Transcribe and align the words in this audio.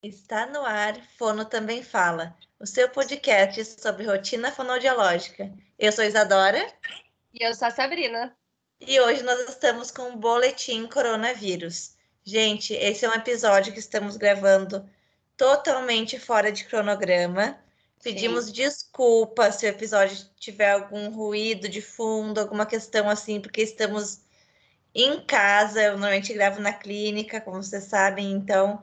Está 0.00 0.46
no 0.46 0.64
ar, 0.64 0.96
Fono 1.18 1.44
Também 1.44 1.82
Fala, 1.82 2.36
o 2.60 2.64
seu 2.64 2.88
podcast 2.88 3.64
sobre 3.80 4.06
rotina 4.06 4.52
fonodiológica. 4.52 5.52
Eu 5.76 5.90
sou 5.90 6.04
Isadora. 6.04 6.64
E 7.34 7.44
eu 7.44 7.52
sou 7.52 7.66
a 7.66 7.70
Sabrina. 7.72 8.32
E 8.80 9.00
hoje 9.00 9.24
nós 9.24 9.48
estamos 9.48 9.90
com 9.90 10.10
o 10.12 10.16
Boletim 10.16 10.86
Coronavírus. 10.86 11.96
Gente, 12.22 12.74
esse 12.74 13.04
é 13.04 13.08
um 13.08 13.14
episódio 13.14 13.72
que 13.72 13.80
estamos 13.80 14.16
gravando 14.16 14.88
totalmente 15.36 16.16
fora 16.16 16.52
de 16.52 16.64
cronograma. 16.66 17.58
Pedimos 18.00 18.44
Sim. 18.44 18.52
desculpa 18.52 19.50
se 19.50 19.66
o 19.66 19.68
episódio 19.68 20.16
tiver 20.36 20.70
algum 20.70 21.10
ruído 21.10 21.68
de 21.68 21.82
fundo, 21.82 22.38
alguma 22.38 22.66
questão 22.66 23.10
assim, 23.10 23.40
porque 23.40 23.62
estamos 23.62 24.20
em 24.94 25.20
casa. 25.26 25.82
Eu 25.82 25.92
normalmente 25.94 26.32
gravo 26.32 26.60
na 26.60 26.72
clínica, 26.72 27.40
como 27.40 27.60
vocês 27.60 27.82
sabem, 27.82 28.30
então 28.30 28.80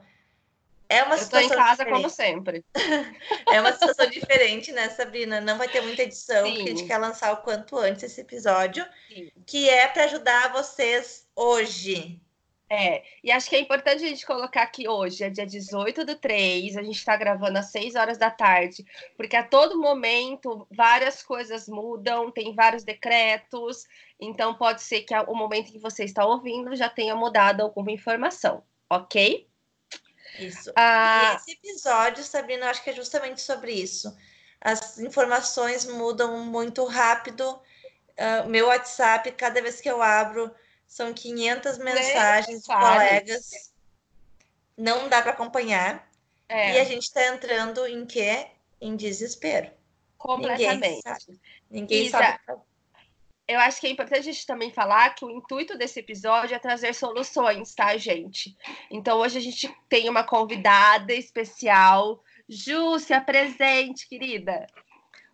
é 0.88 1.02
uma 1.02 1.16
eu 1.16 1.28
tô 1.28 1.38
em 1.38 1.48
casa 1.48 1.84
diferente. 1.84 1.92
como 1.92 2.10
sempre. 2.10 2.64
é 3.50 3.60
uma 3.60 3.72
situação 3.72 4.08
diferente, 4.08 4.72
né, 4.72 4.88
Sabrina? 4.90 5.40
Não 5.40 5.58
vai 5.58 5.68
ter 5.68 5.80
muita 5.80 6.02
edição, 6.02 6.46
Sim. 6.46 6.54
porque 6.54 6.70
a 6.70 6.74
gente 6.74 6.86
quer 6.86 6.98
lançar 6.98 7.32
o 7.32 7.38
quanto 7.38 7.78
antes 7.78 8.04
esse 8.04 8.20
episódio, 8.20 8.86
Sim. 9.08 9.30
que 9.46 9.68
é 9.68 9.88
para 9.88 10.04
ajudar 10.04 10.52
vocês 10.52 11.26
hoje. 11.34 12.20
É, 12.68 13.04
e 13.22 13.30
acho 13.30 13.48
que 13.48 13.54
é 13.54 13.60
importante 13.60 14.04
a 14.04 14.08
gente 14.08 14.26
colocar 14.26 14.66
que 14.66 14.88
hoje 14.88 15.22
é 15.22 15.30
dia 15.30 15.46
18 15.46 16.04
do 16.04 16.16
3, 16.16 16.76
a 16.76 16.82
gente 16.82 16.96
está 16.96 17.16
gravando 17.16 17.58
às 17.58 17.70
6 17.70 17.94
horas 17.94 18.18
da 18.18 18.28
tarde, 18.28 18.84
porque 19.16 19.36
a 19.36 19.46
todo 19.46 19.80
momento 19.80 20.66
várias 20.68 21.22
coisas 21.22 21.68
mudam, 21.68 22.28
tem 22.32 22.52
vários 22.56 22.82
decretos, 22.82 23.84
então 24.20 24.54
pode 24.54 24.82
ser 24.82 25.02
que 25.02 25.14
o 25.14 25.34
momento 25.34 25.70
que 25.70 25.78
você 25.78 26.02
está 26.02 26.26
ouvindo 26.26 26.74
já 26.74 26.88
tenha 26.88 27.14
mudado 27.14 27.60
alguma 27.60 27.92
informação, 27.92 28.64
ok? 28.90 29.48
Isso. 30.38 30.72
Ah, 30.76 31.32
e 31.32 31.36
esse 31.36 31.52
episódio, 31.52 32.24
Sabrina, 32.24 32.70
acho 32.70 32.82
que 32.82 32.90
é 32.90 32.92
justamente 32.92 33.40
sobre 33.40 33.72
isso. 33.72 34.16
As 34.60 34.98
informações 34.98 35.84
mudam 35.84 36.44
muito 36.44 36.84
rápido. 36.84 37.60
Uh, 38.18 38.48
meu 38.48 38.68
WhatsApp, 38.68 39.30
cada 39.32 39.60
vez 39.60 39.80
que 39.80 39.90
eu 39.90 40.02
abro, 40.02 40.54
são 40.86 41.12
500 41.12 41.78
mensagens 41.78 42.62
de 42.62 42.66
colegas. 42.66 43.72
Não 44.76 45.08
dá 45.08 45.22
para 45.22 45.32
acompanhar. 45.32 46.08
É. 46.48 46.74
E 46.74 46.78
a 46.78 46.84
gente 46.84 47.02
está 47.02 47.26
entrando 47.26 47.86
em 47.86 48.06
quê? 48.06 48.48
Em 48.80 48.96
desespero. 48.96 49.70
Completamente. 50.16 50.80
Ninguém 50.80 51.02
sabe. 51.02 51.40
Ninguém 51.70 52.06
Isa, 52.06 52.18
sabe 52.18 52.62
eu 53.48 53.60
acho 53.60 53.80
que 53.80 53.86
é 53.86 53.90
importante 53.90 54.28
a 54.28 54.32
gente 54.32 54.46
também 54.46 54.72
falar 54.72 55.14
que 55.14 55.24
o 55.24 55.30
intuito 55.30 55.78
desse 55.78 56.00
episódio 56.00 56.54
é 56.54 56.58
trazer 56.58 56.94
soluções, 56.94 57.74
tá, 57.74 57.96
gente? 57.96 58.56
Então 58.90 59.18
hoje 59.18 59.38
a 59.38 59.40
gente 59.40 59.72
tem 59.88 60.08
uma 60.08 60.24
convidada 60.24 61.12
especial. 61.14 62.22
Ju, 62.48 62.98
se 62.98 63.12
apresente, 63.12 64.08
querida. 64.08 64.66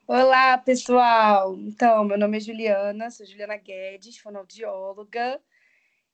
Olá, 0.07 0.59
pessoal. 0.59 1.55
Então, 1.57 2.05
meu 2.05 2.19
nome 2.19 2.37
é 2.37 2.41
Juliana, 2.41 3.11
sou 3.11 3.25
Juliana 3.25 3.57
Guedes, 3.57 4.19
fonoaudióloga 4.19 5.41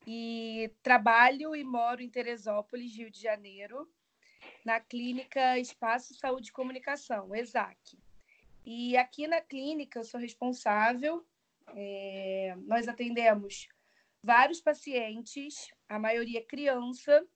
e 0.07 0.71
trabalho 0.83 1.57
e 1.57 1.65
moro 1.65 2.01
em 2.01 2.09
Teresópolis, 2.09 2.97
Rio 2.97 3.11
de 3.11 3.21
Janeiro, 3.21 3.89
na 4.65 4.79
clínica 4.79 5.59
Espaço 5.59 6.15
Saúde 6.15 6.51
e 6.51 6.53
Comunicação, 6.53 7.35
ESAC. 7.35 7.99
E 8.65 8.97
aqui 8.97 9.27
na 9.27 9.41
clínica 9.41 9.99
eu 9.99 10.05
sou 10.05 10.21
responsável 10.21 11.27
é, 11.75 12.55
nós 12.67 12.89
atendemos 12.89 13.69
vários 14.23 14.61
pacientes, 14.61 15.69
a 15.89 15.99
maioria 15.99 16.45
criança, 16.45 17.27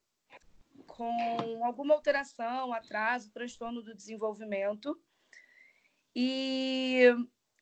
com 0.86 1.64
alguma 1.64 1.94
alteração, 1.94 2.72
atraso, 2.72 3.32
transtorno 3.32 3.82
do 3.82 3.94
desenvolvimento. 3.94 5.00
E, 6.14 7.06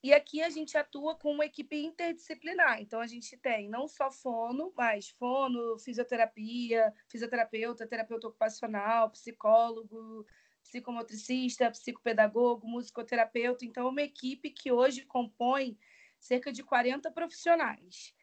e 0.03 0.13
aqui 0.13 0.43
a 0.43 0.51
gente 0.51 0.77
atua 0.77 1.15
com 1.15 1.33
uma 1.33 1.45
equipe 1.45 1.77
interdisciplinar. 1.77 2.81
Então, 2.81 3.01
a 3.01 3.07
gente 3.07 3.37
tem 3.37 3.69
não 3.69 3.87
só 3.87 4.11
fono, 4.11 4.73
mas 4.77 5.11
fono, 5.11 5.79
fisioterapia, 5.79 6.93
fisioterapeuta, 7.09 7.87
terapeuta 7.87 8.29
ocupacional, 8.29 9.11
psicólogo, 9.11 10.27
psicomotricista, 10.63 11.71
psicopedagogo, 11.71 12.67
musicoterapeuta. 12.67 13.65
Então, 13.65 13.87
é 13.87 13.91
uma 13.91 14.03
equipe 14.03 14.51
que 14.51 14.73
hoje 14.73 15.05
compõe 15.05 15.79
cerca 16.21 16.53
de 16.53 16.63
40 16.63 17.11
profissionais. 17.11 18.15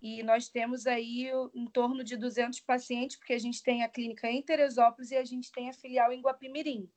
E 0.00 0.22
nós 0.22 0.48
temos 0.48 0.86
aí 0.86 1.30
em 1.54 1.66
torno 1.66 2.04
de 2.04 2.16
200 2.16 2.60
pacientes, 2.60 3.16
porque 3.16 3.32
a 3.32 3.38
gente 3.38 3.62
tem 3.62 3.82
a 3.82 3.88
clínica 3.88 4.28
em 4.28 4.42
Teresópolis 4.42 5.10
e 5.10 5.16
a 5.16 5.24
gente 5.24 5.50
tem 5.50 5.68
a 5.70 5.72
filial 5.72 6.12
em 6.12 6.20
Guapimirim, 6.20 6.88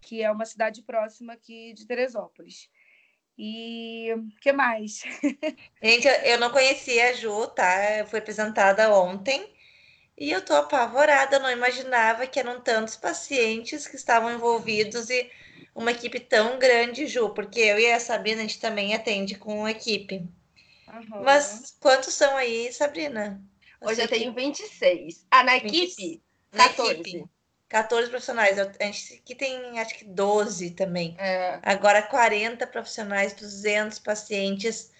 que 0.00 0.22
é 0.22 0.30
uma 0.30 0.44
cidade 0.44 0.82
próxima 0.82 1.32
aqui 1.32 1.72
de 1.72 1.86
Teresópolis. 1.86 2.70
E 3.38 4.12
o 4.14 4.40
que 4.40 4.52
mais? 4.52 5.02
Gente, 5.82 6.06
eu 6.24 6.38
não 6.38 6.50
conhecia 6.50 7.08
a 7.08 7.12
Ju, 7.14 7.46
tá? 7.46 8.04
Foi 8.06 8.18
apresentada 8.18 8.94
ontem 8.94 9.50
e 10.16 10.30
eu 10.30 10.44
tô 10.44 10.52
apavorada, 10.52 11.38
não 11.38 11.50
imaginava 11.50 12.26
que 12.26 12.38
eram 12.38 12.60
tantos 12.60 12.96
pacientes 12.96 13.88
que 13.88 13.96
estavam 13.96 14.30
envolvidos 14.30 15.08
e 15.08 15.30
uma 15.80 15.92
equipe 15.92 16.20
tão 16.20 16.58
grande, 16.58 17.06
Ju, 17.06 17.30
porque 17.30 17.58
eu 17.60 17.78
e 17.78 17.90
a 17.90 17.98
Sabrina 17.98 18.40
a 18.40 18.42
gente 18.42 18.60
também 18.60 18.94
atende 18.94 19.34
com 19.34 19.68
equipe. 19.68 20.28
Uhum. 20.86 21.22
Mas 21.22 21.76
quantos 21.80 22.14
são 22.14 22.36
aí, 22.36 22.72
Sabrina? 22.72 23.42
Hoje 23.80 24.02
eu 24.02 24.08
tenho 24.08 24.32
26. 24.32 25.26
Ah, 25.30 25.42
na 25.42 25.58
20... 25.58 25.66
equipe? 25.66 26.22
14. 26.52 26.92
Na 26.92 27.00
equipe. 27.00 27.24
14 27.68 28.10
profissionais. 28.10 28.58
A 28.58 28.84
gente 28.84 29.14
aqui 29.14 29.34
tem 29.34 29.78
acho 29.78 29.96
que 29.96 30.04
12 30.04 30.72
também. 30.72 31.14
É. 31.18 31.58
Agora 31.62 32.02
40 32.02 32.66
profissionais, 32.66 33.32
200 33.32 33.98
pacientes 34.00 34.90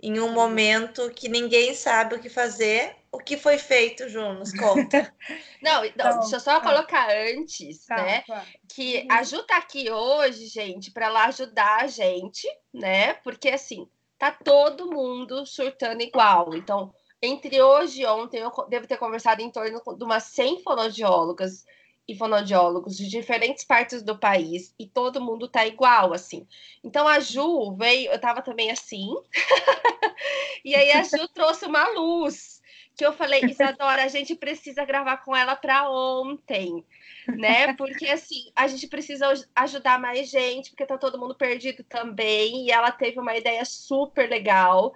em 0.00 0.20
um 0.20 0.32
momento 0.32 1.10
que 1.10 1.28
ninguém 1.28 1.74
sabe 1.74 2.14
o 2.14 2.20
que 2.20 2.28
fazer. 2.28 2.96
O 3.12 3.18
que 3.18 3.36
foi 3.36 3.58
feito, 3.58 4.08
Ju? 4.08 4.32
Nos 4.32 4.52
conta. 4.52 5.14
não, 5.62 5.84
então, 5.84 6.20
deixa 6.20 6.36
eu 6.36 6.40
só 6.40 6.58
tá. 6.58 6.62
colocar 6.62 7.10
antes, 7.10 7.84
tá, 7.84 7.96
né? 7.96 8.22
Tá. 8.22 8.44
Que 8.74 9.06
a 9.10 9.22
Ju 9.22 9.42
tá 9.42 9.58
aqui 9.58 9.90
hoje, 9.90 10.46
gente, 10.46 10.90
para 10.90 11.06
ela 11.06 11.26
ajudar 11.26 11.82
a 11.82 11.86
gente, 11.86 12.48
né? 12.72 13.12
Porque 13.14 13.50
assim, 13.50 13.86
tá 14.18 14.30
todo 14.30 14.90
mundo 14.90 15.44
surtando 15.44 16.00
igual. 16.00 16.54
Então, 16.54 16.90
entre 17.20 17.60
hoje 17.60 18.00
e 18.00 18.06
ontem, 18.06 18.38
eu 18.38 18.50
devo 18.68 18.86
ter 18.86 18.96
conversado 18.96 19.42
em 19.42 19.50
torno 19.50 19.82
de 19.96 20.04
umas 20.04 20.24
100 20.24 20.62
fonoaudiólogas 20.62 21.66
e 22.08 22.16
fonoaudiólogos 22.16 22.96
de 22.96 23.08
diferentes 23.08 23.64
partes 23.64 24.02
do 24.02 24.18
país 24.18 24.74
e 24.78 24.86
todo 24.86 25.20
mundo 25.20 25.48
tá 25.48 25.66
igual, 25.66 26.14
assim. 26.14 26.46
Então 26.82 27.06
a 27.06 27.20
Ju 27.20 27.76
veio, 27.76 28.10
eu 28.10 28.20
tava 28.20 28.42
também 28.42 28.70
assim, 28.70 29.08
e 30.64 30.74
aí 30.74 30.92
a 30.92 31.02
Ju 31.02 31.28
trouxe 31.28 31.66
uma 31.66 31.86
luz 31.90 32.61
que 32.96 33.04
eu 33.04 33.12
falei, 33.12 33.42
Isadora, 33.44 34.04
a 34.04 34.08
gente 34.08 34.34
precisa 34.34 34.84
gravar 34.84 35.18
com 35.18 35.34
ela 35.34 35.56
para 35.56 35.90
ontem, 35.90 36.84
né? 37.26 37.72
Porque 37.74 38.06
assim, 38.06 38.50
a 38.54 38.66
gente 38.66 38.86
precisa 38.86 39.32
ajudar 39.54 39.98
mais 39.98 40.28
gente, 40.28 40.70
porque 40.70 40.86
tá 40.86 40.98
todo 40.98 41.18
mundo 41.18 41.34
perdido 41.34 41.82
também, 41.84 42.66
e 42.66 42.70
ela 42.70 42.90
teve 42.90 43.18
uma 43.18 43.36
ideia 43.36 43.64
super 43.64 44.28
legal. 44.28 44.94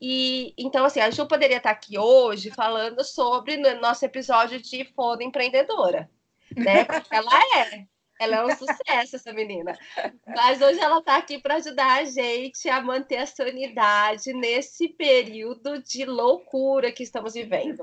E 0.00 0.54
então, 0.56 0.84
assim, 0.84 1.00
a 1.00 1.10
Ju 1.10 1.26
poderia 1.26 1.58
estar 1.58 1.70
aqui 1.70 1.98
hoje 1.98 2.50
falando 2.50 3.04
sobre 3.04 3.56
no 3.56 3.80
nosso 3.80 4.04
episódio 4.04 4.60
de 4.60 4.84
Foda 4.94 5.22
Empreendedora 5.22 6.08
né? 6.56 6.84
Porque 6.84 7.14
ela 7.14 7.30
é. 7.56 7.84
Ela 8.20 8.36
é 8.36 8.44
um 8.44 8.54
sucesso, 8.54 9.16
essa 9.16 9.32
menina. 9.32 9.78
Mas 10.26 10.60
hoje 10.60 10.78
ela 10.78 10.98
está 10.98 11.16
aqui 11.16 11.38
para 11.38 11.54
ajudar 11.54 12.00
a 12.00 12.04
gente 12.04 12.68
a 12.68 12.78
manter 12.78 13.16
a 13.16 13.26
sanidade 13.26 14.34
nesse 14.34 14.88
período 14.88 15.82
de 15.82 16.04
loucura 16.04 16.92
que 16.92 17.02
estamos 17.02 17.32
vivendo. 17.32 17.82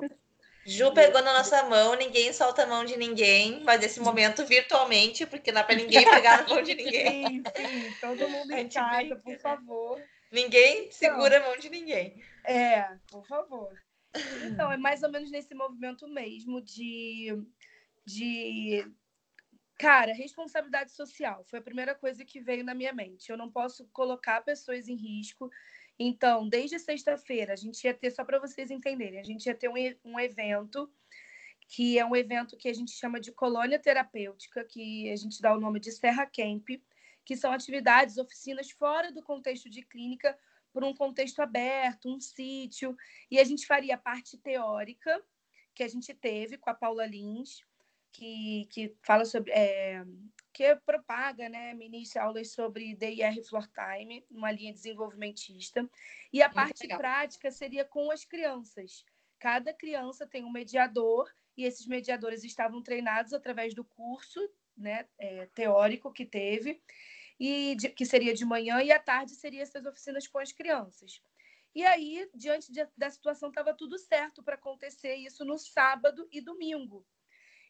Ju 0.64 0.94
pegou 0.94 1.24
na 1.24 1.34
nossa 1.34 1.64
mão, 1.64 1.96
ninguém 1.96 2.32
solta 2.32 2.64
a 2.64 2.68
mão 2.68 2.86
de 2.86 2.98
ninguém, 2.98 3.64
mas 3.64 3.82
nesse 3.82 4.00
momento 4.00 4.46
virtualmente, 4.46 5.26
porque 5.26 5.52
não 5.52 5.62
é 5.62 5.64
para 5.64 5.76
ninguém 5.76 6.06
pegar 6.06 6.44
na 6.44 6.54
mão 6.54 6.62
de 6.62 6.76
ninguém. 6.76 7.26
Sim, 7.26 7.44
sim, 7.56 7.94
todo 8.00 8.30
mundo 8.30 8.52
em 8.52 8.70
casa, 8.70 9.16
por 9.16 9.40
favor. 9.40 10.00
Ninguém 10.32 10.82
então, 10.82 10.92
segura 10.92 11.38
a 11.38 11.48
mão 11.48 11.58
de 11.58 11.70
ninguém. 11.70 12.22
É, 12.46 12.86
por 13.10 13.26
favor. 13.26 13.72
Então, 14.44 14.72
é 14.72 14.78
mais 14.78 15.02
ou 15.02 15.10
menos 15.10 15.32
nesse 15.32 15.56
movimento 15.56 16.08
mesmo 16.08 16.62
de 16.62 17.34
de 18.06 18.86
cara, 19.78 20.14
responsabilidade 20.14 20.92
social 20.92 21.44
foi 21.46 21.60
a 21.60 21.62
primeira 21.62 21.94
coisa 21.94 22.26
que 22.26 22.42
veio 22.42 22.64
na 22.64 22.74
minha 22.74 22.94
mente. 22.94 23.30
Eu 23.30 23.38
não 23.38 23.50
posso 23.50 23.88
colocar 23.94 24.42
pessoas 24.42 24.88
em 24.88 24.96
risco. 24.96 25.50
Então, 26.00 26.48
desde 26.48 26.80
sexta-feira, 26.80 27.54
a 27.54 27.56
gente 27.56 27.84
ia 27.84 27.94
ter, 27.94 28.12
só 28.12 28.24
para 28.24 28.40
vocês 28.40 28.70
entenderem, 28.70 29.20
a 29.20 29.24
gente 29.24 29.46
ia 29.46 29.56
ter 29.56 29.70
um, 29.70 29.76
um 30.04 30.20
evento 30.20 30.92
que 31.70 32.00
é 32.00 32.06
um 32.06 32.16
evento 32.16 32.56
que 32.56 32.70
a 32.70 32.74
gente 32.74 32.92
chama 32.92 33.20
de 33.20 33.32
colônia 33.32 33.78
terapêutica, 33.78 34.64
que 34.64 35.12
a 35.12 35.16
gente 35.16 35.42
dá 35.42 35.54
o 35.54 35.60
nome 35.60 35.80
de 35.80 35.92
Serra 35.92 36.26
Camp, 36.26 36.70
que 37.26 37.36
são 37.36 37.52
atividades, 37.52 38.18
oficinas 38.18 38.72
fora 38.72 39.12
do 39.12 39.22
contexto 39.22 39.70
de 39.70 39.82
clínica, 39.82 40.38
por 40.72 40.84
um 40.84 40.94
contexto 40.94 41.42
aberto, 41.42 42.08
um 42.08 42.20
sítio, 42.20 42.96
e 43.30 43.38
a 43.40 43.44
gente 43.44 43.66
faria 43.66 43.96
a 43.96 43.98
parte 43.98 44.38
teórica, 44.38 45.22
que 45.76 45.84
a 45.84 45.88
gente 45.88 46.14
teve 46.14 46.58
com 46.58 46.70
a 46.70 46.74
Paula 46.74 47.06
Lins, 47.06 47.62
que, 48.18 48.68
que 48.72 48.96
fala 49.04 49.26
sobre. 49.26 49.52
É, 49.52 50.04
que 50.52 50.76
propaga, 50.78 51.48
né, 51.48 51.76
ministra 51.76 52.24
aulas 52.24 52.52
sobre 52.52 52.96
DIR 52.96 53.44
Floor 53.48 53.68
Time, 53.68 54.26
uma 54.32 54.52
linha 54.52 54.74
desenvolvimentista. 54.74 55.88
E 56.34 56.42
a 56.42 56.46
Muito 56.46 56.56
parte 56.56 56.82
legal. 56.82 56.98
prática 56.98 57.52
seria 57.52 57.86
com 57.86 58.10
as 58.10 58.26
crianças. 58.26 59.06
Cada 59.38 59.72
criança 59.72 60.26
tem 60.26 60.44
um 60.44 60.52
mediador 60.52 61.32
e 61.56 61.64
esses 61.64 61.86
mediadores 61.86 62.44
estavam 62.44 62.82
treinados 62.82 63.34
através 63.34 63.76
do 63.76 63.84
curso 63.84 64.40
né, 64.76 65.08
é, 65.20 65.46
teórico 65.54 66.12
que 66.12 66.26
teve, 66.26 66.82
e 67.40 67.76
de, 67.76 67.90
que 67.90 68.06
seria 68.06 68.34
de 68.34 68.44
manhã, 68.44 68.82
e 68.82 68.92
à 68.92 68.98
tarde 68.98 69.36
seria 69.36 69.62
essas 69.62 69.86
oficinas 69.86 70.28
com 70.28 70.40
as 70.40 70.52
crianças. 70.52 71.22
E 71.76 71.86
aí, 71.86 72.28
diante 72.34 72.72
de, 72.72 72.88
da 72.98 73.12
situação, 73.12 73.50
estava 73.50 73.76
tudo 73.76 74.00
certo 74.00 74.42
para 74.42 74.56
acontecer 74.56 75.16
isso 75.16 75.46
no 75.46 75.60
sábado 75.60 76.28
e 76.32 76.42
domingo. 76.42 77.06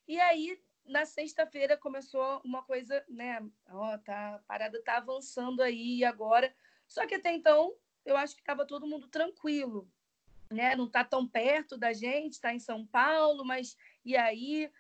E 0.08 0.20
aí, 0.20 0.58
na 0.86 1.06
sexta-feira, 1.06 1.76
começou 1.76 2.42
uma 2.44 2.64
coisa, 2.64 3.04
né? 3.10 3.46
Ó, 3.70 3.98
tá, 3.98 4.36
a 4.36 4.40
parada 4.40 4.82
tá 4.82 4.98
avançando 4.98 5.62
aí 5.62 6.04
agora. 6.06 6.54
Só 6.88 7.06
que 7.06 7.16
até 7.16 7.34
então, 7.34 7.76
eu 8.06 8.16
acho 8.16 8.34
que 8.36 8.42
estava 8.42 8.66
todo 8.66 8.88
mundo 8.88 9.08
tranquilo, 9.08 9.92
né? 10.50 10.76
Não 10.76 10.86
está 10.86 11.04
tão 11.04 11.28
perto 11.28 11.78
da 11.78 11.92
gente, 11.92 12.34
está 12.34 12.54
em 12.54 12.60
São 12.60 12.86
Paulo, 12.86 13.44
mas 13.44 13.78
e 14.06 14.16
aí? 14.16 14.72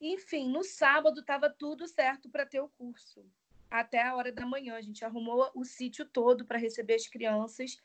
Enfim, 0.00 0.48
no 0.48 0.62
sábado 0.62 1.20
estava 1.20 1.50
tudo 1.50 1.88
certo 1.88 2.28
para 2.28 2.46
ter 2.46 2.60
o 2.60 2.68
curso. 2.68 3.24
Até 3.70 4.02
a 4.02 4.14
hora 4.14 4.30
da 4.30 4.46
manhã, 4.46 4.76
a 4.76 4.82
gente 4.82 5.04
arrumou 5.04 5.50
o 5.54 5.64
sítio 5.64 6.04
todo 6.04 6.44
para 6.44 6.58
receber 6.58 6.94
as 6.94 7.08
crianças. 7.08 7.80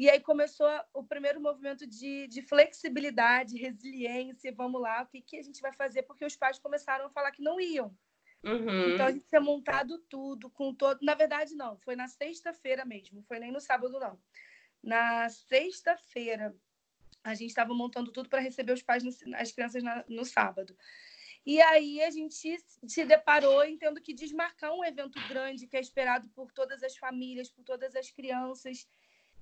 E 0.00 0.08
aí 0.08 0.18
começou 0.18 0.66
o 0.94 1.04
primeiro 1.04 1.38
movimento 1.42 1.86
de, 1.86 2.26
de 2.26 2.40
flexibilidade, 2.40 3.58
resiliência. 3.58 4.50
Vamos 4.50 4.80
lá, 4.80 5.02
o 5.02 5.06
que, 5.06 5.20
que 5.20 5.36
a 5.36 5.42
gente 5.42 5.60
vai 5.60 5.74
fazer? 5.74 6.04
Porque 6.04 6.24
os 6.24 6.34
pais 6.34 6.58
começaram 6.58 7.04
a 7.04 7.10
falar 7.10 7.30
que 7.32 7.42
não 7.42 7.60
iam. 7.60 7.94
Uhum. 8.42 8.94
Então 8.94 9.04
a 9.04 9.12
gente 9.12 9.26
tinha 9.28 9.42
montado 9.42 9.98
tudo 10.08 10.48
com 10.48 10.74
todo. 10.74 11.00
Na 11.02 11.14
verdade, 11.14 11.54
não, 11.54 11.78
foi 11.80 11.96
na 11.96 12.08
sexta-feira 12.08 12.82
mesmo, 12.82 13.22
foi 13.24 13.38
nem 13.38 13.52
no 13.52 13.60
sábado, 13.60 14.00
não. 14.00 14.18
Na 14.82 15.28
sexta-feira, 15.28 16.56
a 17.22 17.34
gente 17.34 17.50
estava 17.50 17.74
montando 17.74 18.10
tudo 18.10 18.30
para 18.30 18.40
receber 18.40 18.72
os 18.72 18.82
pais, 18.82 19.04
no, 19.04 19.10
as 19.36 19.52
crianças 19.52 19.82
na, 19.82 20.02
no 20.08 20.24
sábado. 20.24 20.74
E 21.44 21.60
aí 21.60 22.02
a 22.02 22.10
gente 22.10 22.56
se 22.86 23.04
deparou 23.04 23.62
em 23.64 23.76
tendo 23.76 24.00
que 24.00 24.14
desmarcar 24.14 24.72
um 24.72 24.82
evento 24.82 25.20
grande 25.28 25.66
que 25.66 25.76
é 25.76 25.80
esperado 25.80 26.26
por 26.30 26.50
todas 26.52 26.82
as 26.82 26.96
famílias, 26.96 27.50
por 27.50 27.62
todas 27.64 27.94
as 27.94 28.10
crianças. 28.10 28.88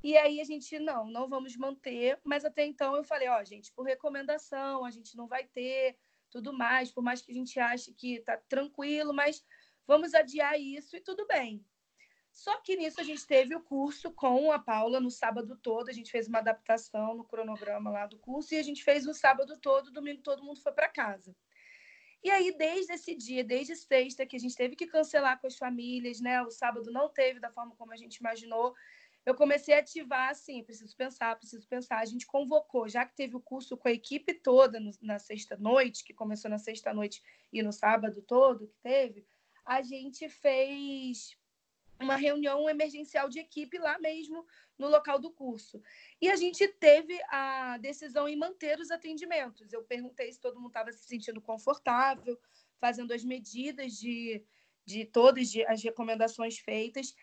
E 0.03 0.17
aí 0.17 0.41
a 0.41 0.45
gente, 0.45 0.79
não, 0.79 1.07
não 1.11 1.29
vamos 1.29 1.57
manter. 1.57 2.19
Mas 2.25 2.45
até 2.45 2.65
então 2.65 2.97
eu 2.97 3.05
falei, 3.05 3.29
ó, 3.29 3.43
gente, 3.45 3.73
por 3.73 3.85
recomendação, 3.85 4.85
a 4.85 4.91
gente 4.91 5.17
não 5.17 5.27
vai 5.27 5.47
ter 5.47 5.97
tudo 6.31 6.53
mais, 6.53 6.91
por 6.91 7.03
mais 7.03 7.23
que 7.23 7.33
a 7.33 7.35
gente 7.35 7.59
ache 7.59 7.93
que 7.95 8.21
tá 8.21 8.37
tranquilo, 8.37 9.15
mas 9.15 9.43
vamos 9.87 10.15
adiar 10.15 10.61
isso 10.61 10.97
e 10.97 11.01
tudo 11.01 11.27
bem. 11.27 11.65
Só 12.31 12.61
que 12.61 12.77
nisso 12.77 13.01
a 13.01 13.05
gente 13.05 13.27
teve 13.27 13.55
o 13.57 13.63
curso 13.63 14.13
com 14.13 14.53
a 14.53 14.59
Paula 14.59 15.01
no 15.01 15.11
sábado 15.11 15.59
todo, 15.61 15.89
a 15.89 15.93
gente 15.93 16.11
fez 16.11 16.29
uma 16.29 16.39
adaptação 16.39 17.15
no 17.15 17.25
cronograma 17.25 17.91
lá 17.91 18.07
do 18.07 18.19
curso 18.19 18.55
e 18.55 18.59
a 18.59 18.63
gente 18.63 18.85
fez 18.85 19.07
o 19.07 19.15
sábado 19.15 19.59
todo, 19.59 19.91
domingo 19.91 20.23
todo 20.23 20.45
mundo 20.45 20.61
foi 20.61 20.73
para 20.73 20.89
casa. 20.89 21.35
E 22.23 22.31
aí, 22.31 22.57
desde 22.57 22.93
esse 22.93 23.15
dia, 23.15 23.45
desde 23.45 23.77
sexta, 23.77 24.27
que 24.27 24.37
a 24.37 24.39
gente 24.41 24.55
teve 24.55 24.75
que 24.75 24.87
cancelar 24.87 25.41
com 25.41 25.47
as 25.47 25.57
famílias, 25.57 26.21
né? 26.21 26.43
O 26.43 26.51
sábado 26.51 26.91
não 26.91 27.09
teve 27.09 27.39
da 27.39 27.51
forma 27.51 27.75
como 27.77 27.93
a 27.93 27.97
gente 27.97 28.17
imaginou 28.17 28.75
eu 29.27 29.35
comecei 29.35 29.75
a 29.75 29.81
ativar 29.81 30.31
assim, 30.31 30.65
preciso 30.65 30.97
pensar, 30.97 31.37
preciso 31.37 31.67
pensar. 31.69 31.99
A 31.99 32.05
gente 32.05 32.27
convocou, 32.27 32.89
já 32.89 33.05
que 33.05 33.15
teve 33.15 33.37
o 33.37 33.41
curso 33.41 33.77
com 33.77 33.89
a 33.89 33.93
equipe 33.93 34.35
toda 34.35 34.81
no, 34.81 34.91
na 35.03 35.19
sexta 35.19 35.57
noite, 35.57 36.05
que 36.05 36.15
começou 36.15 36.51
na 36.51 36.59
sexta 36.59 36.95
noite 36.95 37.23
e 37.53 37.63
no 37.63 37.73
sábado 37.73 38.23
todo 38.23 38.69
que 38.69 38.79
teve, 38.83 39.27
a 39.65 39.83
gente 39.83 40.29
fez 40.29 41.37
uma 42.01 42.17
reunião 42.17 42.69
emergencial 42.71 43.29
de 43.29 43.41
equipe 43.41 43.77
lá 43.79 43.99
mesmo 43.99 44.47
no 44.79 44.89
local 44.89 45.19
do 45.19 45.31
curso. 45.31 45.83
E 46.21 46.31
a 46.31 46.37
gente 46.37 46.67
teve 46.69 47.21
a 47.29 47.77
decisão 47.79 48.29
em 48.29 48.37
manter 48.37 48.79
os 48.79 48.91
atendimentos. 48.91 49.73
Eu 49.73 49.83
perguntei 49.83 50.33
se 50.33 50.41
todo 50.41 50.57
mundo 50.57 50.69
estava 50.69 50.93
se 50.93 51.05
sentindo 51.05 51.41
confortável, 51.41 52.39
fazendo 52.81 53.13
as 53.13 53.25
medidas 53.25 53.95
de, 53.95 54.45
de 54.87 55.05
todas 55.05 55.53
as 55.67 55.83
recomendações 55.83 56.59
feitas. 56.59 57.15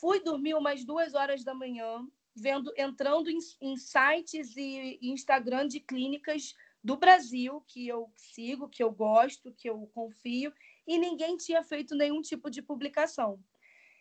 Fui 0.00 0.20
dormir 0.20 0.54
umas 0.54 0.84
duas 0.84 1.14
horas 1.14 1.44
da 1.44 1.54
manhã, 1.54 2.06
vendo, 2.34 2.72
entrando 2.76 3.30
em, 3.30 3.38
em 3.60 3.76
sites 3.76 4.56
e 4.56 4.98
Instagram 5.02 5.68
de 5.68 5.80
clínicas 5.80 6.54
do 6.82 6.96
Brasil 6.96 7.62
que 7.68 7.86
eu 7.86 8.10
sigo, 8.16 8.68
que 8.68 8.82
eu 8.82 8.90
gosto, 8.90 9.52
que 9.52 9.68
eu 9.68 9.88
confio, 9.94 10.52
e 10.86 10.98
ninguém 10.98 11.36
tinha 11.36 11.62
feito 11.62 11.94
nenhum 11.94 12.20
tipo 12.20 12.50
de 12.50 12.60
publicação. 12.60 13.38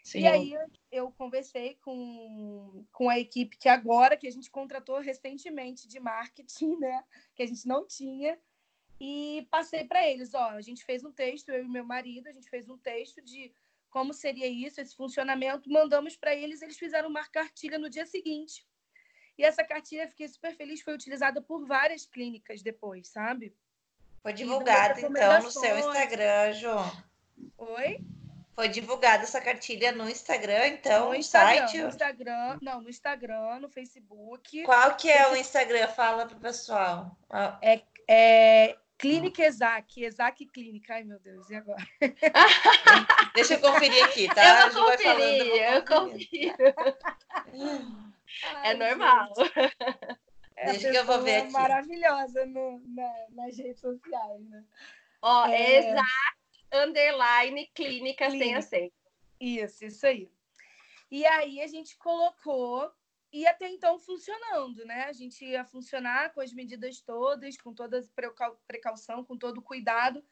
Sim. 0.04 0.22
E 0.22 0.28
aí 0.28 0.54
eu 0.92 1.12
conversei 1.12 1.76
com, 1.76 2.86
com 2.92 3.08
a 3.08 3.20
equipe 3.20 3.58
que 3.58 3.70
agora, 3.70 4.18
que 4.18 4.28
a 4.28 4.32
gente 4.32 4.50
contratou 4.50 5.00
recentemente 5.00 5.88
de 5.88 6.00
marketing, 6.00 6.78
né? 6.78 7.04
Que 7.36 7.44
a 7.44 7.46
gente 7.46 7.68
não 7.68 7.86
tinha. 7.86 8.40
E 9.00 9.48
passei 9.52 9.84
para 9.84 10.08
eles, 10.08 10.34
ó, 10.34 10.50
a 10.52 10.62
gente 10.62 10.84
fez 10.84 11.04
um 11.04 11.12
texto, 11.12 11.50
eu 11.50 11.64
e 11.64 11.68
meu 11.68 11.84
marido, 11.84 12.28
a 12.28 12.32
gente 12.32 12.50
fez 12.50 12.70
um 12.70 12.78
texto 12.78 13.22
de 13.22 13.52
como 13.92 14.14
seria 14.14 14.48
isso, 14.48 14.82
esse 14.82 14.96
funcionamento, 14.96 15.70
mandamos 15.70 16.16
para 16.16 16.34
eles, 16.34 16.62
eles 16.62 16.78
fizeram 16.78 17.10
uma 17.10 17.28
cartilha 17.28 17.78
no 17.78 17.90
dia 17.90 18.06
seguinte. 18.06 18.66
E 19.38 19.44
essa 19.44 19.64
cartilha, 19.64 20.08
fiquei 20.08 20.28
super 20.28 20.56
feliz, 20.56 20.82
foi 20.82 20.94
utilizada 20.94 21.42
por 21.42 21.66
várias 21.66 22.06
clínicas 22.06 22.64
depois, 22.64 23.10
sabe? 23.10 23.54
Foi 24.24 24.34
divulgada, 24.34 25.00
então, 25.00 25.44
no 25.44 25.52
seu 25.52 25.78
Instagram, 25.78 26.54
João. 26.54 27.04
Oi? 27.58 28.00
Foi 28.56 28.70
divulgada 28.70 29.24
essa 29.24 29.42
cartilha 29.42 29.92
no 29.92 30.10
Instagram, 30.10 30.68
então, 30.68 31.10
no, 31.10 31.16
Instagram, 31.16 31.68
site? 31.68 31.82
No 31.82 31.90
Instagram, 31.90 32.60
não, 32.62 32.82
no 32.82 32.90
Instagram, 32.90 33.60
no 33.60 33.70
Facebook. 33.70 34.64
Qual 34.64 34.96
que 34.96 35.10
é 35.10 35.32
o 35.32 35.36
Instagram? 35.36 35.88
Fala 35.88 36.26
pro 36.28 36.40
pessoal. 36.40 37.18
É, 37.62 37.82
é 38.08 38.78
Clínica 39.02 39.44
Exac, 39.44 40.04
Exac 40.04 40.46
Clínica. 40.46 40.94
Ai, 40.94 41.04
meu 41.04 41.20
Deus, 41.20 41.50
e 41.50 41.56
agora? 41.56 41.84
Deixa 43.36 43.56
eu 43.56 43.60
conferir 43.60 44.06
aqui, 44.06 44.28
tá? 44.28 44.68
Eu 44.68 44.74
vou 44.74 44.92
conferir, 44.92 45.74
eu 45.74 45.86
confiro. 45.86 46.56
é 48.64 48.74
normal. 48.76 49.34
É 50.56 50.66
Deixa 50.72 50.92
que 50.92 50.98
eu 50.98 51.06
vou 51.06 51.22
ver 51.24 51.38
aqui. 51.38 51.52
maravilhosa 51.52 52.46
no, 52.46 52.80
na, 52.86 53.26
nas 53.32 53.58
redes 53.58 53.82
sociais, 53.82 54.48
né? 54.48 54.64
Ó, 55.20 55.48
é... 55.48 55.78
Exac, 55.78 56.06
underline, 56.72 57.68
clínica, 57.74 58.28
clínica. 58.28 58.46
sem 58.46 58.56
acento. 58.56 58.94
Isso, 59.40 59.86
isso 59.86 60.06
aí. 60.06 60.32
E 61.10 61.26
aí 61.26 61.60
a 61.62 61.68
gente 61.68 61.98
colocou 61.98 62.92
e 63.32 63.48
até 63.48 63.70
então 63.70 63.98
funcionando, 63.98 64.86
né? 64.86 65.06
A 65.06 65.14
gente 65.14 65.46
ia 65.46 65.64
funcionar 65.64 66.34
com 66.34 66.42
as 66.42 66.52
medidas 66.52 67.02
todas, 67.02 67.58
com 67.58 67.74
toda 67.74 68.02
precaução, 68.68 69.24
com 69.24 69.38
todo 69.38 69.62
cuidado. 69.62 70.24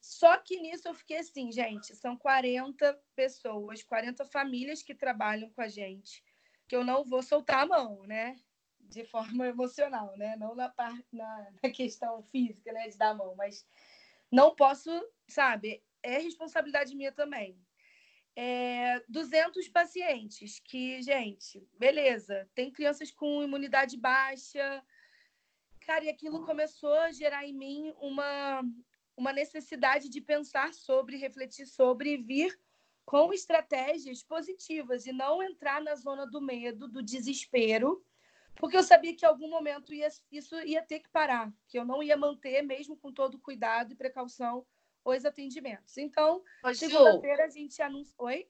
Só 0.00 0.36
que 0.38 0.60
nisso 0.60 0.88
eu 0.88 0.94
fiquei 0.94 1.18
assim, 1.18 1.52
gente, 1.52 1.94
são 1.94 2.16
40 2.16 3.00
pessoas, 3.14 3.84
40 3.84 4.24
famílias 4.24 4.82
que 4.82 4.94
trabalham 4.94 5.50
com 5.50 5.62
a 5.62 5.68
gente, 5.68 6.24
que 6.66 6.74
eu 6.74 6.82
não 6.84 7.04
vou 7.04 7.22
soltar 7.22 7.62
a 7.62 7.66
mão, 7.66 8.02
né? 8.04 8.36
De 8.80 9.04
forma 9.04 9.46
emocional, 9.46 10.16
né? 10.16 10.34
Não 10.36 10.56
na, 10.56 10.74
na, 11.12 11.50
na 11.62 11.70
questão 11.70 12.22
física, 12.24 12.72
né? 12.72 12.88
De 12.88 12.98
dar 12.98 13.10
a 13.10 13.14
mão, 13.14 13.36
mas 13.36 13.64
não 14.30 14.56
posso, 14.56 14.90
sabe? 15.28 15.84
É 16.02 16.18
responsabilidade 16.18 16.96
minha 16.96 17.12
também 17.12 17.56
é, 18.34 19.02
200 19.08 19.68
pacientes, 19.68 20.60
que, 20.60 21.02
gente, 21.02 21.66
beleza, 21.78 22.48
tem 22.54 22.70
crianças 22.70 23.10
com 23.10 23.42
imunidade 23.42 23.96
baixa. 23.96 24.82
Cara, 25.80 26.04
e 26.04 26.08
aquilo 26.08 26.44
começou 26.44 26.94
a 26.94 27.12
gerar 27.12 27.46
em 27.46 27.52
mim 27.52 27.92
uma, 27.98 28.62
uma 29.16 29.32
necessidade 29.32 30.08
de 30.08 30.20
pensar 30.20 30.72
sobre, 30.72 31.16
refletir 31.16 31.66
sobre 31.66 32.14
e 32.14 32.16
vir 32.16 32.58
com 33.04 33.32
estratégias 33.32 34.22
positivas 34.22 35.06
e 35.06 35.12
não 35.12 35.42
entrar 35.42 35.82
na 35.82 35.94
zona 35.94 36.26
do 36.26 36.40
medo, 36.40 36.88
do 36.88 37.02
desespero, 37.02 38.02
porque 38.56 38.76
eu 38.76 38.82
sabia 38.82 39.14
que 39.14 39.24
em 39.24 39.28
algum 39.28 39.48
momento 39.48 39.92
ia, 39.92 40.08
isso 40.30 40.54
ia 40.60 40.82
ter 40.82 41.00
que 41.00 41.10
parar, 41.10 41.52
que 41.66 41.78
eu 41.78 41.84
não 41.84 42.02
ia 42.02 42.16
manter, 42.16 42.62
mesmo 42.62 42.96
com 42.96 43.12
todo 43.12 43.40
cuidado 43.40 43.92
e 43.92 43.96
precaução, 43.96 44.64
os 45.04 45.24
atendimentos. 45.24 45.96
Então, 45.98 46.42
segunda-feira 46.74 47.44
a 47.44 47.48
gente 47.48 47.80
anuncia. 47.82 48.14
Oi? 48.18 48.46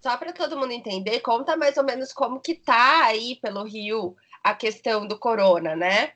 Só 0.00 0.16
para 0.16 0.32
todo 0.32 0.56
mundo 0.56 0.72
entender, 0.72 1.20
conta 1.20 1.56
mais 1.56 1.76
ou 1.76 1.84
menos 1.84 2.12
como 2.12 2.40
que 2.40 2.54
tá 2.54 3.04
aí 3.04 3.36
pelo 3.36 3.64
Rio 3.64 4.16
a 4.42 4.54
questão 4.54 5.06
do 5.06 5.18
corona, 5.18 5.76
né? 5.76 6.14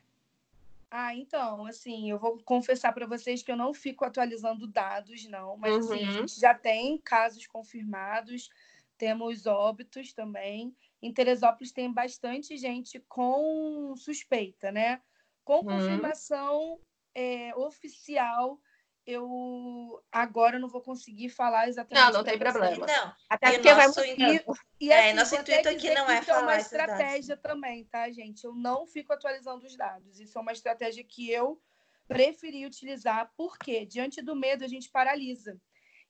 Ah, 0.90 1.14
então, 1.14 1.66
assim, 1.66 2.10
eu 2.10 2.18
vou 2.18 2.38
confessar 2.44 2.92
para 2.92 3.06
vocês 3.06 3.42
que 3.42 3.50
eu 3.50 3.56
não 3.56 3.74
fico 3.74 4.04
atualizando 4.04 4.66
dados, 4.66 5.28
não, 5.28 5.56
mas 5.56 5.74
uhum. 5.74 5.80
assim, 5.80 6.04
a 6.04 6.06
uhum. 6.06 6.12
gente 6.12 6.40
já 6.40 6.54
tem 6.54 6.96
casos 6.98 7.46
confirmados, 7.46 8.48
temos 8.96 9.44
óbitos 9.44 10.12
também. 10.12 10.74
Em 11.02 11.12
Teresópolis 11.12 11.72
tem 11.72 11.92
bastante 11.92 12.56
gente 12.56 13.00
com 13.08 13.94
suspeita, 13.96 14.70
né? 14.70 15.02
Com 15.44 15.56
uhum. 15.56 15.64
confirmação 15.64 16.78
é, 17.14 17.54
oficial 17.56 18.58
eu 19.06 20.02
agora 20.11 20.58
não 20.58 20.68
vou 20.68 20.80
conseguir 20.80 21.28
falar 21.28 21.68
exatamente. 21.68 22.04
Não, 22.04 22.12
não 22.12 22.25
tem 22.25 22.38
problema. 22.38 22.87
Não. 22.87 23.12
Até 23.28 23.52
porque 23.52 23.75
vai 23.75 23.87
muito 23.87 24.00
e, 24.00 24.44
e 24.80 24.90
é, 24.90 25.06
assim, 25.06 25.16
nosso 25.16 25.37
intuito 25.37 25.68
aqui 25.68 25.90
não 25.92 26.11
é, 26.11 26.20
isso 26.20 26.30
é 26.30 26.34
falar 26.34 26.42
uma 26.42 26.56
estratégia 26.56 27.37
também, 27.37 27.84
tá, 27.84 28.11
gente? 28.11 28.44
Eu 28.44 28.54
não 28.54 28.87
fico 28.87 29.12
atualizando 29.12 29.66
os 29.66 29.76
dados. 29.76 30.18
Isso 30.18 30.38
é 30.38 30.40
uma 30.40 30.52
estratégia 30.52 31.04
que 31.04 31.30
eu 31.30 31.61
preferi 32.08 32.64
utilizar, 32.64 33.30
porque 33.37 33.84
diante 33.84 34.23
do 34.23 34.34
medo 34.34 34.64
a 34.64 34.68
gente 34.68 34.90
paralisa. 34.90 35.61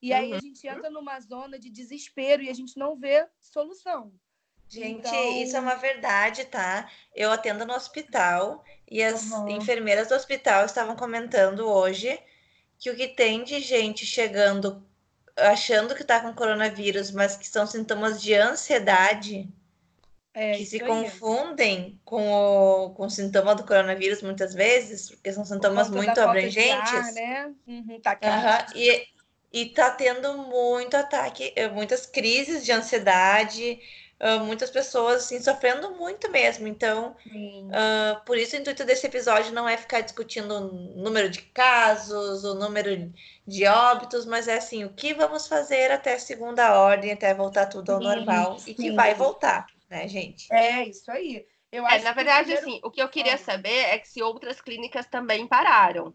E 0.01 0.13
aí 0.13 0.31
uhum. 0.31 0.37
a 0.37 0.41
gente 0.41 0.67
entra 0.67 0.91
numa 0.91 1.19
zona 1.21 1.59
de 1.59 1.71
desespero 1.71 2.43
e 2.43 2.51
a 2.51 2.55
gente 2.55 2.79
não 2.79 2.97
vê 2.97 3.27
solução. 3.41 4.13
Gente, 4.69 4.99
então... 4.99 5.43
isso 5.43 5.57
é 5.57 5.61
uma 5.61 5.75
verdade, 5.75 6.45
tá? 6.45 6.91
Eu 7.15 7.31
atendo 7.31 7.65
no 7.67 7.75
hospital 7.75 8.65
e 8.91 9.03
as 9.03 9.31
uhum. 9.31 9.49
enfermeiras 9.49 10.09
do 10.09 10.15
hospital 10.15 10.65
estavam 10.65 10.97
comentando 10.97 11.69
hoje 11.69 12.19
que 12.85 12.91
o 12.91 12.95
que 12.95 13.09
tem 13.09 13.43
de 13.43 13.61
gente 13.61 14.05
chegando 14.05 14.87
achando 15.39 15.95
que 15.95 16.03
está 16.03 16.21
com 16.21 16.35
coronavírus, 16.35 17.11
mas 17.11 17.35
que 17.35 17.49
são 17.49 17.67
sintomas 17.67 18.21
de 18.21 18.35
ansiedade 18.35 19.49
é, 20.35 20.53
que 20.53 20.67
se 20.67 20.83
aí. 20.83 20.87
confundem 20.87 21.99
com 22.05 22.31
o, 22.31 22.91
com 22.91 23.07
o 23.07 23.11
sintoma 23.11 23.55
do 23.55 23.65
coronavírus 23.65 24.21
muitas 24.21 24.53
vezes, 24.53 25.09
porque 25.09 25.33
são 25.33 25.47
sintomas 25.47 25.89
muito 25.89 26.21
abrangentes. 26.21 26.93
Ar, 26.93 27.13
né? 27.13 27.55
Uhum, 27.67 28.01
tá 28.03 28.19
uhum, 28.23 28.79
e, 28.79 29.07
e 29.51 29.67
tá 29.71 29.91
tendo 29.91 30.37
muito 30.37 30.95
ataque, 30.95 31.55
eh, 31.57 31.69
muitas 31.69 32.05
crises 32.05 32.67
de 32.67 32.71
ansiedade, 32.71 33.81
uh, 34.25 34.43
muitas 34.45 34.71
pessoas 34.71 35.25
assim, 35.25 35.41
sofrendo 35.41 35.91
muito 35.93 36.31
mesmo. 36.31 36.67
Então, 36.67 37.15
uh, 37.27 38.25
por 38.25 38.39
isso 38.39 38.57
o 38.57 38.59
intuito 38.59 38.85
desse 38.85 39.07
episódio 39.07 39.53
não 39.53 39.69
é 39.69 39.77
ficar 39.77 40.01
discutindo 40.01 40.55
o 40.55 41.03
número 41.03 41.29
de 41.29 41.43
casos, 41.43 42.43
o 42.43 42.55
número 42.55 43.13
de 43.47 43.67
óbitos, 43.67 44.25
mas 44.25 44.49
é 44.49 44.57
assim, 44.57 44.85
o 44.85 44.93
que 44.93 45.13
vamos 45.13 45.47
fazer 45.47 45.91
até 45.91 46.19
segunda 46.19 46.81
ordem, 46.81 47.13
até 47.13 47.35
voltar 47.35 47.67
tudo 47.67 47.93
ao 47.93 47.99
sim, 47.99 48.05
normal 48.05 48.59
sim. 48.59 48.71
e 48.71 48.75
que 48.75 48.93
vai 48.93 49.15
voltar, 49.15 49.67
né, 49.91 50.09
gente? 50.09 50.51
É, 50.51 50.89
isso 50.89 51.11
aí. 51.11 51.47
Eu 51.71 51.87
é, 51.87 52.01
na 52.03 52.13
verdade, 52.13 52.53
primeiro... 52.53 52.69
assim, 52.69 52.81
o 52.85 52.91
que 52.91 53.03
eu 53.03 53.09
queria 53.09 53.37
saber 53.37 53.87
é 53.87 53.99
que 53.99 54.09
se 54.09 54.23
outras 54.23 54.61
clínicas 54.61 55.07
também 55.07 55.47
pararam. 55.47 56.15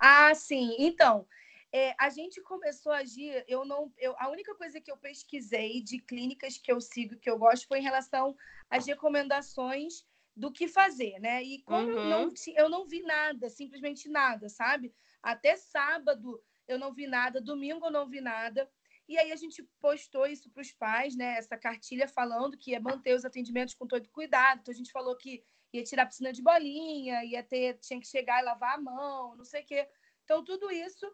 Ah, 0.00 0.34
sim. 0.34 0.74
Então, 0.78 1.26
é, 1.74 1.92
a 1.98 2.08
gente 2.08 2.40
começou 2.42 2.92
a 2.92 2.98
agir, 2.98 3.44
eu 3.48 3.64
não, 3.64 3.92
eu, 3.98 4.14
a 4.18 4.28
única 4.30 4.54
coisa 4.54 4.80
que 4.80 4.92
eu 4.92 4.96
pesquisei 4.96 5.82
de 5.82 5.98
clínicas 5.98 6.56
que 6.56 6.70
eu 6.70 6.80
sigo, 6.80 7.18
que 7.18 7.28
eu 7.28 7.36
gosto, 7.36 7.66
foi 7.66 7.80
em 7.80 7.82
relação 7.82 8.36
às 8.70 8.86
recomendações 8.86 10.06
do 10.36 10.52
que 10.52 10.68
fazer, 10.68 11.18
né? 11.18 11.42
E 11.42 11.64
como 11.64 11.88
uhum. 11.88 11.98
eu, 11.98 12.04
não, 12.04 12.34
eu 12.54 12.68
não 12.68 12.86
vi 12.86 13.02
nada, 13.02 13.50
simplesmente 13.50 14.08
nada, 14.08 14.48
sabe? 14.48 14.94
Até 15.20 15.56
sábado 15.56 16.40
eu 16.68 16.78
não 16.78 16.94
vi 16.94 17.08
nada, 17.08 17.40
domingo 17.40 17.86
eu 17.86 17.90
não 17.90 18.08
vi 18.08 18.20
nada. 18.20 18.70
E 19.08 19.18
aí 19.18 19.32
a 19.32 19.36
gente 19.36 19.60
postou 19.80 20.28
isso 20.28 20.48
para 20.50 20.62
os 20.62 20.70
pais, 20.70 21.16
né? 21.16 21.38
Essa 21.38 21.58
cartilha 21.58 22.06
falando 22.06 22.56
que 22.56 22.70
ia 22.70 22.80
manter 22.80 23.16
os 23.16 23.24
atendimentos 23.24 23.74
com 23.74 23.84
todo 23.84 24.08
cuidado. 24.10 24.60
Então 24.60 24.72
a 24.72 24.76
gente 24.76 24.92
falou 24.92 25.16
que 25.16 25.42
ia 25.72 25.82
tirar 25.82 26.04
a 26.04 26.06
piscina 26.06 26.32
de 26.32 26.40
bolinha, 26.40 27.24
ia 27.24 27.42
ter, 27.42 27.80
tinha 27.80 27.98
que 27.98 28.06
chegar 28.06 28.40
e 28.40 28.44
lavar 28.44 28.76
a 28.76 28.80
mão, 28.80 29.36
não 29.36 29.44
sei 29.44 29.62
o 29.62 29.66
quê. 29.66 29.88
Então 30.22 30.44
tudo 30.44 30.70
isso 30.70 31.04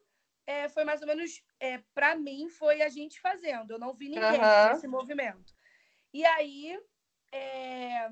é, 0.50 0.68
foi 0.68 0.84
mais 0.84 1.00
ou 1.00 1.06
menos, 1.06 1.42
é, 1.60 1.78
para 1.94 2.16
mim, 2.16 2.48
foi 2.48 2.82
a 2.82 2.88
gente 2.88 3.20
fazendo. 3.20 3.70
Eu 3.70 3.78
não 3.78 3.94
vi 3.94 4.08
ninguém 4.08 4.40
uhum. 4.40 4.72
nesse 4.72 4.88
movimento. 4.88 5.54
E 6.12 6.24
aí, 6.24 6.76
é, 7.30 8.10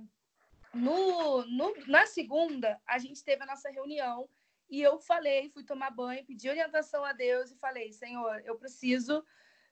no, 0.73 1.45
no, 1.47 1.75
na 1.89 2.07
segunda, 2.07 2.81
a 2.87 2.97
gente 2.99 3.25
teve 3.25 3.43
a 3.43 3.47
nossa 3.47 3.69
reunião 3.71 4.29
e 4.71 4.81
eu 4.81 5.01
falei, 5.01 5.51
fui 5.51 5.65
tomar 5.65 5.91
banho, 5.91 6.25
pedi 6.25 6.49
orientação 6.49 7.05
a 7.05 7.13
Deus 7.13 7.51
e 7.51 7.59
falei, 7.59 7.93
Senhor, 7.93 8.41
eu 8.45 8.57
preciso 8.57 9.25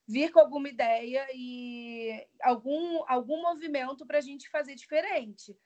vir 0.09 0.33
com 0.33 0.41
alguma 0.41 0.69
ideia 0.69 1.25
e 1.33 2.27
algum, 2.43 3.05
algum 3.07 3.43
movimento 3.43 4.05
para 4.05 4.19
a 4.19 4.23
gente 4.23 4.49
fazer 4.49 4.75
diferente. 4.75 5.57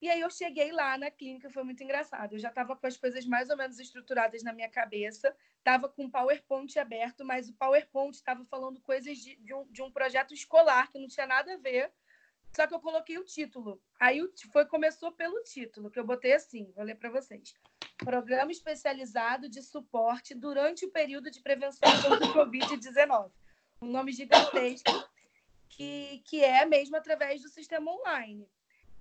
E 0.00 0.08
aí 0.08 0.20
eu 0.20 0.30
cheguei 0.30 0.72
lá 0.72 0.96
na 0.96 1.10
clínica, 1.10 1.50
foi 1.50 1.62
muito 1.62 1.84
engraçado. 1.84 2.32
Eu 2.34 2.38
já 2.38 2.48
estava 2.48 2.74
com 2.74 2.86
as 2.86 2.96
coisas 2.96 3.26
mais 3.26 3.50
ou 3.50 3.56
menos 3.56 3.78
estruturadas 3.78 4.42
na 4.42 4.52
minha 4.52 4.68
cabeça, 4.68 5.36
estava 5.58 5.90
com 5.90 6.06
o 6.06 6.10
PowerPoint 6.10 6.78
aberto, 6.78 7.22
mas 7.22 7.50
o 7.50 7.54
PowerPoint 7.54 8.16
estava 8.16 8.42
falando 8.46 8.80
coisas 8.80 9.18
de, 9.18 9.36
de, 9.36 9.52
um, 9.52 9.66
de 9.70 9.82
um 9.82 9.90
projeto 9.90 10.32
escolar 10.32 10.90
que 10.90 10.98
não 10.98 11.06
tinha 11.06 11.26
nada 11.26 11.52
a 11.52 11.58
ver. 11.58 11.92
Só 12.56 12.66
que 12.66 12.74
eu 12.74 12.80
coloquei 12.80 13.18
o 13.18 13.24
título. 13.24 13.80
Aí 14.00 14.20
foi, 14.50 14.64
começou 14.64 15.12
pelo 15.12 15.42
título, 15.44 15.90
que 15.90 15.98
eu 15.98 16.06
botei 16.06 16.32
assim, 16.32 16.72
vou 16.74 16.84
ler 16.84 16.96
para 16.96 17.10
vocês. 17.10 17.54
Programa 17.98 18.50
especializado 18.50 19.48
de 19.50 19.62
suporte 19.62 20.34
durante 20.34 20.86
o 20.86 20.90
período 20.90 21.30
de 21.30 21.42
prevenção 21.42 21.90
contra 22.02 22.26
o 22.26 22.32
Covid-19. 22.32 23.30
Um 23.82 23.90
nome 23.90 24.12
gigantesco, 24.12 24.90
que, 25.68 26.22
que 26.24 26.42
é 26.42 26.64
mesmo 26.64 26.96
através 26.96 27.42
do 27.42 27.48
sistema 27.48 27.92
online. 27.92 28.48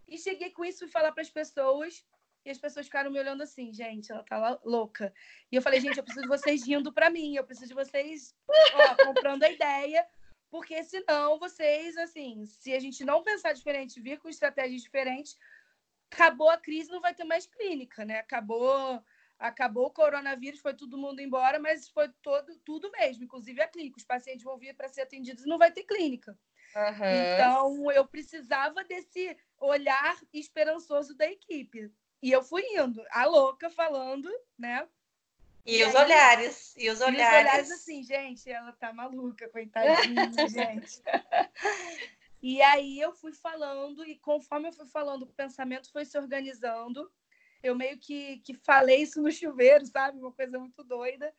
E 0.09 0.17
cheguei 0.17 0.51
com 0.51 0.65
isso 0.65 0.85
e 0.85 0.87
falar 0.87 1.11
para 1.11 1.21
as 1.21 1.29
pessoas, 1.29 2.05
e 2.45 2.49
as 2.49 2.57
pessoas 2.57 2.85
ficaram 2.85 3.11
me 3.11 3.19
olhando 3.19 3.43
assim, 3.43 3.71
gente, 3.73 4.11
ela 4.11 4.23
tá 4.23 4.59
louca. 4.63 5.13
E 5.51 5.55
eu 5.55 5.61
falei, 5.61 5.79
gente, 5.79 5.97
eu 5.97 6.03
preciso 6.03 6.23
de 6.23 6.29
vocês 6.29 6.65
rindo 6.65 6.93
para 6.93 7.09
mim, 7.09 7.35
eu 7.35 7.43
preciso 7.43 7.69
de 7.69 7.73
vocês 7.73 8.35
ó, 8.73 9.05
comprando 9.05 9.43
a 9.43 9.51
ideia, 9.51 10.05
porque 10.49 10.83
senão 10.83 11.37
vocês, 11.37 11.97
assim, 11.97 12.45
se 12.45 12.73
a 12.73 12.79
gente 12.79 13.03
não 13.03 13.23
pensar 13.23 13.53
diferente, 13.53 14.01
vir 14.01 14.19
com 14.19 14.29
estratégias 14.29 14.81
diferentes, 14.81 15.37
acabou 16.11 16.49
a 16.49 16.57
crise, 16.57 16.89
não 16.89 17.01
vai 17.01 17.13
ter 17.13 17.23
mais 17.23 17.45
clínica, 17.45 18.03
né? 18.03 18.19
Acabou 18.19 19.03
acabou 19.39 19.85
o 19.85 19.91
coronavírus, 19.91 20.59
foi 20.59 20.73
todo 20.73 20.97
mundo 20.97 21.21
embora, 21.21 21.59
mas 21.59 21.87
foi 21.87 22.09
todo, 22.21 22.57
tudo 22.65 22.91
mesmo, 22.91 23.23
inclusive 23.23 23.61
a 23.61 23.67
clínica. 23.67 23.97
Os 23.97 24.03
pacientes 24.03 24.43
vão 24.43 24.57
vir 24.57 24.75
para 24.75 24.89
ser 24.89 25.01
atendidos 25.01 25.45
e 25.45 25.47
não 25.47 25.57
vai 25.57 25.71
ter 25.71 25.83
clínica. 25.83 26.37
Uhum. 26.75 27.33
Então, 27.33 27.91
eu 27.91 28.05
precisava 28.05 28.83
desse 28.83 29.35
olhar 29.59 30.19
esperançoso 30.33 31.15
da 31.15 31.25
equipe. 31.25 31.91
E 32.21 32.31
eu 32.31 32.43
fui 32.43 32.63
indo, 32.75 33.03
a 33.11 33.25
louca 33.25 33.69
falando, 33.69 34.29
né? 34.57 34.87
E, 35.65 35.77
e 35.77 35.85
os 35.85 35.95
aí, 35.95 36.03
olhares, 36.03 36.75
e 36.77 36.89
os 36.89 37.01
olhares. 37.01 37.19
E 37.19 37.23
os 37.23 37.39
olhares 37.39 37.71
assim, 37.71 38.03
gente, 38.03 38.49
ela 38.49 38.71
tá 38.73 38.91
maluca, 38.91 39.47
coitadinha, 39.49 40.31
gente. 40.49 41.01
E 42.41 42.61
aí 42.61 42.99
eu 42.99 43.13
fui 43.13 43.33
falando, 43.33 44.05
e 44.05 44.17
conforme 44.17 44.69
eu 44.69 44.73
fui 44.73 44.87
falando, 44.87 45.23
o 45.23 45.33
pensamento 45.33 45.91
foi 45.91 46.05
se 46.05 46.17
organizando. 46.17 47.11
Eu 47.61 47.75
meio 47.75 47.97
que, 47.99 48.37
que 48.39 48.53
falei 48.53 49.01
isso 49.01 49.21
no 49.21 49.31
chuveiro, 49.31 49.85
sabe? 49.85 50.17
Uma 50.17 50.31
coisa 50.31 50.57
muito 50.57 50.83
doida. 50.83 51.33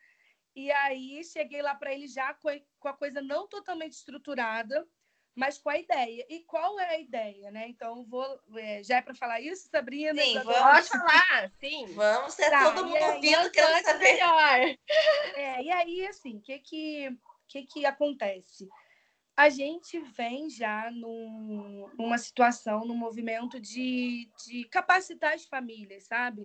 E 0.55 0.71
aí 0.71 1.25
cheguei 1.25 1.63
lá 1.63 1.75
para 1.75 1.95
ele 1.95 2.07
já 2.07 2.35
com 2.35 2.89
a 2.89 2.93
coisa 2.93 3.23
não 3.23 3.49
totalmente 3.49 3.93
estruturada, 3.93 4.87
mas 5.35 5.59
com 5.59 5.71
a 5.71 5.79
ideia. 5.79 6.27
E 6.29 6.41
qual 6.41 6.79
é 6.81 6.91
a 6.91 6.99
ideia, 6.99 7.51
né? 7.51 7.69
Então, 7.69 8.05
vou, 8.05 8.41
é, 8.57 8.83
já 8.83 8.97
é 8.97 9.03
para 9.03 9.15
falar 9.15 9.41
isso, 9.41 9.69
Sabrina? 9.69 10.21
Sim, 10.21 10.35
vamos 10.43 10.89
falar, 10.89 11.51
sim. 11.61 11.87
Vamos 11.95 12.35
ser 12.35 12.51
tá, 12.51 12.65
todo 12.65 12.87
mundo 12.87 13.03
ouvindo, 13.03 13.51
querendo 13.51 13.85
saber. 13.85 14.15
Melhor. 14.15 14.77
É, 15.35 15.63
e 15.63 15.71
aí, 15.71 16.07
assim, 16.07 16.39
o 16.39 16.41
que 16.41 16.59
que, 16.59 17.17
que 17.49 17.63
que 17.65 17.87
acontece? 17.87 18.69
A 19.37 19.49
gente 19.49 19.99
vem 20.01 20.51
já 20.51 20.91
num, 20.91 21.89
numa 21.97 22.19
situação, 22.19 22.85
num 22.85 22.97
movimento 22.97 23.59
de, 23.59 24.29
de 24.45 24.65
capacitar 24.65 25.33
as 25.33 25.47
famílias, 25.47 26.05
sabe? 26.05 26.45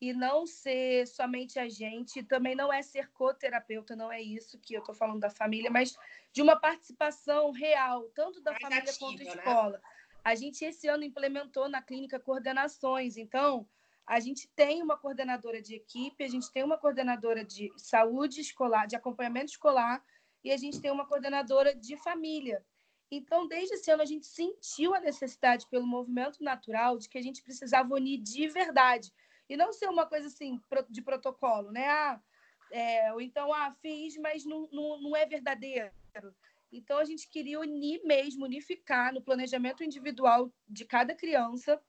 E 0.00 0.12
não 0.12 0.46
ser 0.46 1.06
somente 1.06 1.58
a 1.58 1.68
gente, 1.68 2.22
também 2.22 2.54
não 2.54 2.72
é 2.72 2.82
ser 2.82 3.10
coterapeuta, 3.10 3.96
não 3.96 4.12
é 4.12 4.20
isso 4.20 4.58
que 4.58 4.74
eu 4.74 4.80
estou 4.80 4.94
falando 4.94 5.20
da 5.20 5.30
família, 5.30 5.70
mas 5.70 5.96
de 6.32 6.40
uma 6.40 6.56
participação 6.56 7.50
real, 7.50 8.08
tanto 8.14 8.40
da 8.40 8.52
Mais 8.52 8.62
família 8.62 8.82
ativa, 8.84 8.98
quanto 8.98 9.18
da 9.18 9.24
né? 9.24 9.30
escola. 9.30 9.82
A 10.24 10.34
gente 10.34 10.64
esse 10.64 10.86
ano 10.86 11.02
implementou 11.02 11.68
na 11.68 11.82
clínica 11.82 12.20
coordenações, 12.20 13.16
então 13.16 13.68
a 14.06 14.20
gente 14.20 14.48
tem 14.54 14.82
uma 14.82 14.96
coordenadora 14.96 15.60
de 15.60 15.74
equipe, 15.74 16.24
a 16.24 16.28
gente 16.28 16.50
tem 16.52 16.62
uma 16.62 16.78
coordenadora 16.78 17.44
de 17.44 17.70
saúde 17.76 18.40
escolar, 18.40 18.86
de 18.86 18.96
acompanhamento 18.96 19.50
escolar, 19.50 20.02
e 20.44 20.52
a 20.52 20.56
gente 20.56 20.80
tem 20.80 20.90
uma 20.90 21.06
coordenadora 21.06 21.74
de 21.74 21.96
família. 21.96 22.64
Então, 23.10 23.48
desde 23.48 23.74
esse 23.74 23.90
ano, 23.90 24.02
a 24.02 24.06
gente 24.06 24.26
sentiu 24.26 24.94
a 24.94 25.00
necessidade, 25.00 25.66
pelo 25.68 25.86
movimento 25.86 26.42
natural, 26.42 26.98
de 26.98 27.08
que 27.08 27.18
a 27.18 27.22
gente 27.22 27.42
precisava 27.42 27.94
unir 27.94 28.18
de 28.18 28.46
verdade 28.48 29.12
e 29.48 29.56
não 29.56 29.72
ser 29.72 29.88
uma 29.88 30.06
coisa 30.06 30.26
assim 30.26 30.60
de 30.90 31.02
protocolo, 31.02 31.70
né? 31.70 31.88
Ah, 31.88 32.20
é, 32.70 33.12
ou 33.12 33.20
então, 33.20 33.52
ah, 33.52 33.74
fiz, 33.80 34.16
mas 34.18 34.44
não, 34.44 34.68
não, 34.70 35.00
não 35.00 35.16
é 35.16 35.24
verdadeiro. 35.24 35.90
Então, 36.70 36.98
a 36.98 37.04
gente 37.04 37.28
queria 37.28 37.58
unir 37.58 38.02
mesmo, 38.04 38.44
unificar 38.44 39.12
no 39.12 39.22
planejamento 39.22 39.82
individual 39.82 40.52
de 40.68 40.84
cada 40.84 41.14
criança, 41.14 41.80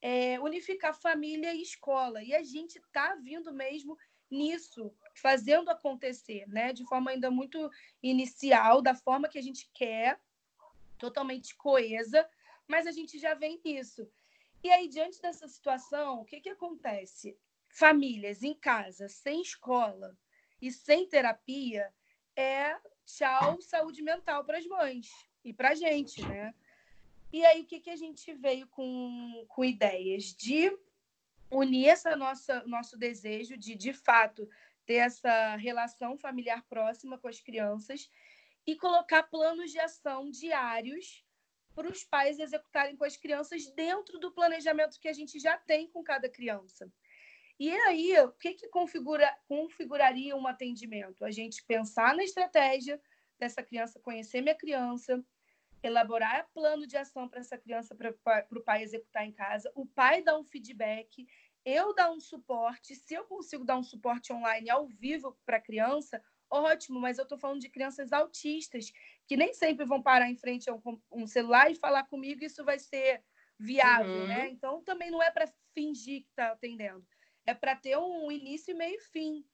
é, 0.00 0.40
unificar 0.40 0.98
família 0.98 1.52
e 1.54 1.60
escola. 1.60 2.22
E 2.22 2.34
a 2.34 2.42
gente 2.42 2.78
está 2.78 3.14
vindo 3.16 3.52
mesmo 3.52 3.98
nisso, 4.30 4.94
fazendo 5.14 5.68
acontecer, 5.68 6.46
né? 6.48 6.72
De 6.72 6.84
forma 6.86 7.10
ainda 7.10 7.30
muito 7.30 7.70
inicial, 8.02 8.80
da 8.80 8.94
forma 8.94 9.28
que 9.28 9.38
a 9.38 9.42
gente 9.42 9.70
quer, 9.74 10.18
totalmente 10.98 11.54
coesa, 11.56 12.26
mas 12.66 12.86
a 12.86 12.92
gente 12.92 13.18
já 13.18 13.34
vem 13.34 13.60
nisso. 13.62 14.08
E 14.64 14.70
aí, 14.70 14.88
diante 14.88 15.20
dessa 15.20 15.46
situação, 15.46 16.22
o 16.22 16.24
que, 16.24 16.40
que 16.40 16.48
acontece? 16.48 17.36
Famílias 17.68 18.42
em 18.42 18.54
casa, 18.54 19.10
sem 19.10 19.42
escola, 19.42 20.16
e 20.58 20.72
sem 20.72 21.06
terapia 21.06 21.92
é 22.34 22.74
tchau 23.04 23.60
saúde 23.60 24.00
mental 24.00 24.42
para 24.42 24.56
as 24.56 24.66
mães 24.66 25.10
e 25.44 25.52
para 25.52 25.72
a 25.72 25.74
gente, 25.74 26.26
né? 26.26 26.54
E 27.30 27.44
aí, 27.44 27.60
o 27.60 27.66
que, 27.66 27.78
que 27.78 27.90
a 27.90 27.96
gente 27.96 28.32
veio 28.32 28.66
com, 28.68 29.44
com 29.48 29.62
ideias? 29.62 30.34
De 30.34 30.74
unir 31.50 31.88
essa 31.88 32.16
nossa 32.16 32.64
nosso 32.66 32.96
desejo 32.96 33.58
de, 33.58 33.74
de 33.74 33.92
fato, 33.92 34.48
ter 34.86 34.94
essa 34.94 35.56
relação 35.56 36.16
familiar 36.16 36.64
próxima 36.70 37.18
com 37.18 37.28
as 37.28 37.38
crianças 37.38 38.10
e 38.66 38.74
colocar 38.76 39.24
planos 39.24 39.70
de 39.70 39.78
ação 39.78 40.30
diários 40.30 41.22
para 41.74 41.88
os 41.88 42.04
pais 42.04 42.38
executarem 42.38 42.96
com 42.96 43.04
as 43.04 43.16
crianças 43.16 43.66
dentro 43.74 44.18
do 44.18 44.32
planejamento 44.32 44.98
que 45.00 45.08
a 45.08 45.12
gente 45.12 45.38
já 45.38 45.58
tem 45.58 45.88
com 45.90 46.02
cada 46.02 46.28
criança. 46.28 46.90
E 47.58 47.70
aí, 47.70 48.18
o 48.20 48.32
que, 48.32 48.54
que 48.54 48.68
configura, 48.68 49.32
configuraria 49.46 50.36
um 50.36 50.46
atendimento? 50.46 51.24
A 51.24 51.30
gente 51.30 51.64
pensar 51.64 52.14
na 52.14 52.24
estratégia 52.24 53.00
dessa 53.38 53.62
criança, 53.62 54.00
conhecer 54.00 54.40
minha 54.40 54.54
criança, 54.54 55.24
elaborar 55.82 56.48
plano 56.52 56.86
de 56.86 56.96
ação 56.96 57.28
para 57.28 57.40
essa 57.40 57.58
criança, 57.58 57.94
para 57.94 58.46
o 58.50 58.60
pai 58.60 58.82
executar 58.82 59.24
em 59.26 59.32
casa, 59.32 59.70
o 59.74 59.86
pai 59.86 60.22
dar 60.22 60.38
um 60.38 60.44
feedback, 60.44 61.26
eu 61.64 61.94
dar 61.94 62.10
um 62.10 62.20
suporte. 62.20 62.94
Se 62.94 63.14
eu 63.14 63.24
consigo 63.24 63.64
dar 63.64 63.76
um 63.76 63.82
suporte 63.82 64.32
online 64.32 64.68
ao 64.68 64.86
vivo 64.86 65.38
para 65.46 65.58
a 65.58 65.60
criança, 65.60 66.22
ótimo, 66.54 67.00
mas 67.00 67.18
eu 67.18 67.24
estou 67.24 67.38
falando 67.38 67.60
de 67.60 67.68
crianças 67.68 68.12
autistas, 68.12 68.92
que 69.26 69.36
nem 69.36 69.52
sempre 69.52 69.84
vão 69.84 70.02
parar 70.02 70.30
em 70.30 70.36
frente 70.36 70.70
a 70.70 70.74
um, 70.74 71.00
um 71.12 71.26
celular 71.26 71.70
e 71.70 71.76
falar 71.76 72.04
comigo, 72.04 72.44
isso 72.44 72.64
vai 72.64 72.78
ser 72.78 73.22
viável, 73.58 74.22
uhum. 74.22 74.26
né? 74.26 74.48
Então 74.50 74.82
também 74.82 75.10
não 75.10 75.22
é 75.22 75.30
para 75.30 75.52
fingir 75.74 76.22
que 76.22 76.30
está 76.30 76.48
atendendo 76.48 77.04
é 77.46 77.54
para 77.54 77.76
ter 77.76 77.96
um 77.98 78.30
início, 78.30 78.76
meio 78.76 78.96
e 78.96 79.00
fim. 79.00 79.44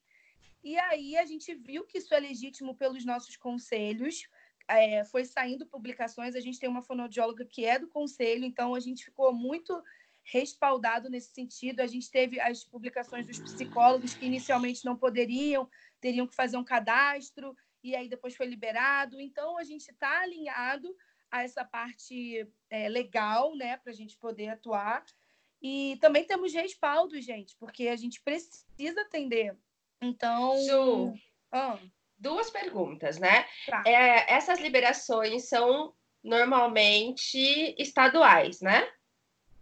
E 0.62 0.78
aí 0.78 1.16
a 1.16 1.24
gente 1.24 1.54
viu 1.54 1.84
que 1.84 1.98
isso 1.98 2.14
é 2.14 2.20
legítimo 2.20 2.74
pelos 2.74 3.04
nossos 3.04 3.36
conselhos. 3.36 4.28
É, 4.68 5.04
foi 5.04 5.24
saindo 5.24 5.66
publicações, 5.66 6.36
a 6.36 6.40
gente 6.40 6.60
tem 6.60 6.68
uma 6.68 6.82
fonoaudióloga 6.82 7.44
que 7.44 7.64
é 7.64 7.78
do 7.78 7.88
conselho, 7.88 8.44
então 8.44 8.74
a 8.74 8.80
gente 8.80 9.04
ficou 9.04 9.32
muito 9.32 9.82
respaldado 10.22 11.10
nesse 11.10 11.32
sentido. 11.32 11.80
A 11.80 11.86
gente 11.86 12.08
teve 12.10 12.38
as 12.38 12.62
publicações 12.62 13.26
dos 13.26 13.40
psicólogos 13.40 14.14
que 14.14 14.26
inicialmente 14.26 14.84
não 14.84 14.96
poderiam, 14.96 15.68
teriam 16.00 16.26
que 16.26 16.34
fazer 16.34 16.56
um 16.56 16.64
cadastro, 16.64 17.56
e 17.82 17.94
aí 17.94 18.08
depois 18.08 18.36
foi 18.36 18.46
liberado. 18.46 19.20
Então 19.20 19.58
a 19.58 19.64
gente 19.64 19.88
está 19.90 20.20
alinhado 20.22 20.94
a 21.30 21.42
essa 21.42 21.64
parte 21.64 22.46
é, 22.68 22.88
legal, 22.88 23.54
né, 23.54 23.76
para 23.76 23.92
a 23.92 23.94
gente 23.94 24.16
poder 24.16 24.48
atuar. 24.48 25.04
E 25.62 25.98
também 26.00 26.24
temos 26.24 26.52
respaldo, 26.52 27.20
gente, 27.20 27.54
porque 27.56 27.88
a 27.88 27.96
gente 27.96 28.20
precisa 28.22 29.02
atender. 29.02 29.56
Então. 30.00 30.56
Ju, 30.66 31.14
ah. 31.52 31.78
duas 32.18 32.50
perguntas, 32.50 33.18
né? 33.18 33.44
Tá. 33.66 33.82
É, 33.86 34.32
essas 34.32 34.58
liberações 34.58 35.48
são 35.48 35.94
normalmente 36.22 37.74
estaduais, 37.78 38.60
né? 38.60 38.90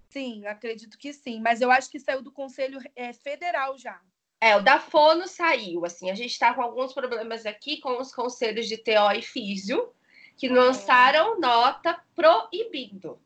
Sim, 0.08 0.46
acredito 0.46 0.96
que 0.96 1.12
sim. 1.12 1.40
Mas 1.40 1.60
eu 1.60 1.70
acho 1.70 1.90
que 1.90 2.00
saiu 2.00 2.22
do 2.22 2.32
Conselho 2.32 2.78
é, 2.96 3.12
Federal 3.12 3.76
já. 3.76 4.00
É, 4.40 4.56
o 4.56 4.62
da 4.62 4.78
Fono 4.78 5.26
saiu. 5.26 5.84
Assim, 5.84 6.10
a 6.10 6.14
gente 6.14 6.30
está 6.30 6.54
com 6.54 6.62
alguns 6.62 6.92
problemas 6.92 7.44
aqui 7.44 7.78
com 7.78 8.00
os 8.00 8.14
conselhos 8.14 8.68
de 8.68 8.76
TO 8.76 9.12
e 9.16 9.22
Físio, 9.22 9.92
que 10.36 10.48
lançaram 10.48 11.40
nota 11.40 12.00
proibindo. 12.14 13.18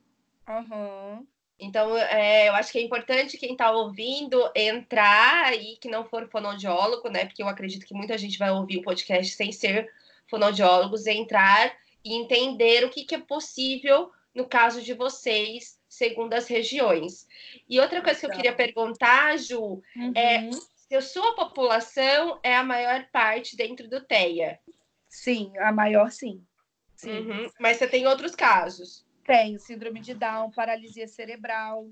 Uhum. 0.48 1.26
Então, 1.58 1.96
é, 1.96 2.48
eu 2.48 2.54
acho 2.54 2.72
que 2.72 2.78
é 2.78 2.82
importante 2.82 3.38
quem 3.38 3.52
está 3.52 3.70
ouvindo 3.70 4.50
entrar 4.54 5.44
aí, 5.44 5.76
que 5.76 5.88
não 5.88 6.04
for 6.04 6.28
fonoaudiólogo, 6.28 7.08
né? 7.08 7.26
Porque 7.26 7.42
eu 7.42 7.48
acredito 7.48 7.86
que 7.86 7.94
muita 7.94 8.18
gente 8.18 8.38
vai 8.38 8.50
ouvir 8.50 8.78
o 8.78 8.82
podcast 8.82 9.34
sem 9.34 9.52
ser 9.52 9.88
fonoaudiólogos, 10.28 11.06
entrar 11.06 11.72
e 12.04 12.14
entender 12.14 12.84
o 12.84 12.90
que, 12.90 13.04
que 13.04 13.14
é 13.14 13.20
possível 13.20 14.10
no 14.34 14.46
caso 14.46 14.82
de 14.82 14.94
vocês, 14.94 15.78
segundo 15.88 16.32
as 16.32 16.48
regiões. 16.48 17.28
E 17.68 17.78
outra 17.78 18.02
coisa 18.02 18.18
que 18.18 18.26
eu 18.26 18.30
queria 18.30 18.54
perguntar, 18.54 19.38
Ju, 19.38 19.82
uhum. 19.94 20.12
é 20.16 20.50
se 20.92 20.96
a 20.96 21.00
sua 21.00 21.34
população 21.34 22.38
é 22.42 22.54
a 22.54 22.62
maior 22.62 23.08
parte 23.10 23.56
dentro 23.56 23.88
do 23.88 24.04
TEA. 24.04 24.60
Sim, 25.08 25.56
a 25.58 25.72
maior 25.72 26.10
sim. 26.10 26.46
sim. 26.94 27.10
Uhum. 27.10 27.50
Mas 27.58 27.78
você 27.78 27.88
tem 27.88 28.06
outros 28.06 28.34
casos. 28.34 29.06
Tenho 29.24 29.58
síndrome 29.58 30.00
de 30.00 30.12
Down, 30.12 30.50
paralisia 30.50 31.08
cerebral. 31.08 31.88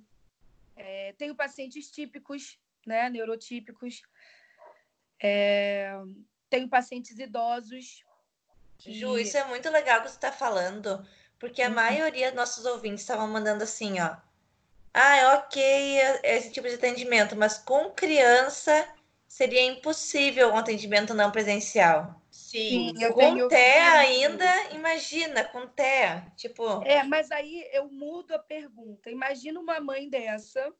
É, 0.76 1.14
tenho 1.16 1.34
pacientes 1.34 1.90
típicos, 1.90 2.58
né, 2.86 3.08
neurotípicos. 3.08 4.02
É, 5.22 5.94
tenho 6.50 6.68
pacientes 6.68 7.18
idosos. 7.18 8.04
Que... 8.76 8.92
Ju, 8.92 9.18
isso 9.18 9.38
é 9.38 9.44
muito 9.44 9.70
legal 9.70 10.02
que 10.02 10.08
você 10.08 10.16
está 10.16 10.30
falando, 10.30 11.06
porque 11.38 11.62
a 11.62 11.68
uhum. 11.68 11.74
maioria 11.74 12.26
dos 12.28 12.36
nossos 12.36 12.66
ouvintes 12.66 13.00
estavam 13.00 13.28
mandando 13.28 13.64
assim, 13.64 13.98
ó. 13.98 14.14
Ah, 14.92 15.16
é 15.16 15.34
ok 15.34 15.98
esse 16.24 16.52
tipo 16.52 16.68
de 16.68 16.74
atendimento, 16.74 17.36
mas 17.36 17.58
com 17.58 17.90
criança 17.90 18.88
seria 19.26 19.62
impossível 19.62 20.50
um 20.50 20.56
atendimento 20.56 21.14
não 21.14 21.30
presencial. 21.30 22.20
Sim, 22.30 22.92
Sim 22.96 23.12
com 23.12 23.48
TEA 23.48 23.92
ainda, 23.92 24.70
imagina, 24.72 25.44
com 25.44 25.66
TEA, 25.68 26.32
tipo... 26.36 26.82
É, 26.82 27.02
mas 27.04 27.30
aí 27.30 27.68
eu 27.72 27.88
mudo 27.88 28.34
a 28.34 28.38
pergunta. 28.38 29.10
Imagina 29.10 29.60
uma 29.60 29.80
mãe 29.80 30.08
dessa, 30.08 30.72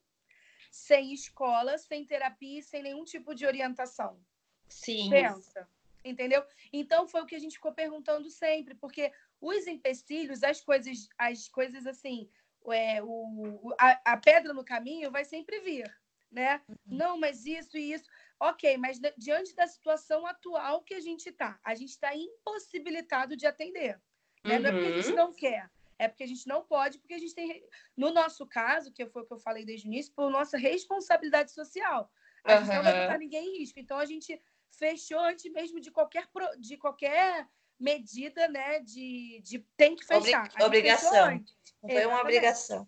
sem 0.70 1.12
escola, 1.12 1.79
sem 1.79 2.05
terapia 2.05 2.59
e 2.59 2.62
sem 2.62 2.83
nenhum 2.83 3.05
tipo 3.05 3.35
de 3.35 3.46
orientação. 3.46 4.20
Sim. 4.68 5.11
Pensa, 5.11 5.68
entendeu? 6.05 6.44
Então 6.73 7.07
foi 7.07 7.23
o 7.23 7.27
que 7.27 7.37
a 7.37 7.40
gente 7.40 7.55
ficou 7.55 7.73
perguntando 7.73 8.29
sempre, 8.31 8.75
porque 8.75 9.12
os 9.40 9.66
empecilhos, 9.66 10.42
as 10.42 10.61
coisas, 10.61 11.09
as 11.16 11.49
coisas 11.49 11.87
assim, 11.87 12.29
é, 12.68 13.03
o, 13.03 13.75
a, 13.79 14.12
a 14.12 14.16
pedra 14.16 14.53
no 14.53 14.64
caminho 14.64 15.11
vai 15.11 15.25
sempre 15.25 15.61
vir, 15.61 15.90
né? 16.31 16.61
Uhum. 16.68 16.77
Não, 16.87 17.18
mas 17.18 17.46
isso 17.46 17.77
e 17.77 17.92
isso. 17.92 18.09
Ok, 18.38 18.77
mas 18.79 18.99
diante 19.16 19.55
da 19.55 19.66
situação 19.66 20.27
atual 20.27 20.83
que 20.83 20.94
a 20.94 21.01
gente 21.01 21.29
está, 21.29 21.59
a 21.62 21.75
gente 21.75 21.90
está 21.90 22.14
impossibilitado 22.14 23.37
de 23.37 23.46
atender. 23.46 24.01
Né? 24.44 24.57
Uhum. 24.57 24.62
Não 24.62 24.70
é 24.70 24.73
porque 24.73 24.88
a 24.88 24.96
gente 24.96 25.11
uhum. 25.11 25.16
não 25.16 25.33
quer, 25.35 25.70
é 25.99 26.09
porque 26.09 26.25
a 26.25 26.27
gente 26.27 26.46
não 26.46 26.64
pode, 26.64 26.99
porque 26.99 27.14
a 27.14 27.18
gente 27.18 27.35
tem, 27.35 27.62
no 27.96 28.11
nosso 28.11 28.46
caso, 28.46 28.92
que 28.92 29.07
foi 29.07 29.23
o 29.23 29.27
que 29.27 29.33
eu 29.35 29.38
falei 29.38 29.64
desde 29.64 29.87
o 29.87 29.88
início, 29.88 30.12
por 30.14 30.31
nossa 30.31 30.57
responsabilidade 30.57 31.53
social. 31.53 32.11
A 32.44 32.57
gente 32.57 32.75
não 32.75 32.83
vai 32.83 33.03
botar 33.03 33.18
ninguém 33.18 33.55
em 33.55 33.59
risco. 33.59 33.79
Então 33.79 33.99
a 33.99 34.07
gente 34.07 34.40
fechou 34.70 35.18
antes 35.18 35.51
mesmo 35.53 35.81
de 35.81 35.90
qualquer, 35.90 36.27
de 36.59 36.77
qualquer 36.77 37.46
medida, 37.81 38.47
né? 38.49 38.81
De, 38.81 39.40
de 39.43 39.59
tem 39.77 39.97
que 39.97 40.05
fechar. 40.05 40.45
Obrig 40.45 40.64
obrigação. 40.64 41.45
Foi 41.81 42.07
uma 42.07 42.21
obrigação. 42.21 42.87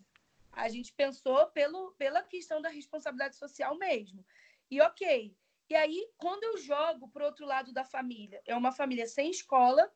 A 0.51 0.69
gente 0.69 0.93
pensou 0.93 1.47
pelo, 1.47 1.91
pela 1.93 2.21
questão 2.21 2.61
da 2.61 2.69
responsabilidade 2.69 3.35
social 3.35 3.75
mesmo. 3.77 4.23
E 4.69 4.79
ok, 4.79 5.35
e 5.69 5.75
aí, 5.75 6.07
quando 6.17 6.43
eu 6.43 6.57
jogo 6.57 7.09
para 7.09 7.23
o 7.23 7.25
outro 7.25 7.45
lado 7.45 7.73
da 7.73 7.83
família, 7.83 8.41
é 8.45 8.55
uma 8.55 8.71
família 8.71 9.07
sem 9.07 9.31
escola, 9.31 9.91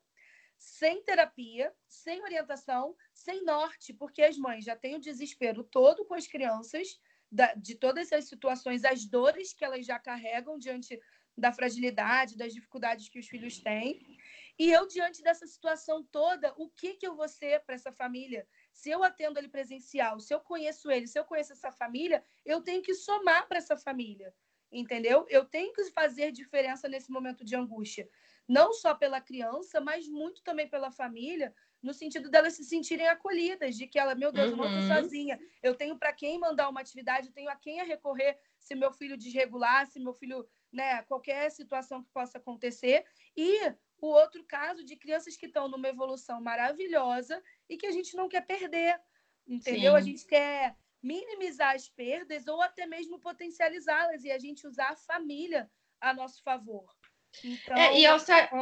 sem 0.58 1.04
terapia, 1.04 1.72
sem 1.88 2.22
orientação, 2.24 2.96
sem 3.14 3.44
norte, 3.44 3.94
porque 3.94 4.24
as 4.24 4.38
mães 4.38 4.66
já 4.66 4.76
têm 4.76 4.96
o 4.96 5.00
desespero 5.00 5.64
todo 5.64 6.04
com 6.06 6.16
as 6.16 6.26
crianças, 6.26 7.00
da, 7.32 7.54
de 7.54 7.76
todas 7.76 8.12
as 8.12 8.28
situações, 8.28 8.84
as 8.86 9.06
dores 9.06 9.54
que 9.54 9.64
elas 9.64 9.86
já 9.86 10.00
carregam 10.00 10.58
diante 10.58 11.00
da 11.38 11.52
fragilidade, 11.52 12.38
das 12.38 12.54
dificuldades 12.54 13.10
que 13.10 13.20
os 13.20 13.28
filhos 13.28 13.60
têm. 13.60 14.17
E 14.60 14.72
eu, 14.72 14.88
diante 14.88 15.22
dessa 15.22 15.46
situação 15.46 16.04
toda, 16.04 16.54
o 16.58 16.70
que, 16.70 16.96
que 16.96 17.06
eu 17.06 17.16
vou 17.16 17.28
ser 17.28 17.64
para 17.64 17.76
essa 17.76 17.92
família? 17.92 18.48
Se 18.74 18.90
eu 18.90 19.04
atendo 19.04 19.40
ele 19.40 19.50
presencial, 19.50 20.20
se 20.20 20.34
eu 20.34 20.40
conheço 20.40 20.90
ele, 20.90 21.08
se 21.08 21.20
eu 21.20 21.26
conheço 21.26 21.54
essa 21.54 21.72
família, 21.72 22.24
eu 22.46 22.62
tenho 22.62 22.82
que 22.82 22.94
somar 22.94 23.48
para 23.48 23.58
essa 23.58 23.78
família 23.78 24.34
entendeu? 24.72 25.26
Eu 25.30 25.46
tenho 25.46 25.74
que 25.74 25.86
fazer 25.92 26.32
diferença 26.32 26.88
nesse 26.88 27.12
momento 27.12 27.44
de 27.44 27.56
angústia, 27.56 28.10
não 28.48 28.74
só 28.74 28.94
pela 28.94 29.22
criança, 29.22 29.80
mas 29.80 30.08
muito 30.08 30.44
também 30.44 30.68
pela 30.68 30.92
família, 30.92 31.54
no 31.82 31.94
sentido 31.94 32.30
delas 32.30 32.54
se 32.54 32.64
sentirem 32.64 33.08
acolhidas, 33.08 33.76
de 33.76 33.88
que 33.88 34.00
ela, 34.00 34.16
meu 34.16 34.32
Deus, 34.32 34.52
uhum. 34.52 34.64
eu 34.64 34.70
não 34.70 34.80
estou 34.80 34.96
sozinha, 34.96 35.40
eu 35.62 35.76
tenho 35.76 35.98
para 35.98 36.12
quem 36.14 36.40
mandar 36.40 36.70
uma 36.70 36.82
atividade, 36.82 37.28
eu 37.28 37.34
tenho 37.34 37.50
a 37.50 37.56
quem 37.56 37.80
a 37.80 37.84
recorrer 37.84 38.38
se 38.60 38.76
meu 38.76 38.92
filho 38.92 39.18
desregular, 39.18 39.86
se 39.86 40.00
meu 40.00 40.14
filho, 40.14 40.48
né, 40.72 41.04
qualquer 41.04 41.50
situação 41.52 42.04
que 42.04 42.10
possa 42.12 42.38
acontecer. 42.38 43.06
E 43.36 43.74
o 44.00 44.08
outro 44.08 44.44
caso 44.46 44.84
de 44.84 44.96
crianças 44.96 45.36
que 45.36 45.48
estão 45.48 45.68
numa 45.68 45.88
evolução 45.88 46.42
maravilhosa 46.42 47.42
e 47.70 47.78
que 47.78 47.88
a 47.88 47.92
gente 47.92 48.16
não 48.16 48.30
quer 48.30 48.46
perder, 48.46 49.00
entendeu? 49.48 49.94
Sim. 49.94 49.98
A 49.98 50.02
gente 50.02 50.26
quer 50.26 50.78
minimizar 51.02 51.76
as 51.76 51.90
perdas 51.90 52.48
ou 52.48 52.62
até 52.62 52.86
mesmo 52.86 53.20
potencializá-las 53.20 54.24
e 54.24 54.32
a 54.32 54.40
gente 54.40 54.68
usar 54.68 54.90
a 54.90 54.96
família 54.96 55.70
a 56.00 56.14
nosso 56.14 56.42
favor. 56.44 56.97
Então, 57.44 57.78
é, 57.78 58.00
e 58.00 58.04
eu, 58.04 58.18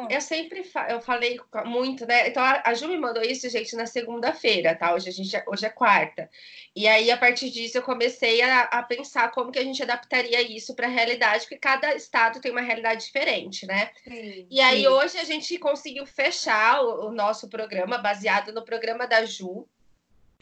eu 0.10 0.22
sempre 0.22 0.64
fa 0.64 0.88
eu 0.90 1.02
falei 1.02 1.40
muito, 1.66 2.06
né? 2.06 2.28
Então 2.28 2.44
a, 2.44 2.62
a 2.66 2.74
Ju 2.74 2.88
me 2.88 2.98
mandou 2.98 3.24
isso, 3.24 3.50
gente, 3.50 3.76
na 3.76 3.86
segunda-feira, 3.86 4.76
tá? 4.76 4.94
Hoje, 4.94 5.10
a 5.10 5.12
gente, 5.12 5.44
hoje 5.48 5.66
é 5.66 5.70
quarta. 5.70 6.30
E 6.76 6.88
aí, 6.88 7.10
a 7.10 7.18
partir 7.18 7.50
disso, 7.50 7.78
eu 7.78 7.82
comecei 7.82 8.42
a, 8.42 8.64
a 8.64 8.84
pensar 8.84 9.32
como 9.32 9.52
que 9.52 9.60
a 9.60 9.64
gente 9.64 9.82
adaptaria 9.82 10.42
isso 10.42 10.76
para 10.76 10.88
a 10.88 10.90
realidade, 10.90 11.44
porque 11.44 11.58
cada 11.58 11.96
estado 11.96 12.42
tem 12.42 12.52
uma 12.52 12.62
realidade 12.62 13.06
diferente, 13.06 13.66
né? 13.66 13.92
Sim, 14.04 14.48
e 14.50 14.60
aí, 14.60 14.82
sim. 14.82 14.88
hoje, 14.88 15.18
a 15.18 15.24
gente 15.24 15.58
conseguiu 15.58 16.06
fechar 16.06 16.82
o, 16.82 17.08
o, 17.08 17.12
nosso 17.12 17.48
programa 17.48 17.98
baseado 17.98 18.52
no 18.52 18.64
programa 18.64 19.08
da 19.08 19.26
Ju. 19.26 19.68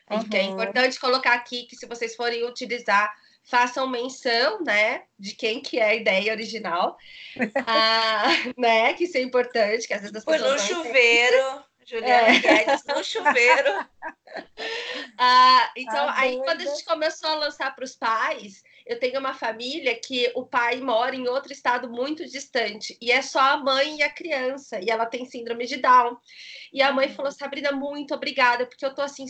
Uhum. 0.10 0.30
Que 0.30 0.38
é 0.38 0.44
importante 0.44 1.00
colocar 1.00 1.34
aqui 1.34 1.64
que 1.64 1.76
se 1.76 1.86
vocês 1.86 2.16
forem 2.16 2.46
utilizar 2.46 3.14
façam 3.44 3.88
menção, 3.88 4.64
né, 4.64 5.04
de 5.20 5.36
quem 5.36 5.62
que 5.62 5.80
é 5.80 5.84
a 5.84 5.96
ideia 5.96 6.32
original, 6.32 6.98
ah, 7.68 8.30
né, 8.58 8.94
que 8.94 9.04
isso 9.04 9.18
é 9.18 9.22
importante, 9.22 9.88
que 9.88 9.94
às 9.94 10.02
vezes 10.02 10.16
as 10.16 10.24
Foi 10.24 10.38
no 10.38 10.58
chuveiro, 10.58 11.64
Juliana 11.86 12.30
é. 12.30 12.40
Guedes, 12.40 12.84
no 12.88 13.04
chuveiro. 13.04 13.86
Ah, 15.16 15.72
então, 15.78 16.10
ah, 16.10 16.16
aí 16.18 16.38
quando 16.38 16.62
a 16.62 16.66
gente 16.66 16.84
começou 16.86 17.30
a 17.30 17.36
lançar 17.36 17.76
para 17.76 17.86
os 17.86 17.96
pais, 17.96 18.64
eu 18.84 19.00
tenho 19.00 19.20
uma 19.20 19.36
família 19.36 19.94
que 19.96 20.32
o 20.34 20.44
pai 20.44 20.82
mora 20.82 21.16
em 21.16 21.28
outro 21.28 21.54
estado 21.54 21.88
muito 21.88 22.26
distante 22.26 22.98
e 23.00 23.12
é 23.12 23.22
só 23.22 23.40
a 23.40 23.58
mãe 23.58 23.98
e 23.98 24.02
a 24.02 24.10
criança 24.10 24.80
e 24.82 24.90
ela 24.90 25.06
tem 25.06 25.26
síndrome 25.26 25.68
de 25.68 25.78
Down. 25.78 26.18
E 26.74 26.82
a 26.82 26.92
mãe 26.92 27.10
falou: 27.10 27.32
Sabrina, 27.32 27.72
muito 27.72 28.16
obrigada, 28.16 28.66
porque 28.66 28.84
eu 28.84 28.94
tô 28.94 29.04
assim 29.04 29.26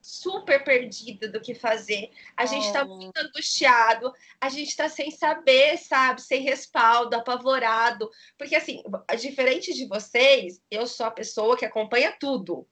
super 0.00 0.64
perdida 0.64 1.28
do 1.28 1.40
que 1.40 1.54
fazer. 1.54 2.10
A 2.36 2.46
gente 2.46 2.66
está 2.66 2.84
muito 2.84 3.16
angustiado, 3.18 4.12
a 4.40 4.48
gente 4.48 4.68
está 4.68 4.88
sem 4.88 5.10
saber, 5.10 5.76
sabe, 5.78 6.22
sem 6.22 6.42
respaldo, 6.42 7.16
apavorado. 7.16 8.10
Porque, 8.38 8.56
assim, 8.56 8.82
diferente 9.18 9.74
de 9.74 9.86
vocês, 9.86 10.60
eu 10.70 10.86
sou 10.86 11.06
a 11.06 11.10
pessoa 11.10 11.56
que 11.56 11.64
acompanha 11.64 12.16
tudo. 12.18 12.66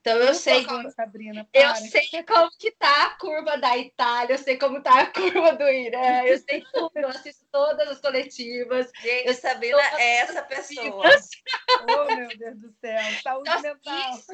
Então 0.00 0.16
eu, 0.16 0.32
sei 0.32 0.64
como, 0.64 0.90
Sabrina, 0.90 1.46
eu 1.52 1.74
sei 1.76 2.22
como 2.26 2.50
que 2.58 2.70
tá 2.72 3.06
a 3.06 3.18
curva 3.18 3.58
da 3.58 3.76
Itália, 3.76 4.34
eu 4.34 4.38
sei 4.38 4.56
como 4.56 4.82
tá 4.82 5.00
a 5.00 5.06
curva 5.06 5.52
do 5.52 5.68
Irã, 5.68 6.22
eu 6.24 6.38
sei 6.38 6.64
tudo, 6.72 6.92
eu 6.94 7.08
assisto 7.08 7.44
todas 7.50 7.88
as 7.88 8.00
coletivas. 8.00 8.90
Gente, 9.00 9.26
eu 9.26 9.34
Sabrina 9.34 9.80
é 9.98 10.18
essa 10.18 10.42
pessoa. 10.42 11.04
oh, 11.90 12.14
meu 12.14 12.28
Deus 12.28 12.58
do 12.58 12.72
céu, 12.80 13.00
saúde 13.22 13.50
então, 13.50 13.62
mental. 13.62 14.14
Isso, 14.14 14.32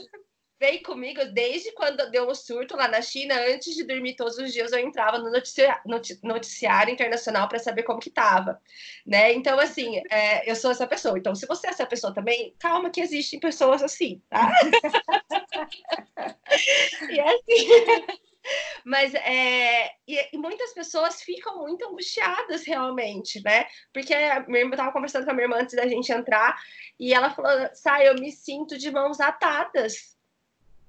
veio 0.59 0.83
comigo 0.83 1.21
desde 1.33 1.73
quando 1.73 2.11
deu 2.11 2.29
o 2.29 2.35
surto 2.35 2.77
lá 2.77 2.89
na 2.89 3.03
China. 3.03 3.35
Antes 3.49 3.75
de 3.75 3.85
dormir 3.85 4.17
todos 4.17 4.39
os 4.39 4.53
dias, 4.53 4.73
eu 4.73 4.79
entrava 4.79 5.19
no 5.19 5.31
noticiário, 5.31 5.83
noticiário 6.23 6.93
internacional 6.93 7.49
para 7.49 7.59
saber 7.59 7.83
como 7.83 8.01
que 8.01 8.11
tava, 8.11 8.61
né? 9.07 9.33
Então, 9.33 9.59
assim, 9.59 10.01
é, 10.11 10.51
eu 10.51 10.57
sou 10.57 10.71
essa 10.71 10.87
pessoa. 10.87 11.19
Então, 11.19 11.35
se 11.35 11.47
você 11.47 11.67
é 11.67 11.71
essa 11.71 11.87
pessoa 11.87 12.15
também, 12.15 12.55
calma 12.59 12.91
que 12.91 13.01
existem 13.01 13.41
pessoas 13.41 13.83
assim, 13.83 14.23
tá? 14.29 14.51
e 17.11 17.21
assim... 17.21 17.69
Mas 18.85 19.15
é, 19.15 19.87
e, 20.07 20.35
e, 20.35 20.37
muitas 20.37 20.75
pessoas 20.75 21.23
ficam 21.23 21.63
muito 21.63 21.83
angustiadas 21.87 22.63
realmente, 22.67 23.43
né? 23.43 23.65
Porque 23.91 24.13
irmã 24.13 24.71
estava 24.71 24.93
conversando 24.93 25.25
com 25.25 25.31
a 25.31 25.35
minha 25.35 25.47
irmã 25.47 25.57
antes 25.61 25.75
da 25.75 25.89
gente 25.89 26.13
entrar 26.13 26.55
e 27.01 27.15
ela 27.15 27.31
falou: 27.31 27.71
Sai, 27.73 28.07
eu 28.07 28.15
me 28.17 28.31
sinto 28.31 28.77
de 28.77 28.91
mãos 28.91 29.19
atadas 29.19 30.14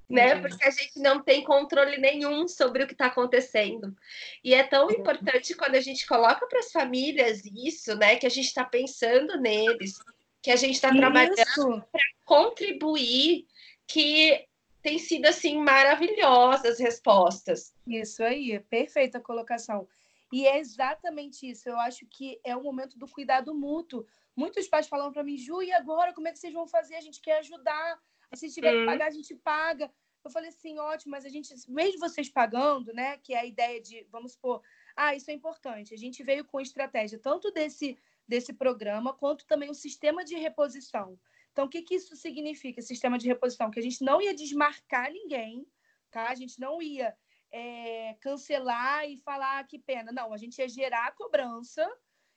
né? 0.10 0.40
Porque 0.40 0.64
a 0.66 0.72
gente 0.72 1.00
não 1.00 1.22
tem 1.22 1.44
controle 1.44 1.98
nenhum 1.98 2.48
sobre 2.48 2.84
o 2.84 2.88
que 2.88 2.94
está 2.94 3.08
acontecendo. 3.08 3.96
E 4.44 4.54
é 4.54 4.64
tão 4.64 4.90
importante 4.92 5.56
quando 5.56 5.76
a 5.76 5.82
gente 5.82 6.06
coloca 6.06 6.46
para 6.48 6.60
as 6.60 6.72
famílias 6.72 7.44
isso, 7.46 7.96
né? 7.96 8.16
Que 8.16 8.28
a 8.28 8.30
gente 8.30 8.46
está 8.46 8.64
pensando 8.64 9.40
neles, 9.40 9.98
que 10.42 10.52
a 10.52 10.56
gente 10.56 10.76
está 10.76 10.94
trabalhando 10.94 11.84
para 11.92 12.04
contribuir, 12.24 13.46
que 13.88 14.46
tem 14.82 15.00
sido 15.00 15.26
assim 15.26 15.58
maravilhosas 15.58 16.74
as 16.74 16.80
respostas. 16.80 17.74
Isso 17.88 18.24
aí, 18.24 18.60
perfeita 18.70 19.20
colocação. 19.20 19.88
E 20.32 20.46
é 20.46 20.60
exatamente 20.60 21.50
isso. 21.50 21.68
Eu 21.68 21.80
acho 21.80 22.06
que 22.06 22.40
é 22.44 22.56
o 22.56 22.62
momento 22.62 22.98
do 22.98 23.08
cuidado 23.08 23.56
mútuo. 23.56 24.06
Muitos 24.36 24.68
pais 24.68 24.88
falam 24.88 25.12
para 25.12 25.24
mim, 25.24 25.38
Ju, 25.38 25.64
e 25.64 25.72
agora 25.72 26.14
como 26.14 26.28
é 26.28 26.32
que 26.32 26.38
vocês 26.38 26.54
vão 26.54 26.68
fazer? 26.68 26.96
A 26.96 27.02
gente 27.02 27.22
quer 27.22 27.40
ajudar 27.40 28.00
se 28.36 28.52
tiver 28.52 28.72
que 28.72 28.86
pagar, 28.86 29.08
a 29.08 29.12
gente 29.12 29.36
paga. 29.36 29.92
Eu 30.24 30.32
falei 30.32 30.50
assim, 30.50 30.80
ótimo, 30.80 31.12
mas 31.12 31.24
a 31.24 31.30
gente, 31.30 31.54
mesmo 31.70 32.00
vocês 32.00 32.30
pagando, 32.30 32.92
né? 32.94 33.18
Que 33.18 33.34
é 33.34 33.40
a 33.40 33.46
ideia 33.46 33.80
de, 33.82 34.08
vamos 34.12 34.34
supor, 34.34 34.62
ah, 34.96 35.16
isso 35.16 35.30
é 35.30 35.34
importante. 35.34 35.94
A 35.94 35.98
gente 35.98 36.24
veio 36.24 36.44
com 36.46 36.60
estratégia 36.60 37.20
tanto 37.20 37.52
desse, 37.52 37.98
desse 38.28 38.54
programa 38.54 39.14
quanto 39.14 39.46
também 39.46 39.70
o 39.70 39.76
sistema 39.76 40.26
de 40.26 40.36
reposição. 40.36 41.20
Então, 41.52 41.66
o 41.66 41.70
que, 41.70 41.84
que 41.84 41.96
isso 41.96 42.16
significa, 42.16 42.82
sistema 42.82 43.18
de 43.18 43.28
reposição? 43.28 43.70
Que 43.70 43.80
a 43.80 43.84
gente 43.84 44.04
não 44.04 44.22
ia 44.22 44.34
desmarcar 44.34 45.12
ninguém, 45.12 45.66
tá? 46.10 46.30
A 46.30 46.36
gente 46.36 46.60
não 46.60 46.82
ia 46.82 47.16
é, 47.52 48.16
cancelar 48.20 49.08
e 49.08 49.18
falar 49.18 49.60
ah, 49.60 49.64
que 49.64 49.80
pena. 49.80 50.12
Não, 50.12 50.34
a 50.34 50.38
gente 50.38 50.58
ia 50.58 50.68
gerar 50.68 51.08
a 51.08 51.12
cobrança 51.12 51.88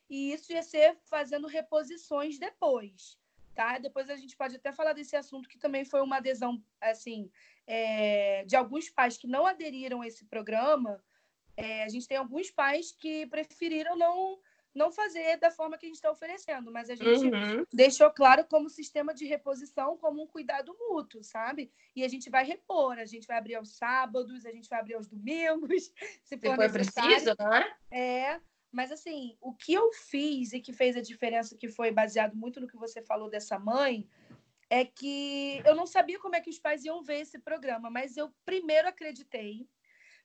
e 0.09 0.33
isso 0.33 0.53
ia 0.53 0.63
ser 0.63 0.99
fazendo 1.05 1.47
reposições 1.47 2.39
depois 2.39 3.18
tá? 3.59 3.77
Depois 3.77 4.09
a 4.09 4.15
gente 4.15 4.37
pode 4.37 4.55
até 4.55 4.71
falar 4.71 4.93
desse 4.93 5.17
assunto 5.17 5.49
que 5.49 5.59
também 5.59 5.85
foi 5.85 6.01
uma 6.01 6.19
adesão, 6.19 6.63
assim, 6.81 7.29
é, 7.67 8.45
de 8.45 8.55
alguns 8.55 8.89
pais 8.89 9.17
que 9.17 9.27
não 9.27 9.45
aderiram 9.45 10.01
a 10.01 10.07
esse 10.07 10.25
programa. 10.27 11.03
É, 11.57 11.83
a 11.83 11.89
gente 11.89 12.07
tem 12.07 12.17
alguns 12.17 12.53
pais 12.53 12.93
que 12.93 13.27
preferiram 13.27 13.97
não 13.97 14.39
não 14.75 14.93
fazer 14.93 15.39
da 15.39 15.51
forma 15.51 15.77
que 15.77 15.87
a 15.87 15.89
gente 15.89 15.97
está 15.97 16.09
oferecendo, 16.09 16.71
mas 16.71 16.89
a 16.89 16.95
gente 16.95 17.25
uhum. 17.25 17.65
deixou 17.73 18.09
claro 18.13 18.45
como 18.45 18.69
sistema 18.69 19.13
de 19.13 19.25
reposição, 19.25 19.97
como 19.97 20.23
um 20.23 20.27
cuidado 20.27 20.77
mútuo, 20.79 21.25
sabe? 21.25 21.73
E 21.97 22.05
a 22.05 22.09
gente 22.09 22.31
vai 22.31 22.45
repor, 22.45 22.97
a 22.97 23.07
gente 23.07 23.27
vai 23.27 23.39
abrir 23.39 23.57
aos 23.57 23.77
sábados, 23.77 24.47
a 24.47 24.53
gente 24.53 24.69
vai 24.69 24.79
abrir 24.79 24.95
aos 24.95 25.09
domingos, 25.09 25.91
se 26.23 26.39
for, 26.39 26.51
se 26.51 26.57
for 26.57 26.71
preciso, 26.71 27.35
né? 27.41 27.77
É, 27.91 28.41
mas, 28.71 28.93
assim, 28.93 29.37
o 29.41 29.55
que 29.55 29.73
eu 29.73 29.93
fiz 29.93 30.53
e 30.53 30.61
que 30.61 30.73
fez 30.73 30.97
a 30.97 31.01
diferença, 31.01 31.57
que 31.57 31.69
foi 31.69 31.91
baseado 31.91 32.37
muito 32.37 32.61
no 32.61 32.69
que 32.69 32.77
você 32.77 33.03
falou 33.03 33.31
dessa 33.31 33.59
mãe, 33.59 34.09
é 34.71 34.85
que 34.85 35.63
eu 35.65 35.75
não 35.75 35.87
sabia 35.87 36.19
como 36.19 36.37
é 36.37 36.41
que 36.41 36.51
os 36.51 36.59
pais 36.59 36.85
iam 36.85 37.03
ver 37.03 37.21
esse 37.21 37.39
programa, 37.39 37.91
mas 37.91 38.17
eu 38.17 38.33
primeiro 38.45 38.87
acreditei, 38.87 39.67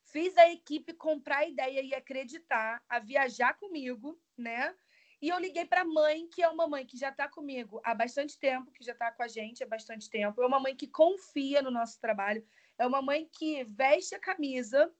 fiz 0.03 0.37
a 0.37 0.51
equipe 0.51 0.93
comprar 0.93 1.39
a 1.39 1.47
ideia 1.47 1.81
e 1.81 1.93
acreditar, 1.93 2.83
a 2.89 2.99
viajar 2.99 3.53
comigo, 3.53 4.19
né? 4.37 4.75
E 5.21 5.29
eu 5.29 5.39
liguei 5.39 5.65
para 5.65 5.81
a 5.81 5.85
mãe, 5.85 6.27
que 6.27 6.43
é 6.43 6.49
uma 6.49 6.67
mãe 6.67 6.85
que 6.85 6.97
já 6.97 7.07
está 7.07 7.29
comigo 7.29 7.79
há 7.85 7.95
bastante 7.95 8.37
tempo, 8.37 8.73
que 8.73 8.83
já 8.83 8.91
está 8.91 9.09
com 9.09 9.23
a 9.23 9.27
gente 9.29 9.63
há 9.63 9.65
bastante 9.65 10.09
tempo. 10.09 10.41
É 10.41 10.45
uma 10.45 10.59
mãe 10.59 10.75
que 10.75 10.85
confia 10.85 11.61
no 11.61 11.71
nosso 11.71 11.97
trabalho. 12.01 12.45
É 12.77 12.85
uma 12.85 13.01
mãe 13.01 13.29
que 13.31 13.63
veste 13.63 14.13
a 14.13 14.19
camisa 14.19 14.93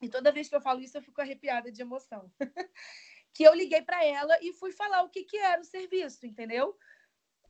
e 0.00 0.08
toda 0.08 0.32
vez 0.32 0.48
que 0.48 0.54
eu 0.54 0.60
falo 0.60 0.80
isso, 0.80 0.96
eu 0.96 1.02
fico 1.02 1.20
arrepiada 1.20 1.72
de 1.72 1.82
emoção. 1.82 2.30
que 3.34 3.42
eu 3.42 3.54
liguei 3.54 3.82
para 3.82 4.04
ela 4.04 4.38
e 4.42 4.52
fui 4.52 4.72
falar 4.72 5.02
o 5.02 5.10
que, 5.10 5.24
que 5.24 5.36
era 5.36 5.60
o 5.60 5.64
serviço, 5.64 6.26
entendeu? 6.26 6.76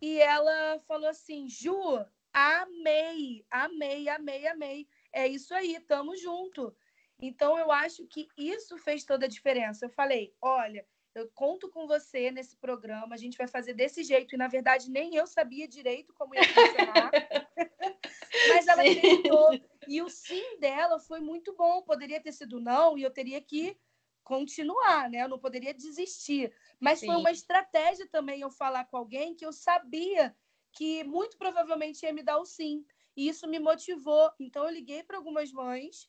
E 0.01 0.21
ela 0.21 0.79
falou 0.87 1.09
assim: 1.09 1.49
Ju, 1.49 2.05
amei, 2.33 3.45
amei, 3.51 4.09
amei, 4.09 4.47
amei. 4.47 4.89
É 5.13 5.27
isso 5.27 5.55
aí, 5.55 5.79
tamo 5.81 6.17
junto. 6.17 6.75
Então, 7.21 7.59
eu 7.59 7.73
acho 7.73 8.07
que 8.07 8.29
isso 8.37 8.79
fez 8.79 9.05
toda 9.05 9.27
a 9.27 9.29
diferença. 9.29 9.87
Eu 9.87 9.91
falei: 9.91 10.35
olha, 10.41 10.87
eu 11.15 11.29
conto 11.35 11.69
com 11.69 11.87
você 11.87 12.31
nesse 12.31 12.57
programa, 12.57 13.15
a 13.15 13.19
gente 13.19 13.37
vai 13.37 13.49
fazer 13.49 13.75
desse 13.75 14.05
jeito. 14.05 14.35
E, 14.35 14.39
na 14.39 14.49
verdade, 14.49 14.91
nem 14.91 15.17
eu 15.17 15.27
sabia 15.27 15.67
direito 15.67 16.15
como 16.15 16.35
ia 16.35 16.45
funcionar. 16.45 17.11
Mas 18.49 18.67
ela 18.69 18.83
tentou. 18.83 19.51
E 19.89 20.03
o 20.03 20.09
sim 20.09 20.59
dela 20.61 20.99
foi 21.01 21.21
muito 21.21 21.55
bom. 21.55 21.83
Poderia 21.83 22.21
ter 22.21 22.33
sido 22.33 22.61
não, 22.61 22.99
e 22.99 23.03
eu 23.03 23.11
teria 23.11 23.41
que 23.41 23.77
continuar, 24.23 25.09
né? 25.09 25.23
Eu 25.23 25.29
não 25.29 25.39
poderia 25.39 25.73
desistir. 25.73 26.53
Mas 26.79 27.01
sim. 27.01 27.07
foi 27.07 27.17
uma 27.17 27.31
estratégia 27.31 28.07
também 28.07 28.41
eu 28.41 28.51
falar 28.51 28.85
com 28.85 28.97
alguém 28.99 29.35
que 29.35 29.45
eu 29.47 29.53
sabia 29.53 30.37
que 30.73 31.03
muito 31.05 31.39
provavelmente 31.39 32.05
ia 32.05 32.13
me 32.13 32.23
dar 32.23 32.39
o 32.39 32.45
sim. 32.45 32.85
E 33.17 33.29
isso 33.29 33.49
me 33.49 33.59
motivou. 33.59 34.31
Então, 34.39 34.65
eu 34.65 34.71
liguei 34.71 35.03
para 35.03 35.17
algumas 35.17 35.51
mães 35.51 36.09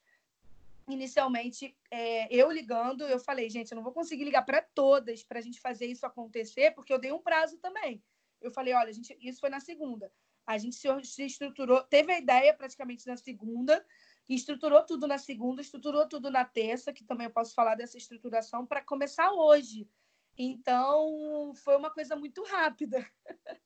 inicialmente, 0.94 1.78
é, 1.92 2.34
eu 2.34 2.52
ligando, 2.52 3.04
eu 3.04 3.20
falei, 3.20 3.50
gente, 3.50 3.72
eu 3.72 3.76
não 3.76 3.84
vou 3.84 3.94
conseguir 3.94 4.24
ligar 4.24 4.44
para 4.44 4.62
todas 4.62 5.24
para 5.24 5.40
a 5.40 5.42
gente 5.42 5.62
fazer 5.62 5.86
isso 5.86 6.06
acontecer, 6.06 6.72
porque 6.72 6.92
eu 6.92 7.00
dei 7.00 7.12
um 7.12 7.22
prazo 7.22 7.58
também. 7.60 8.04
Eu 8.42 8.52
falei, 8.52 8.74
olha, 8.74 8.92
gente, 8.92 9.18
isso 9.22 9.40
foi 9.40 9.50
na 9.50 9.60
segunda. 9.60 10.12
A 10.50 10.58
gente 10.58 10.76
se 11.06 11.24
estruturou, 11.24 11.84
teve 11.84 12.12
a 12.12 12.18
ideia 12.18 12.52
praticamente 12.56 13.06
na 13.06 13.16
segunda, 13.16 13.86
estruturou 14.28 14.84
tudo 14.84 15.06
na 15.06 15.20
segunda, 15.20 15.62
estruturou 15.62 16.10
tudo 16.10 16.32
na 16.32 16.44
terça, 16.44 16.92
que 16.92 17.04
também 17.04 17.28
eu 17.28 17.32
posso 17.32 17.54
falar 17.54 17.76
dessa 17.76 18.00
estruturação, 18.00 18.66
para 18.66 18.84
começar 18.84 19.32
hoje. 19.32 19.88
Então, 20.36 21.54
foi 21.54 21.78
uma 21.78 21.92
coisa 21.92 22.16
muito 22.16 22.44
rápida. 22.46 23.08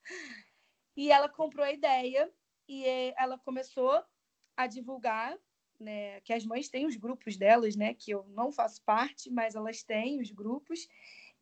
e 0.94 1.10
ela 1.10 1.30
comprou 1.30 1.64
a 1.64 1.72
ideia 1.72 2.30
e 2.68 2.84
ela 3.18 3.40
começou 3.40 4.04
a 4.58 4.68
divulgar 4.68 5.40
né, 5.80 6.20
que 6.20 6.34
as 6.34 6.46
mães 6.46 6.68
têm 6.68 6.86
os 6.86 6.98
grupos 6.98 7.38
delas, 7.38 7.78
né, 7.78 7.94
que 7.94 8.12
eu 8.12 8.26
não 8.28 8.52
faço 8.52 8.84
parte, 8.84 9.32
mas 9.32 9.56
elas 9.56 9.84
têm 9.84 10.20
os 10.20 10.32
grupos. 10.32 10.86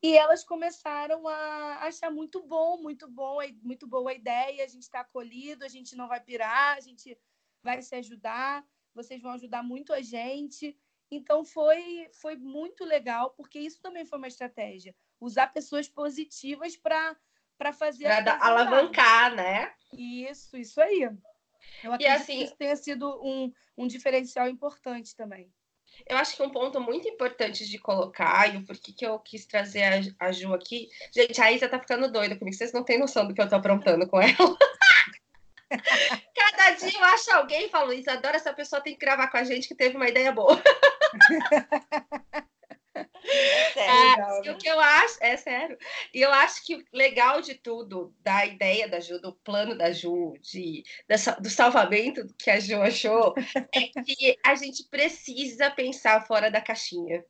E 0.03 0.17
elas 0.17 0.43
começaram 0.43 1.27
a 1.27 1.83
achar 1.83 2.09
muito 2.09 2.41
bom, 2.41 2.81
muito 2.81 3.07
bom, 3.07 3.37
muito 3.61 3.87
boa 3.87 4.09
a 4.09 4.15
ideia. 4.15 4.63
A 4.63 4.67
gente 4.67 4.83
está 4.83 5.01
acolhido, 5.01 5.63
a 5.63 5.67
gente 5.67 5.95
não 5.95 6.07
vai 6.07 6.19
pirar, 6.19 6.75
a 6.75 6.79
gente 6.79 7.15
vai 7.61 7.81
se 7.81 7.93
ajudar. 7.95 8.65
Vocês 8.95 9.21
vão 9.21 9.33
ajudar 9.33 9.61
muito 9.61 9.93
a 9.93 10.01
gente. 10.01 10.75
Então 11.11 11.45
foi 11.45 12.09
foi 12.13 12.35
muito 12.35 12.83
legal, 12.83 13.31
porque 13.31 13.59
isso 13.59 13.79
também 13.81 14.05
foi 14.05 14.17
uma 14.17 14.27
estratégia. 14.27 14.95
Usar 15.19 15.47
pessoas 15.47 15.87
positivas 15.87 16.75
para 16.75 17.15
para 17.57 17.71
fazer 17.71 18.05
para 18.05 18.43
alavancar, 18.43 19.35
né? 19.35 19.75
Isso, 19.93 20.57
isso 20.57 20.81
aí. 20.81 21.01
Eu 21.83 21.93
acredito 21.93 22.01
e 22.01 22.07
assim, 22.07 22.37
que 22.39 22.43
isso 22.45 22.55
tenha 22.55 22.75
sido 22.75 23.21
um, 23.23 23.53
um 23.77 23.85
diferencial 23.85 24.47
importante 24.49 25.15
também. 25.15 25.53
Eu 26.07 26.17
acho 26.17 26.35
que 26.35 26.43
um 26.43 26.49
ponto 26.49 26.79
muito 26.79 27.07
importante 27.07 27.67
de 27.67 27.77
colocar, 27.77 28.53
e 28.53 28.57
o 28.57 28.65
porquê 28.65 28.91
que 28.91 29.05
eu 29.05 29.19
quis 29.19 29.45
trazer 29.45 29.83
a, 29.83 30.27
a 30.27 30.31
Ju 30.31 30.53
aqui. 30.53 30.89
Gente, 31.13 31.41
a 31.41 31.51
Isa 31.51 31.69
tá 31.69 31.79
ficando 31.79 32.11
doida 32.11 32.37
comigo, 32.37 32.55
vocês 32.55 32.73
não 32.73 32.83
têm 32.83 32.99
noção 32.99 33.27
do 33.27 33.33
que 33.33 33.41
eu 33.41 33.49
tô 33.49 33.55
aprontando 33.55 34.07
com 34.07 34.21
ela. 34.21 34.31
Cada 36.35 36.71
dia 36.71 36.99
eu 36.99 37.03
acho 37.05 37.31
alguém 37.31 37.65
e 37.65 37.69
falo, 37.69 37.93
Isadora, 37.93 38.35
essa 38.35 38.53
pessoa 38.53 38.81
tem 38.81 38.93
que 38.93 39.05
gravar 39.05 39.29
com 39.29 39.37
a 39.37 39.43
gente 39.43 39.67
que 39.67 39.75
teve 39.75 39.95
uma 39.95 40.09
ideia 40.09 40.31
boa. 40.31 40.61
É 42.93 43.73
sério, 43.73 44.23
é, 44.45 44.51
o 44.51 44.57
que 44.57 44.67
eu 44.67 44.79
acho, 44.79 45.17
é 45.21 45.37
sério. 45.37 45.77
E 46.13 46.21
eu 46.21 46.31
acho 46.31 46.65
que 46.65 46.75
o 46.75 46.83
legal 46.91 47.41
de 47.41 47.55
tudo, 47.55 48.13
da 48.19 48.45
ideia 48.45 48.87
da 48.87 48.99
Ju, 48.99 49.19
do 49.19 49.33
plano 49.33 49.77
da 49.77 49.91
Ju, 49.91 50.33
de, 50.41 50.83
dessa, 51.07 51.31
do 51.33 51.49
salvamento 51.49 52.27
que 52.37 52.49
a 52.49 52.59
Ju 52.59 52.81
achou, 52.81 53.33
é 53.71 53.81
que 54.03 54.37
a 54.45 54.55
gente 54.55 54.83
precisa 54.89 55.71
pensar 55.71 56.25
fora 56.25 56.51
da 56.51 56.59
caixinha. 56.59 57.23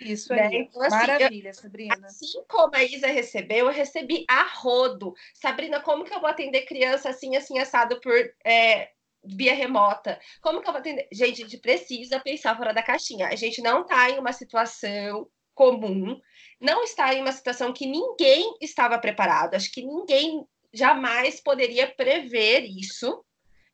Isso 0.00 0.32
né? 0.32 0.46
aí. 0.46 0.56
Então, 0.56 0.82
assim, 0.82 0.96
Maravilha, 0.96 1.48
eu, 1.48 1.54
Sabrina. 1.54 2.06
Assim 2.06 2.44
como 2.48 2.74
a 2.74 2.84
Isa 2.84 3.08
recebeu, 3.08 3.66
eu 3.66 3.72
recebi 3.72 4.24
a 4.28 4.42
rodo. 4.42 5.14
Sabrina, 5.34 5.80
como 5.80 6.04
que 6.04 6.14
eu 6.14 6.20
vou 6.20 6.28
atender 6.28 6.66
criança 6.66 7.08
assim, 7.08 7.36
assim, 7.36 7.58
assado 7.58 8.00
por 8.00 8.14
é, 8.44 8.90
via 9.28 9.54
remota. 9.54 10.18
Como 10.40 10.60
que 10.60 10.68
eu 10.68 10.72
vou 10.72 10.80
atender? 10.80 11.08
Gente, 11.12 11.42
a 11.42 11.44
gente 11.44 11.58
precisa 11.58 12.20
pensar 12.20 12.56
fora 12.56 12.72
da 12.72 12.82
caixinha. 12.82 13.28
A 13.28 13.36
gente 13.36 13.60
não 13.62 13.82
está 13.82 14.10
em 14.10 14.18
uma 14.18 14.32
situação 14.32 15.28
comum, 15.54 16.20
não 16.60 16.82
está 16.84 17.12
em 17.14 17.20
uma 17.20 17.32
situação 17.32 17.72
que 17.72 17.86
ninguém 17.86 18.54
estava 18.60 18.98
preparado. 18.98 19.54
Acho 19.54 19.72
que 19.72 19.82
ninguém 19.82 20.46
jamais 20.72 21.40
poderia 21.40 21.88
prever 21.88 22.64
isso, 22.64 23.08
né? 23.08 23.22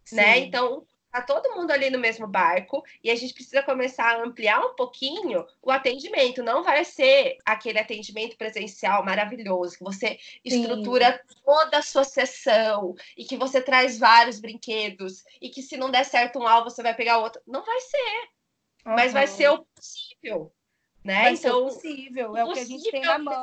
Sim. 0.04 0.16
né? 0.16 0.38
Então, 0.38 0.86
tá 1.14 1.22
todo 1.22 1.54
mundo 1.54 1.70
ali 1.70 1.90
no 1.90 1.98
mesmo 1.98 2.26
barco 2.26 2.84
e 3.02 3.08
a 3.08 3.14
gente 3.14 3.32
precisa 3.32 3.62
começar 3.62 4.16
a 4.16 4.24
ampliar 4.24 4.60
um 4.60 4.74
pouquinho 4.74 5.46
o 5.62 5.70
atendimento. 5.70 6.42
Não 6.42 6.64
vai 6.64 6.84
ser 6.84 7.38
aquele 7.44 7.78
atendimento 7.78 8.36
presencial 8.36 9.04
maravilhoso 9.04 9.78
que 9.78 9.84
você 9.84 10.18
estrutura 10.44 11.12
Sim. 11.12 11.36
toda 11.44 11.78
a 11.78 11.82
sua 11.82 12.02
sessão 12.02 12.96
e 13.16 13.24
que 13.24 13.36
você 13.36 13.60
traz 13.60 13.96
vários 13.96 14.40
brinquedos 14.40 15.24
e 15.40 15.48
que 15.48 15.62
se 15.62 15.76
não 15.76 15.88
der 15.88 16.04
certo 16.04 16.40
um 16.40 16.48
alvo 16.48 16.68
você 16.68 16.82
vai 16.82 16.94
pegar 16.94 17.18
outro. 17.18 17.40
Não 17.46 17.64
vai 17.64 17.80
ser, 17.80 18.20
uhum. 18.84 18.94
mas 18.94 19.12
vai 19.12 19.28
ser 19.28 19.50
o 19.50 19.64
possível, 19.66 20.52
né? 21.04 21.22
Vai 21.22 21.34
então, 21.34 21.70
ser 21.70 21.76
possível, 21.76 22.36
é 22.36 22.44
o 22.44 22.52
que 22.52 22.58
a 22.58 22.64
gente 22.64 22.90
tem 22.90 23.02
na 23.02 23.18
mão. 23.20 23.40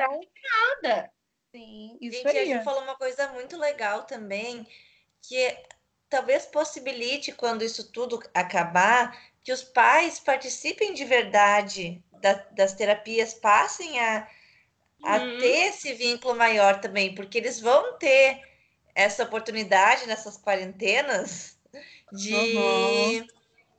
Nada. 0.83 1.09
Sim, 1.55 1.97
isso 2.01 2.17
gente, 2.17 2.27
aí. 2.27 2.39
a 2.39 2.55
gente 2.55 2.65
falou 2.65 2.83
uma 2.83 2.95
coisa 2.95 3.29
muito 3.29 3.57
legal 3.57 4.03
também, 4.03 4.67
que 5.21 5.57
talvez 6.11 6.45
possibilite, 6.45 7.31
quando 7.31 7.63
isso 7.63 7.89
tudo 7.89 8.21
acabar, 8.33 9.17
que 9.41 9.51
os 9.51 9.63
pais 9.63 10.19
participem 10.19 10.93
de 10.93 11.05
verdade 11.05 12.03
da, 12.21 12.33
das 12.51 12.73
terapias, 12.73 13.33
passem 13.33 13.97
a, 13.99 14.27
a 15.03 15.17
uhum. 15.17 15.39
ter 15.39 15.69
esse 15.69 15.93
vínculo 15.93 16.35
maior 16.35 16.81
também, 16.81 17.15
porque 17.15 17.37
eles 17.37 17.61
vão 17.61 17.97
ter 17.97 18.41
essa 18.93 19.23
oportunidade 19.23 20.05
nessas 20.05 20.37
quarentenas 20.37 21.57
de 22.11 22.35
uhum. 22.35 23.27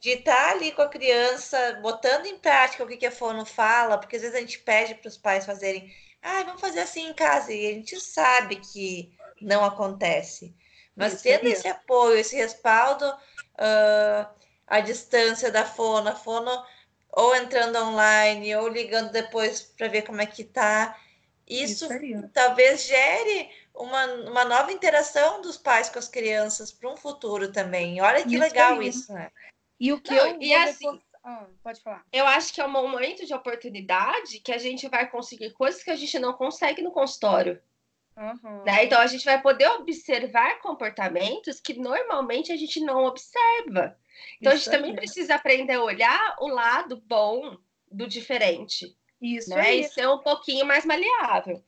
de 0.00 0.10
estar 0.12 0.52
ali 0.52 0.72
com 0.72 0.80
a 0.80 0.88
criança, 0.88 1.78
botando 1.82 2.24
em 2.24 2.38
prática 2.38 2.82
o 2.82 2.86
que, 2.88 2.96
que 2.96 3.06
a 3.06 3.12
Fono 3.12 3.44
fala, 3.44 3.98
porque 3.98 4.16
às 4.16 4.22
vezes 4.22 4.36
a 4.36 4.40
gente 4.40 4.58
pede 4.60 4.94
para 4.94 5.08
os 5.08 5.18
pais 5.18 5.44
fazerem, 5.44 5.94
ah, 6.22 6.42
vamos 6.44 6.62
fazer 6.62 6.80
assim 6.80 7.10
em 7.10 7.14
casa, 7.14 7.52
e 7.52 7.66
a 7.66 7.74
gente 7.74 8.00
sabe 8.00 8.56
que 8.56 9.14
não 9.40 9.62
acontece. 9.62 10.56
Mas 10.94 11.14
Isso 11.14 11.22
tendo 11.22 11.46
esse 11.46 11.68
apoio, 11.68 12.18
esse 12.18 12.36
respaldo 12.36 13.06
uh, 13.08 14.26
à 14.66 14.80
distância 14.80 15.50
da 15.50 15.64
fono, 15.64 16.08
a 16.08 16.14
fono 16.14 16.50
ou 17.10 17.34
entrando 17.36 17.76
online 17.76 18.54
ou 18.56 18.68
ligando 18.68 19.10
depois 19.10 19.60
para 19.60 19.88
ver 19.88 20.02
como 20.02 20.20
é 20.20 20.26
que 20.26 20.44
tá, 20.44 20.98
isso, 21.46 21.92
isso 21.92 22.28
talvez 22.32 22.84
gere 22.84 23.50
uma, 23.74 24.04
uma 24.30 24.44
nova 24.44 24.72
interação 24.72 25.40
dos 25.40 25.56
pais 25.56 25.88
com 25.88 25.98
as 25.98 26.08
crianças 26.08 26.70
para 26.70 26.90
um 26.90 26.96
futuro 26.96 27.52
também. 27.52 28.00
Olha 28.00 28.24
que 28.24 28.38
legal 28.38 28.78
aí. 28.78 28.88
isso, 28.88 29.12
né? 29.12 29.30
E 29.78 29.92
o 29.92 30.00
que 30.00 30.14
Não, 30.14 30.26
eu 30.26 30.40
e 30.40 30.54
assim, 30.54 31.00
ah, 31.24 31.46
pode 31.62 31.80
falar. 31.80 32.04
Eu 32.12 32.26
acho 32.26 32.52
que 32.52 32.60
é 32.60 32.64
um 32.64 32.70
momento 32.70 33.26
de 33.26 33.34
oportunidade 33.34 34.40
que 34.40 34.52
a 34.52 34.58
gente 34.58 34.88
vai 34.88 35.10
conseguir 35.10 35.52
coisas 35.52 35.82
que 35.82 35.90
a 35.90 35.96
gente 35.96 36.18
não 36.18 36.32
consegue 36.32 36.82
no 36.82 36.92
consultório. 36.92 37.60
Uhum. 38.16 38.64
Né? 38.64 38.84
Então 38.84 39.00
a 39.00 39.06
gente 39.06 39.24
vai 39.24 39.40
poder 39.40 39.68
observar 39.68 40.60
comportamentos 40.60 41.60
que 41.60 41.74
normalmente 41.74 42.52
a 42.52 42.56
gente 42.56 42.80
não 42.80 43.04
observa. 43.04 43.96
Então 44.38 44.52
Isso 44.52 44.68
a 44.68 44.70
gente 44.70 44.70
também 44.70 44.94
precisa 44.94 45.34
aprender 45.34 45.74
a 45.74 45.82
olhar 45.82 46.36
o 46.40 46.48
lado 46.48 46.96
bom 47.06 47.56
do 47.90 48.06
diferente. 48.06 48.96
Isso 49.20 49.50
né? 49.50 49.60
Aí. 49.60 49.80
E 49.80 49.88
ser 49.88 50.08
um 50.08 50.18
pouquinho 50.18 50.66
mais 50.66 50.84
maleável. 50.84 51.62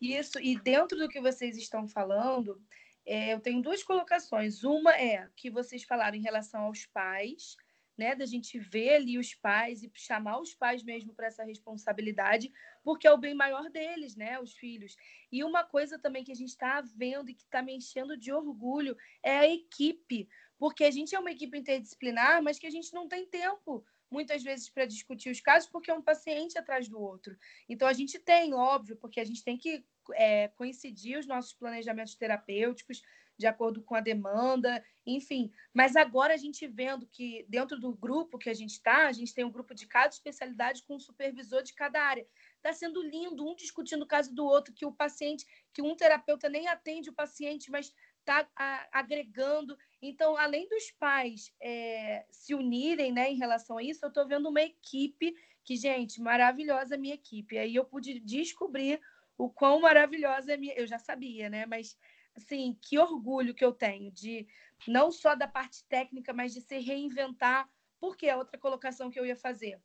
Isso, 0.00 0.40
e 0.40 0.58
dentro 0.58 0.98
do 0.98 1.08
que 1.08 1.20
vocês 1.20 1.56
estão 1.56 1.86
falando, 1.86 2.60
é, 3.04 3.34
eu 3.34 3.40
tenho 3.40 3.60
duas 3.60 3.82
colocações. 3.82 4.64
Uma 4.64 4.96
é 4.96 5.28
que 5.36 5.50
vocês 5.50 5.84
falaram 5.84 6.16
em 6.16 6.22
relação 6.22 6.62
aos 6.62 6.86
pais, 6.86 7.56
né, 8.00 8.14
da 8.14 8.24
gente 8.24 8.58
ver 8.58 8.94
ali 8.94 9.18
os 9.18 9.34
pais 9.34 9.82
e 9.82 9.92
chamar 9.94 10.40
os 10.40 10.54
pais 10.54 10.82
mesmo 10.82 11.12
para 11.12 11.26
essa 11.26 11.44
responsabilidade, 11.44 12.50
porque 12.82 13.06
é 13.06 13.12
o 13.12 13.18
bem 13.18 13.34
maior 13.34 13.68
deles, 13.68 14.16
né, 14.16 14.40
os 14.40 14.54
filhos. 14.54 14.96
E 15.30 15.44
uma 15.44 15.62
coisa 15.64 15.98
também 15.98 16.24
que 16.24 16.32
a 16.32 16.34
gente 16.34 16.48
está 16.48 16.80
vendo 16.80 17.28
e 17.28 17.34
que 17.34 17.42
está 17.42 17.60
me 17.62 17.76
enchendo 17.76 18.16
de 18.16 18.32
orgulho 18.32 18.96
é 19.22 19.36
a 19.36 19.46
equipe, 19.46 20.26
porque 20.58 20.82
a 20.84 20.90
gente 20.90 21.14
é 21.14 21.18
uma 21.18 21.30
equipe 21.30 21.58
interdisciplinar, 21.58 22.42
mas 22.42 22.58
que 22.58 22.66
a 22.66 22.70
gente 22.70 22.90
não 22.94 23.06
tem 23.06 23.26
tempo 23.26 23.84
muitas 24.10 24.42
vezes 24.42 24.70
para 24.70 24.86
discutir 24.86 25.30
os 25.30 25.40
casos, 25.42 25.68
porque 25.68 25.90
é 25.90 25.94
um 25.94 26.02
paciente 26.02 26.58
atrás 26.58 26.88
do 26.88 26.98
outro. 26.98 27.36
Então 27.68 27.86
a 27.86 27.92
gente 27.92 28.18
tem, 28.18 28.54
óbvio, 28.54 28.96
porque 28.96 29.20
a 29.20 29.24
gente 29.24 29.44
tem 29.44 29.58
que 29.58 29.84
é, 30.14 30.48
coincidir 30.48 31.18
os 31.18 31.26
nossos 31.26 31.52
planejamentos 31.52 32.14
terapêuticos, 32.14 33.02
de 33.40 33.46
acordo 33.46 33.82
com 33.82 33.94
a 33.94 34.00
demanda, 34.00 34.84
enfim. 35.06 35.50
Mas 35.74 35.96
agora 35.96 36.34
a 36.34 36.36
gente 36.36 36.66
vendo 36.66 37.06
que 37.06 37.44
dentro 37.48 37.80
do 37.80 37.92
grupo 37.92 38.38
que 38.38 38.50
a 38.50 38.54
gente 38.54 38.72
está, 38.72 39.06
a 39.06 39.12
gente 39.12 39.34
tem 39.34 39.44
um 39.44 39.50
grupo 39.50 39.74
de 39.74 39.86
cada 39.86 40.08
especialidade 40.08 40.84
com 40.84 40.96
um 40.96 41.00
supervisor 41.00 41.62
de 41.62 41.74
cada 41.74 42.00
área. 42.00 42.26
Está 42.56 42.72
sendo 42.72 43.02
lindo, 43.02 43.48
um 43.48 43.54
discutindo 43.54 44.02
o 44.02 44.06
caso 44.06 44.34
do 44.34 44.44
outro, 44.44 44.74
que 44.74 44.84
o 44.84 44.92
paciente, 44.92 45.46
que 45.72 45.80
um 45.80 45.96
terapeuta 45.96 46.48
nem 46.48 46.68
atende 46.68 47.08
o 47.08 47.14
paciente, 47.14 47.70
mas 47.70 47.92
está 48.20 48.46
agregando. 48.92 49.76
Então, 50.02 50.36
além 50.36 50.68
dos 50.68 50.90
pais 50.92 51.52
é, 51.60 52.26
se 52.30 52.54
unirem 52.54 53.10
né, 53.10 53.30
em 53.30 53.38
relação 53.38 53.78
a 53.78 53.82
isso, 53.82 54.04
eu 54.04 54.08
estou 54.08 54.28
vendo 54.28 54.50
uma 54.50 54.60
equipe 54.60 55.34
que, 55.64 55.76
gente, 55.76 56.20
maravilhosa 56.20 56.98
minha 56.98 57.14
equipe. 57.14 57.56
Aí 57.56 57.74
eu 57.74 57.84
pude 57.86 58.20
descobrir 58.20 59.00
o 59.38 59.48
quão 59.48 59.80
maravilhosa 59.80 60.52
é 60.52 60.54
a 60.54 60.58
minha. 60.58 60.74
Eu 60.74 60.86
já 60.86 60.98
sabia, 60.98 61.48
né? 61.48 61.64
Mas 61.64 61.96
assim, 62.36 62.78
que 62.80 62.98
orgulho 62.98 63.54
que 63.54 63.64
eu 63.64 63.72
tenho 63.72 64.10
de 64.10 64.46
não 64.88 65.10
só 65.10 65.34
da 65.34 65.46
parte 65.46 65.84
técnica, 65.84 66.32
mas 66.32 66.52
de 66.52 66.60
se 66.60 66.78
reinventar, 66.78 67.68
porque 67.98 68.26
é 68.26 68.36
outra 68.36 68.58
colocação 68.58 69.10
que 69.10 69.20
eu 69.20 69.26
ia 69.26 69.36
fazer. 69.36 69.80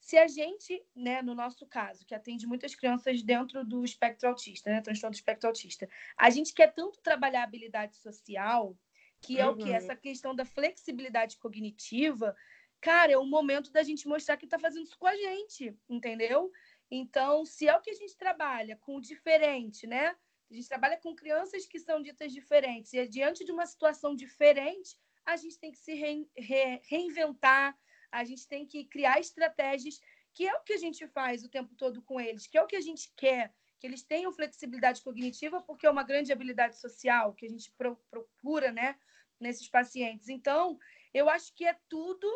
Se 0.00 0.18
a 0.18 0.26
gente, 0.26 0.84
né, 0.94 1.22
no 1.22 1.34
nosso 1.34 1.64
caso, 1.66 2.04
que 2.04 2.14
atende 2.14 2.46
muitas 2.46 2.74
crianças 2.74 3.22
dentro 3.22 3.64
do 3.64 3.84
espectro 3.84 4.28
autista, 4.28 4.70
né, 4.70 4.80
transtorno 4.80 5.12
do 5.12 5.16
espectro 5.16 5.48
autista, 5.48 5.88
a 6.16 6.28
gente 6.28 6.52
quer 6.52 6.74
tanto 6.74 7.00
trabalhar 7.00 7.42
a 7.42 7.44
habilidade 7.44 7.96
social, 7.96 8.76
que 9.20 9.38
é 9.38 9.46
uhum. 9.46 9.52
o 9.52 9.56
que? 9.56 9.72
Essa 9.72 9.94
questão 9.94 10.34
da 10.34 10.44
flexibilidade 10.44 11.36
cognitiva, 11.38 12.34
cara, 12.80 13.12
é 13.12 13.16
o 13.16 13.24
momento 13.24 13.70
da 13.70 13.84
gente 13.84 14.08
mostrar 14.08 14.36
que 14.36 14.44
está 14.44 14.58
fazendo 14.58 14.84
isso 14.84 14.98
com 14.98 15.06
a 15.06 15.14
gente, 15.14 15.76
entendeu? 15.88 16.50
Então, 16.90 17.46
se 17.46 17.68
é 17.68 17.76
o 17.76 17.80
que 17.80 17.90
a 17.90 17.94
gente 17.94 18.16
trabalha 18.16 18.76
com 18.76 18.96
o 18.96 19.00
diferente, 19.00 19.86
né? 19.86 20.16
A 20.52 20.54
gente 20.54 20.68
trabalha 20.68 20.98
com 20.98 21.16
crianças 21.16 21.64
que 21.64 21.80
são 21.80 22.02
ditas 22.02 22.30
diferentes. 22.30 22.92
E 22.92 23.08
diante 23.08 23.42
de 23.42 23.50
uma 23.50 23.64
situação 23.64 24.14
diferente, 24.14 24.98
a 25.24 25.34
gente 25.34 25.58
tem 25.58 25.72
que 25.72 25.78
se 25.78 25.94
re, 25.94 26.28
re, 26.36 26.78
reinventar, 26.84 27.74
a 28.10 28.22
gente 28.22 28.46
tem 28.46 28.66
que 28.66 28.84
criar 28.84 29.18
estratégias, 29.18 29.98
que 30.34 30.46
é 30.46 30.54
o 30.54 30.60
que 30.60 30.74
a 30.74 30.76
gente 30.76 31.08
faz 31.08 31.42
o 31.42 31.48
tempo 31.48 31.74
todo 31.74 32.02
com 32.02 32.20
eles, 32.20 32.46
que 32.46 32.58
é 32.58 32.62
o 32.62 32.66
que 32.66 32.76
a 32.76 32.82
gente 32.82 33.10
quer, 33.16 33.54
que 33.80 33.86
eles 33.86 34.02
tenham 34.02 34.30
flexibilidade 34.30 35.00
cognitiva, 35.00 35.62
porque 35.62 35.86
é 35.86 35.90
uma 35.90 36.02
grande 36.02 36.30
habilidade 36.30 36.78
social 36.78 37.32
que 37.32 37.46
a 37.46 37.48
gente 37.48 37.72
pro, 37.72 37.96
procura 38.10 38.70
né, 38.70 38.98
nesses 39.40 39.70
pacientes. 39.70 40.28
Então, 40.28 40.78
eu 41.14 41.30
acho 41.30 41.54
que 41.54 41.64
é 41.64 41.78
tudo 41.88 42.28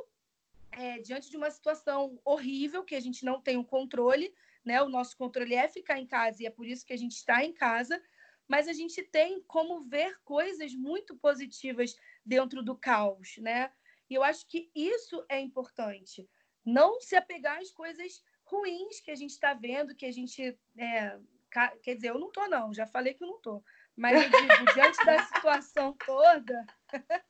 é, 0.73 1.01
diante 1.01 1.31
de 1.31 1.37
uma 1.37 1.51
situação 1.51 2.19
horrível, 2.25 2.83
que 2.83 2.95
a 2.95 3.01
gente 3.01 3.27
não 3.27 3.43
tem 3.43 3.59
o 3.59 3.65
controle, 3.65 4.35
né? 4.67 4.83
O 4.83 4.89
nosso 4.89 5.17
controle 5.17 5.55
é 5.55 5.69
ficar 5.69 5.99
em 5.99 6.07
casa 6.07 6.43
e 6.43 6.47
é 6.47 6.51
por 6.51 6.67
isso 6.67 6.85
que 6.85 6.93
a 6.93 6.99
gente 6.99 7.13
está 7.13 7.45
em 7.45 7.53
casa, 7.53 8.03
mas 8.49 8.67
a 8.67 8.73
gente 8.73 9.01
tem 9.05 9.41
como 9.43 9.81
ver 9.81 10.19
coisas 10.25 10.75
muito 10.75 11.17
positivas 11.17 11.97
dentro 12.25 12.63
do 12.63 12.77
caos, 12.77 13.37
né? 13.39 13.73
E 14.11 14.15
eu 14.15 14.25
acho 14.25 14.47
que 14.49 14.71
isso 14.75 15.25
é 15.29 15.41
importante. 15.41 16.29
Não 16.65 17.01
se 17.01 17.15
apegar 17.15 17.59
às 17.59 17.71
coisas 17.71 18.23
ruins 18.45 19.01
que 19.01 19.11
a 19.11 19.15
gente 19.15 19.31
está 19.31 19.55
vendo, 19.55 19.95
que 19.95 20.07
a 20.07 20.13
gente. 20.13 20.59
É, 20.77 21.19
quer 21.83 21.95
dizer, 21.95 22.11
eu 22.11 22.19
não 22.19 22.29
estou, 22.29 22.49
não, 22.49 22.75
já 22.75 22.87
falei 22.87 23.15
que 23.15 23.23
eu 23.23 23.29
não 23.29 23.37
estou. 23.37 23.65
Mas 23.97 24.23
eu 24.23 24.31
digo, 24.31 24.65
diante 24.75 25.05
da 25.05 25.23
situação 25.23 25.97
toda, 26.05 26.67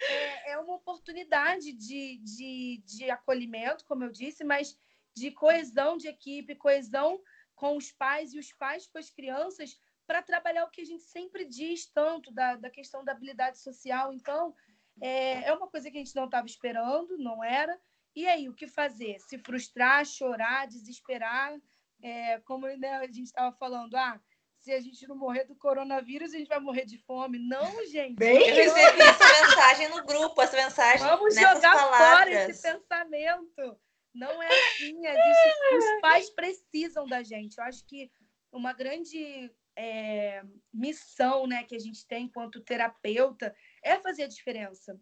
é, 0.00 0.52
é, 0.52 0.58
uma 0.58 0.76
oportunidade 0.76 1.72
de, 1.72 2.18
de, 2.18 2.82
de 2.84 3.10
acolhimento, 3.10 3.84
como 3.84 4.04
eu 4.04 4.10
disse, 4.10 4.42
mas 4.42 4.76
de 5.18 5.30
coesão 5.30 5.96
de 5.96 6.08
equipe, 6.08 6.54
coesão 6.54 7.20
com 7.54 7.76
os 7.76 7.90
pais 7.90 8.32
e 8.32 8.38
os 8.38 8.52
pais 8.52 8.86
com 8.86 8.98
as 8.98 9.10
crianças, 9.10 9.76
para 10.06 10.22
trabalhar 10.22 10.64
o 10.64 10.70
que 10.70 10.80
a 10.80 10.84
gente 10.84 11.02
sempre 11.02 11.44
diz 11.44 11.86
tanto 11.86 12.32
da, 12.32 12.56
da 12.56 12.70
questão 12.70 13.04
da 13.04 13.12
habilidade 13.12 13.58
social. 13.58 14.12
Então, 14.12 14.54
é, 15.00 15.48
é 15.48 15.52
uma 15.52 15.68
coisa 15.68 15.90
que 15.90 15.98
a 15.98 16.00
gente 16.00 16.16
não 16.16 16.24
estava 16.24 16.46
esperando, 16.46 17.18
não 17.18 17.42
era. 17.44 17.78
E 18.14 18.26
aí, 18.26 18.48
o 18.48 18.54
que 18.54 18.66
fazer? 18.66 19.20
Se 19.20 19.38
frustrar, 19.38 20.04
chorar, 20.04 20.66
desesperar? 20.66 21.54
É, 22.02 22.40
como 22.40 22.66
né, 22.66 22.96
a 22.96 23.06
gente 23.06 23.24
estava 23.24 23.54
falando, 23.56 23.94
ah, 23.96 24.20
se 24.60 24.72
a 24.72 24.80
gente 24.80 25.06
não 25.06 25.16
morrer 25.16 25.44
do 25.44 25.54
coronavírus, 25.54 26.32
a 26.32 26.38
gente 26.38 26.48
vai 26.48 26.60
morrer 26.60 26.84
de 26.84 26.98
fome. 26.98 27.38
Não, 27.38 27.86
gente. 27.86 28.16
Bem, 28.16 28.48
eu 28.48 28.54
recebi 28.54 29.00
essa 29.00 29.24
mensagem 29.24 29.88
no 29.88 30.04
grupo, 30.04 30.40
essa 30.42 30.56
mensagem. 30.56 31.06
Vamos 31.06 31.34
jogar 31.34 31.60
palavras. 31.60 31.98
fora 31.98 32.50
esse 32.50 32.62
pensamento. 32.62 33.80
Não 34.14 34.42
é 34.42 34.46
assim. 34.46 35.06
Existe... 35.06 35.76
Os 35.76 36.00
pais 36.00 36.30
precisam 36.30 37.06
da 37.06 37.22
gente. 37.22 37.58
Eu 37.58 37.64
acho 37.64 37.84
que 37.84 38.10
uma 38.50 38.72
grande 38.72 39.50
é, 39.76 40.42
missão 40.72 41.46
né, 41.46 41.62
que 41.62 41.76
a 41.76 41.78
gente 41.78 42.06
tem 42.06 42.24
enquanto 42.24 42.60
terapeuta 42.60 43.54
é 43.82 43.98
fazer 43.98 44.24
a 44.24 44.28
diferença. 44.28 45.00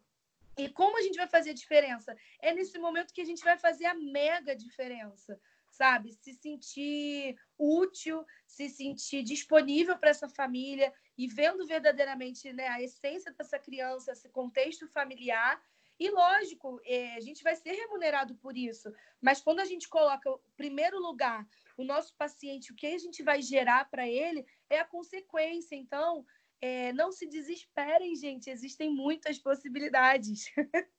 E 0.59 0.69
como 0.69 0.99
a 0.99 1.03
gente 1.03 1.16
vai 1.16 1.27
fazer 1.27 1.51
a 1.51 1.55
diferença? 1.55 2.16
É 2.40 2.53
nesse 2.53 2.79
momento 2.79 3.12
que 3.12 3.21
a 3.21 3.25
gente 3.25 3.45
vai 3.45 3.59
fazer 3.59 3.87
a 3.87 3.95
mega 3.95 4.57
diferença, 4.57 5.38
sabe? 5.71 6.12
Se 6.12 6.33
sentir 6.33 7.37
útil, 7.59 8.25
se 8.47 8.69
sentir 8.69 9.23
disponível 9.23 9.99
para 9.99 10.11
essa 10.11 10.29
família 10.29 10.92
e 11.16 11.27
vendo 11.27 11.66
verdadeiramente 11.66 12.53
né, 12.53 12.69
a 12.69 12.83
essência 12.83 13.33
dessa 13.33 13.59
criança, 13.59 14.12
esse 14.12 14.29
contexto 14.31 14.87
familiar. 14.88 15.62
E 15.98 16.11
lógico, 16.11 16.80
é, 16.85 17.14
a 17.14 17.20
gente 17.20 17.42
vai 17.42 17.56
ser 17.56 17.72
remunerado 17.72 18.35
por 18.37 18.56
isso, 18.56 18.92
mas 19.20 19.40
quando 19.40 19.61
a 19.61 19.64
gente 19.64 19.88
coloca 19.88 20.30
o 20.30 20.40
primeiro 20.56 20.98
lugar 20.98 21.46
o 21.76 21.85
nosso 21.85 22.14
paciente, 22.16 22.72
o 22.72 22.74
que 22.74 22.87
a 22.87 22.98
gente 22.98 23.22
vai 23.22 23.42
gerar 23.42 23.88
para 23.90 24.09
ele 24.09 24.44
é 24.70 24.78
a 24.78 24.85
consequência. 24.85 25.76
Então, 25.76 26.24
é, 26.61 26.92
não 26.92 27.12
se 27.12 27.26
desesperem, 27.26 28.16
gente, 28.16 28.48
existem 28.48 28.90
muitas 28.90 29.38
possibilidades. 29.38 30.46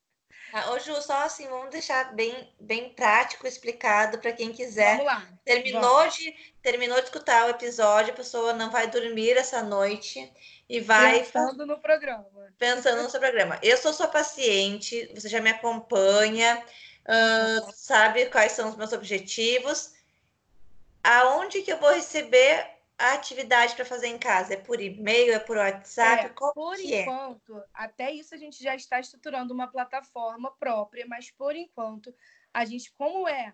Ah, 0.53 0.71
ô, 0.71 0.79
Ju, 0.79 0.99
só 1.01 1.23
assim, 1.23 1.47
vamos 1.47 1.69
deixar 1.69 2.15
bem, 2.15 2.53
bem 2.59 2.89
prático, 2.93 3.45
explicado 3.45 4.17
para 4.17 4.31
quem 4.31 4.51
quiser. 4.51 4.97
Vamos 4.97 5.05
lá. 5.05 5.27
Terminou 5.43 5.81
vamos. 5.81 6.15
de, 6.15 6.31
terminou 6.61 6.97
de 6.97 7.03
escutar 7.03 7.47
o 7.47 7.49
episódio, 7.49 8.13
a 8.13 8.15
pessoa 8.15 8.53
não 8.53 8.69
vai 8.69 8.87
dormir 8.87 9.31
essa 9.37 9.61
noite 9.61 10.31
e 10.69 10.79
vai. 10.79 11.19
Pensando 11.19 11.65
no 11.65 11.79
programa. 11.79 12.25
Pensando 12.57 13.03
no 13.03 13.09
seu 13.09 13.19
programa. 13.19 13.59
Eu 13.61 13.77
sou 13.77 13.93
sua 13.93 14.07
paciente, 14.07 15.11
você 15.13 15.27
já 15.27 15.41
me 15.41 15.49
acompanha, 15.49 16.63
uh, 17.03 17.71
sabe 17.73 18.27
quais 18.27 18.53
são 18.53 18.69
os 18.69 18.75
meus 18.75 18.93
objetivos. 18.93 19.93
Aonde 21.03 21.61
que 21.61 21.71
eu 21.71 21.77
vou 21.77 21.93
receber 21.93 22.76
a 22.97 23.13
atividade 23.13 23.75
para 23.75 23.85
fazer 23.85 24.07
em 24.07 24.17
casa? 24.17 24.55
É 24.55 24.57
por 24.57 24.81
e-mail, 24.81 25.33
é 25.33 25.39
por 25.39 25.57
WhatsApp? 25.57 26.25
É, 26.25 26.29
por 26.29 26.79
é? 26.79 27.01
enquanto, 27.01 27.57
é? 27.57 27.63
até 27.73 28.11
isso 28.11 28.33
a 28.33 28.37
gente 28.37 28.61
já 28.63 28.75
está 28.75 28.99
estruturando 28.99 29.53
uma 29.53 29.67
plataforma 29.67 30.51
própria, 30.57 31.05
mas 31.07 31.29
por 31.31 31.55
enquanto, 31.55 32.13
a 32.53 32.65
gente, 32.65 32.91
como 32.93 33.27
é, 33.27 33.53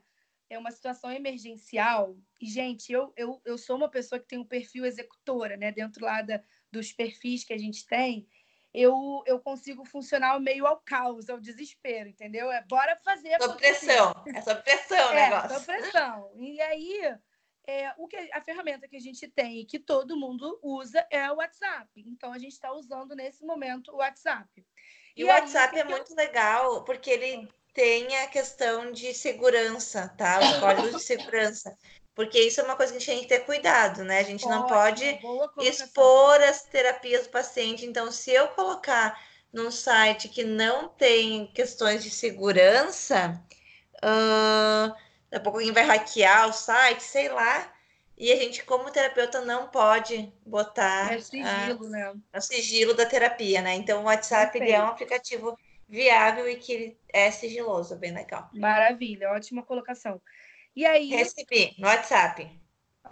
é 0.50 0.58
uma 0.58 0.72
situação 0.72 1.12
emergencial, 1.12 2.16
e, 2.40 2.46
gente, 2.46 2.92
eu, 2.92 3.12
eu, 3.18 3.42
eu 3.44 3.58
sou 3.58 3.76
uma 3.76 3.90
pessoa 3.90 4.20
que 4.20 4.28
tem 4.28 4.40
um 4.40 4.46
perfil 4.46 4.86
executora, 4.86 5.58
né? 5.58 5.72
Dentro 5.72 6.06
lá 6.06 6.22
da, 6.22 6.42
dos 6.72 6.94
perfis 6.94 7.44
que 7.44 7.54
a 7.54 7.58
gente 7.58 7.86
tem, 7.86 8.28
eu, 8.74 9.24
eu 9.28 9.40
consigo 9.40 9.86
funcionar 9.86 10.40
meio 10.40 10.66
ao 10.66 10.78
caos, 10.78 11.30
ao 11.30 11.40
desespero, 11.40 12.10
entendeu? 12.10 12.52
É 12.52 12.64
bora 12.64 12.96
fazer. 13.04 13.40
Sob 13.40 13.58
pressão. 13.58 14.24
É 14.34 14.42
sob 14.42 14.62
pressão 14.64 15.10
o 15.10 15.14
é, 15.14 15.30
negócio. 15.30 15.60
Sob 15.60 15.66
pressão. 15.66 16.32
E 16.38 16.62
aí 16.62 17.16
é, 17.66 17.94
o 17.98 18.08
que, 18.08 18.18
a 18.34 18.42
ferramenta 18.42 18.88
que 18.88 18.98
a 18.98 19.02
gente 19.02 19.28
tem 19.28 19.62
e 19.62 19.66
que 19.66 19.80
todo 19.80 20.20
mundo 20.20 20.60
usa 20.62 21.06
é 21.10 21.32
o 21.32 21.36
WhatsApp. 21.36 21.90
Então, 21.96 22.34
a 22.34 22.38
gente 22.38 22.54
está 22.54 22.72
usando 22.74 23.16
nesse 23.16 23.46
momento 23.46 23.92
o 23.92 23.98
WhatsApp. 23.98 24.48
E, 25.16 25.22
e 25.22 25.24
o 25.24 25.28
WhatsApp 25.28 25.78
é 25.78 25.84
muito 25.84 26.14
legal 26.16 26.84
porque 26.84 27.10
ele 27.10 27.48
tem 27.74 28.18
a 28.18 28.28
questão 28.28 28.92
de 28.92 29.14
segurança, 29.14 30.14
tá? 30.18 30.40
Os 30.40 30.58
códigos 30.58 30.92
de 30.92 31.02
segurança. 31.02 31.76
Porque 32.14 32.40
isso 32.40 32.62
é 32.62 32.64
uma 32.64 32.76
coisa 32.76 32.92
que 32.92 32.98
a 32.98 33.00
gente 33.00 33.10
tem 33.10 33.22
que 33.22 33.28
ter 33.28 33.46
cuidado, 33.46 34.04
né? 34.04 34.20
A 34.20 34.24
gente 34.24 34.48
não 34.48 34.68
pode 34.68 35.20
expor 35.60 36.40
as 36.42 36.64
terapias 36.64 37.24
do 37.24 37.32
paciente. 37.32 37.86
Então, 37.86 38.12
se 38.12 38.32
eu 38.32 38.50
colocar 38.50 39.20
num 39.52 39.72
site 39.72 40.30
que 40.30 40.44
não 40.44 40.90
tem 40.90 41.48
questões 41.48 42.04
de 42.04 42.12
segurança, 42.12 43.42
uh, 43.98 44.94
daqui 45.34 45.36
a 45.36 45.40
pouco 45.40 45.58
alguém 45.58 45.74
vai 45.74 45.84
hackear 45.84 46.48
o 46.48 46.54
site, 46.54 47.02
sei 47.02 47.30
lá. 47.30 47.72
E 48.16 48.32
a 48.32 48.36
gente, 48.36 48.64
como 48.64 48.92
terapeuta, 48.92 49.42
não 49.42 49.68
pode 49.68 50.32
botar 50.46 51.14
é 51.14 51.20
sigilo, 51.20 51.88
a, 51.88 51.90
né? 51.90 52.14
o 52.36 52.42
sigilo 52.42 52.94
da 52.94 53.06
terapia, 53.08 53.62
né? 53.62 53.74
Então, 53.74 54.02
o 54.02 54.06
WhatsApp 54.06 54.60
é 54.62 54.80
um 54.80 54.88
aplicativo 54.88 55.58
viável 55.90 56.48
e 56.48 56.56
que 56.56 56.96
é 57.12 57.32
sigiloso, 57.32 57.96
bem 57.96 58.14
legal. 58.14 58.50
Maravilha, 58.54 59.32
ótima 59.32 59.64
colocação. 59.64 60.22
E 60.76 60.86
aí? 60.86 61.10
Recebi 61.10 61.74
no 61.80 61.88
WhatsApp. 61.88 62.44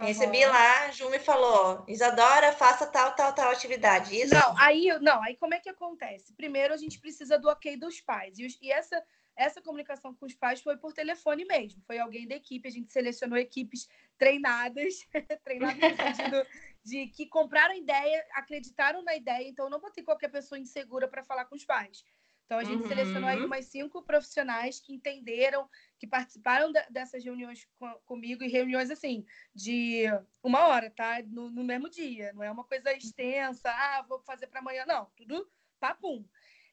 Uhum. 0.00 0.06
Recebi 0.06 0.46
lá, 0.46 0.90
Ju 0.92 1.10
me 1.10 1.18
falou, 1.18 1.84
Isadora, 1.88 2.52
faça 2.52 2.86
tal, 2.86 3.12
tal, 3.12 3.32
tal 3.34 3.50
atividade. 3.50 4.16
Isso? 4.16 4.32
Não, 4.32 4.54
aí, 4.56 4.86
não, 5.00 5.22
aí 5.22 5.36
como 5.36 5.54
é 5.54 5.58
que 5.58 5.68
acontece? 5.68 6.32
Primeiro 6.34 6.72
a 6.72 6.76
gente 6.76 6.98
precisa 7.00 7.38
do 7.38 7.48
ok 7.48 7.76
dos 7.76 8.00
pais. 8.00 8.38
E, 8.38 8.46
e 8.62 8.70
essa 8.70 9.02
essa 9.42 9.60
comunicação 9.60 10.14
com 10.14 10.24
os 10.26 10.34
pais 10.34 10.60
foi 10.60 10.76
por 10.76 10.92
telefone 10.92 11.44
mesmo. 11.44 11.82
Foi 11.86 11.98
alguém 11.98 12.26
da 12.28 12.36
equipe, 12.36 12.68
a 12.68 12.70
gente 12.70 12.92
selecionou 12.92 13.36
equipes 13.36 13.88
treinadas, 14.16 15.06
treinadas 15.44 15.80
no 15.80 15.96
sentido 15.96 16.46
de 16.84 17.06
que 17.08 17.26
compraram 17.26 17.74
a 17.74 17.76
ideia, 17.76 18.24
acreditaram 18.34 19.02
na 19.02 19.16
ideia, 19.16 19.48
então 19.48 19.68
não 19.68 19.80
botei 19.80 20.04
qualquer 20.04 20.28
pessoa 20.28 20.58
insegura 20.58 21.08
para 21.08 21.24
falar 21.24 21.44
com 21.46 21.56
os 21.56 21.64
pais. 21.64 22.04
Então 22.44 22.60
a 22.60 22.64
gente 22.64 22.82
uhum. 22.82 22.88
selecionou 22.88 23.28
aí 23.28 23.42
umas 23.42 23.64
cinco 23.66 24.02
profissionais 24.02 24.78
que 24.78 24.92
entenderam, 24.92 25.68
que 25.98 26.06
participaram 26.06 26.70
dessas 26.90 27.24
reuniões 27.24 27.66
com, 27.78 27.90
comigo, 28.04 28.44
e 28.44 28.48
reuniões 28.48 28.90
assim, 28.90 29.24
de 29.54 30.04
uma 30.42 30.66
hora, 30.66 30.90
tá? 30.90 31.22
No, 31.26 31.50
no 31.50 31.64
mesmo 31.64 31.88
dia. 31.88 32.32
Não 32.34 32.42
é 32.42 32.50
uma 32.50 32.64
coisa 32.64 32.92
extensa, 32.92 33.70
ah, 33.70 34.04
vou 34.06 34.20
fazer 34.20 34.48
para 34.48 34.60
amanhã, 34.60 34.84
não. 34.86 35.10
Tudo 35.16 35.50
papum. 35.80 36.24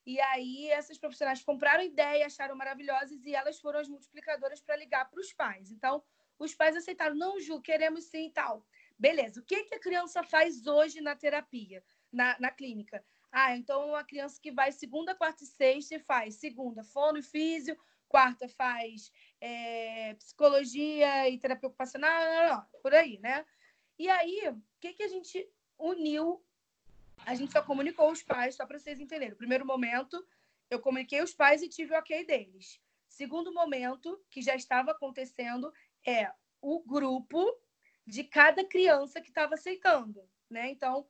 E 0.05 0.19
aí 0.19 0.69
essas 0.69 0.97
profissionais 0.97 1.43
compraram 1.43 1.83
ideia, 1.83 2.25
acharam 2.25 2.55
maravilhosas 2.55 3.23
e 3.25 3.35
elas 3.35 3.59
foram 3.59 3.79
as 3.79 3.87
multiplicadoras 3.87 4.61
para 4.61 4.75
ligar 4.75 5.09
para 5.09 5.19
os 5.19 5.33
pais. 5.33 5.71
Então, 5.71 6.03
os 6.37 6.55
pais 6.55 6.75
aceitaram, 6.75 7.15
não, 7.15 7.39
Ju, 7.39 7.61
queremos 7.61 8.05
sim 8.05 8.27
e 8.27 8.31
tal. 8.31 8.65
Beleza, 8.97 9.39
o 9.39 9.43
que, 9.43 9.63
que 9.65 9.75
a 9.75 9.79
criança 9.79 10.23
faz 10.23 10.65
hoje 10.65 11.01
na 11.01 11.15
terapia, 11.15 11.83
na, 12.11 12.37
na 12.39 12.51
clínica? 12.51 13.03
Ah, 13.31 13.55
então 13.55 13.89
uma 13.89 14.03
criança 14.03 14.39
que 14.41 14.51
vai 14.51 14.71
segunda, 14.71 15.15
quarta 15.15 15.43
e 15.43 15.47
sexta 15.47 15.95
e 15.95 15.99
faz 15.99 16.35
segunda, 16.35 16.83
fono 16.83 17.19
e 17.19 17.23
físio, 17.23 17.77
quarta 18.07 18.47
faz 18.49 19.11
é, 19.39 20.15
psicologia 20.15 21.29
e 21.29 21.37
terapia 21.37 21.67
ocupacional, 21.67 22.19
não, 22.25 22.55
não, 22.55 22.65
por 22.81 22.93
aí, 22.93 23.19
né? 23.19 23.45
E 23.97 24.09
aí, 24.09 24.49
o 24.49 24.61
que, 24.79 24.93
que 24.93 25.03
a 25.03 25.07
gente 25.07 25.47
uniu 25.77 26.43
a 27.25 27.35
gente 27.35 27.51
só 27.51 27.61
comunicou 27.61 28.11
os 28.11 28.23
pais, 28.23 28.55
só 28.55 28.65
para 28.65 28.79
vocês 28.79 28.99
entenderem. 28.99 29.35
primeiro 29.35 29.65
momento, 29.65 30.25
eu 30.69 30.79
comuniquei 30.79 31.21
os 31.21 31.33
pais 31.33 31.61
e 31.61 31.69
tive 31.69 31.93
o 31.93 31.97
ok 31.97 32.25
deles. 32.25 32.79
Segundo 33.07 33.53
momento, 33.53 34.21
que 34.29 34.41
já 34.41 34.55
estava 34.55 34.91
acontecendo, 34.91 35.73
é 36.05 36.31
o 36.61 36.83
grupo 36.83 37.45
de 38.05 38.23
cada 38.23 38.63
criança 38.63 39.21
que 39.21 39.29
estava 39.29 39.55
aceitando, 39.55 40.27
né? 40.49 40.69
Então, 40.69 41.07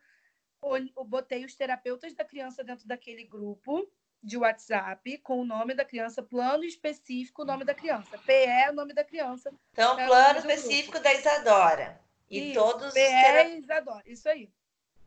eu 0.61 1.05
botei 1.05 1.45
os 1.45 1.55
terapeutas 1.55 2.13
da 2.13 2.25
criança 2.25 2.63
dentro 2.63 2.87
daquele 2.87 3.23
grupo 3.23 3.89
de 4.21 4.37
WhatsApp 4.37 5.17
com 5.19 5.39
o 5.39 5.45
nome 5.45 5.73
da 5.73 5.85
criança, 5.85 6.21
plano 6.21 6.63
específico, 6.63 7.43
o 7.43 7.45
nome 7.45 7.63
da 7.63 7.73
criança. 7.73 8.17
PE 8.17 8.33
é 8.33 8.69
o 8.69 8.73
nome 8.73 8.93
da 8.93 9.03
criança. 9.03 9.51
Então, 9.71 9.95
plano 9.95 10.39
específico 10.39 10.99
da 10.99 11.13
Isadora. 11.13 12.01
E 12.29 12.51
isso, 12.51 12.59
todos 12.59 12.93
PE 12.93 13.57
os 13.57 13.63
Isadora, 13.63 14.03
isso 14.05 14.27
aí. 14.27 14.51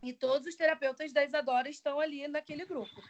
E 0.03 0.13
todos 0.13 0.47
os 0.47 0.55
terapeutas 0.55 1.13
da 1.13 1.23
Isadora 1.23 1.69
estão 1.69 1.99
ali 1.99 2.27
naquele 2.27 2.65
grupo. 2.65 3.01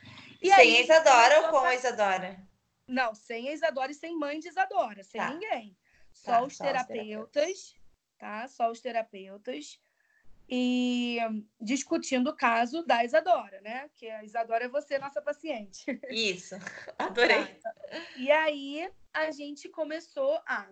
E 0.41 0.47
sem 0.47 0.53
aí, 0.53 0.77
a 0.77 0.81
Isadora 0.81 1.41
ou 1.41 1.49
com 1.49 1.57
a 1.57 1.75
Isadora? 1.75 2.47
Não, 2.87 3.15
sem 3.15 3.49
a 3.49 3.53
Isadora 3.53 3.91
e 3.91 3.95
sem 3.95 4.15
mãe 4.17 4.39
de 4.39 4.47
Isadora, 4.47 5.03
sem 5.03 5.19
tá. 5.19 5.29
ninguém. 5.31 5.75
Só 6.11 6.31
tá, 6.31 6.43
os 6.43 6.55
só 6.55 6.63
terapeutas, 6.63 7.23
os 7.25 7.31
terapeutas 7.31 7.83
tá? 8.23 8.47
Só 8.47 8.71
os 8.71 8.79
terapeutas. 8.79 9.79
E 10.47 11.17
discutindo 11.59 12.29
o 12.29 12.35
caso 12.35 12.83
da 12.85 13.03
Isadora, 13.03 13.59
né? 13.61 13.89
Que 13.95 14.09
a 14.09 14.23
Isadora 14.23 14.65
é 14.65 14.69
você, 14.69 14.97
nossa 14.97 15.21
paciente. 15.21 15.83
Isso, 16.09 16.55
adorei. 16.97 17.45
Tá. 17.45 17.73
E 18.17 18.31
aí 18.31 18.89
a 19.13 19.31
gente 19.31 19.67
começou 19.67 20.39
a. 20.45 20.69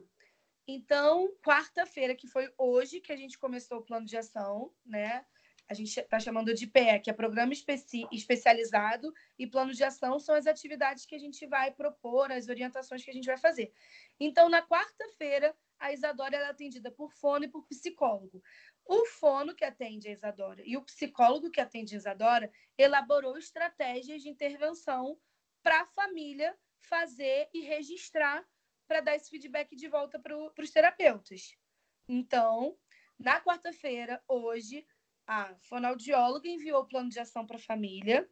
Então, 0.68 1.34
quarta-feira, 1.44 2.16
que 2.16 2.28
foi 2.28 2.54
hoje 2.58 3.02
que 3.02 3.12
a 3.12 3.18
gente 3.18 3.38
começou 3.38 3.80
o 3.80 3.84
plano 3.84 4.06
de 4.06 4.16
ação, 4.16 4.72
né? 4.86 5.26
A 5.72 5.74
gente 5.74 5.98
está 5.98 6.20
chamando 6.20 6.54
de 6.54 6.68
PE, 6.68 7.00
que 7.00 7.10
é 7.10 7.14
Programa 7.14 7.54
Especi 7.54 8.06
Especializado, 8.12 9.14
e 9.40 9.48
Plano 9.48 9.74
de 9.74 9.82
Ação 9.86 10.20
são 10.20 10.36
as 10.36 10.46
atividades 10.46 11.06
que 11.06 11.16
a 11.16 11.18
gente 11.18 11.48
vai 11.48 11.72
propor, 11.72 12.30
as 12.30 12.50
orientações 12.50 13.02
que 13.06 13.10
a 13.10 13.14
gente 13.14 13.26
vai 13.26 13.38
fazer. 13.38 13.72
Então, 14.20 14.50
na 14.50 14.62
quarta-feira, 14.62 15.56
a 15.80 15.94
Isadora 15.94 16.36
é 16.36 16.44
atendida 16.44 16.92
por 16.92 17.14
fono 17.14 17.46
e 17.46 17.48
por 17.48 17.66
psicólogo. 17.68 18.44
O 18.86 19.06
fono 19.06 19.56
que 19.56 19.64
atende 19.64 20.10
a 20.10 20.12
Isadora 20.12 20.62
e 20.66 20.76
o 20.76 20.82
psicólogo 20.82 21.50
que 21.50 21.62
atende 21.62 21.96
a 21.96 22.00
Isadora 22.00 22.52
elaborou 22.78 23.38
estratégias 23.38 24.22
de 24.22 24.28
intervenção 24.28 25.18
para 25.64 25.84
a 25.84 25.86
família 25.86 26.54
fazer 26.80 27.48
e 27.54 27.62
registrar 27.62 28.46
para 28.90 29.00
dar 29.00 29.16
esse 29.16 29.30
feedback 29.30 29.74
de 29.74 29.88
volta 29.88 30.20
para 30.20 30.36
os 30.36 30.70
terapeutas. 30.70 31.56
Então, 32.10 32.78
na 33.18 33.40
quarta-feira, 33.40 34.22
hoje, 34.28 34.86
a 35.28 35.56
fonoaudióloga 35.62 36.48
enviou 36.48 36.82
o 36.82 36.88
plano 36.88 37.10
de 37.10 37.20
ação 37.20 37.46
para 37.46 37.58
a 37.58 37.62
família, 37.62 38.30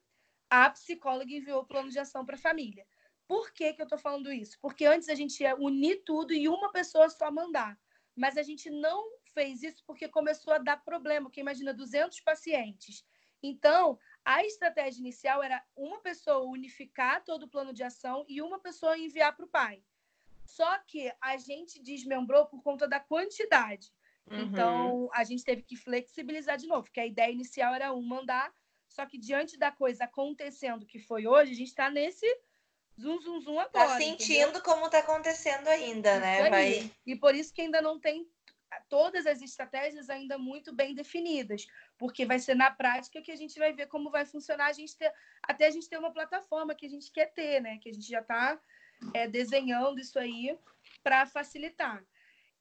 a 0.49 0.69
psicóloga 0.69 1.31
enviou 1.31 1.61
o 1.61 1.65
plano 1.65 1.89
de 1.89 1.99
ação 1.99 2.25
para 2.25 2.35
a 2.35 2.39
família. 2.39 2.85
Por 3.27 3.53
que, 3.53 3.73
que 3.73 3.81
eu 3.81 3.85
estou 3.85 3.99
falando 3.99 4.33
isso? 4.33 4.57
Porque 4.59 4.85
antes 4.85 5.07
a 5.07 5.15
gente 5.15 5.41
ia 5.41 5.55
unir 5.55 6.03
tudo 6.03 6.33
e 6.33 6.49
uma 6.49 6.71
pessoa 6.71 7.09
só 7.09 7.31
mandar. 7.31 7.79
Mas 8.15 8.37
a 8.37 8.43
gente 8.43 8.69
não 8.69 9.03
fez 9.33 9.61
isso 9.61 9.83
porque 9.85 10.07
começou 10.07 10.53
a 10.53 10.57
dar 10.57 10.83
problema, 10.83 11.27
porque 11.27 11.39
imagina 11.39 11.73
200 11.73 12.19
pacientes. 12.21 13.05
Então, 13.41 13.97
a 14.25 14.43
estratégia 14.43 14.99
inicial 14.99 15.41
era 15.41 15.63
uma 15.75 16.01
pessoa 16.01 16.39
unificar 16.49 17.23
todo 17.23 17.43
o 17.43 17.47
plano 17.47 17.73
de 17.73 17.83
ação 17.83 18.25
e 18.27 18.41
uma 18.41 18.59
pessoa 18.59 18.97
enviar 18.97 19.35
para 19.35 19.45
o 19.45 19.49
pai. 19.49 19.83
Só 20.43 20.77
que 20.79 21.13
a 21.21 21.37
gente 21.37 21.81
desmembrou 21.81 22.47
por 22.47 22.61
conta 22.63 22.87
da 22.87 22.99
quantidade. 22.99 23.93
Uhum. 24.29 24.41
Então, 24.41 25.09
a 25.13 25.23
gente 25.23 25.43
teve 25.43 25.63
que 25.63 25.75
flexibilizar 25.75 26.57
de 26.57 26.67
novo, 26.67 26.83
porque 26.83 26.99
a 26.99 27.05
ideia 27.05 27.31
inicial 27.31 27.73
era 27.73 27.93
um 27.93 28.01
mandar, 28.01 28.51
só 28.87 29.05
que 29.05 29.17
diante 29.17 29.57
da 29.57 29.71
coisa 29.71 30.03
acontecendo 30.05 30.85
que 30.85 30.99
foi 30.99 31.25
hoje, 31.27 31.51
a 31.51 31.55
gente 31.55 31.69
está 31.69 31.89
nesse 31.89 32.25
zum, 32.97 33.19
zum, 33.21 33.39
zum 33.39 33.55
tá 33.55 33.61
agora. 33.61 33.87
Tá 33.87 33.97
sentindo 33.97 34.41
entendeu? 34.41 34.61
como 34.61 34.85
está 34.85 34.99
acontecendo 34.99 35.67
ainda, 35.67 36.13
isso 36.13 36.21
né? 36.21 36.49
Vai... 36.49 36.91
E 37.05 37.15
por 37.15 37.33
isso 37.33 37.53
que 37.53 37.61
ainda 37.61 37.81
não 37.81 37.99
tem 37.99 38.27
todas 38.87 39.25
as 39.25 39.41
estratégias 39.41 40.09
ainda 40.09 40.37
muito 40.37 40.73
bem 40.73 40.93
definidas, 40.93 41.65
porque 41.97 42.25
vai 42.25 42.37
ser 42.39 42.55
na 42.55 42.69
prática 42.69 43.21
que 43.21 43.31
a 43.31 43.35
gente 43.35 43.57
vai 43.57 43.73
ver 43.73 43.87
como 43.87 44.11
vai 44.11 44.25
funcionar, 44.25 44.67
a 44.67 44.73
gente 44.73 44.95
ter, 44.95 45.11
até 45.43 45.67
a 45.67 45.71
gente 45.71 45.89
ter 45.89 45.97
uma 45.97 46.13
plataforma 46.13 46.75
que 46.75 46.85
a 46.85 46.89
gente 46.89 47.11
quer 47.11 47.33
ter, 47.33 47.61
né? 47.61 47.79
Que 47.81 47.89
a 47.89 47.93
gente 47.93 48.07
já 48.07 48.19
está 48.19 48.59
é, 49.13 49.27
desenhando 49.27 49.99
isso 49.99 50.19
aí 50.19 50.57
para 51.03 51.25
facilitar. 51.25 52.03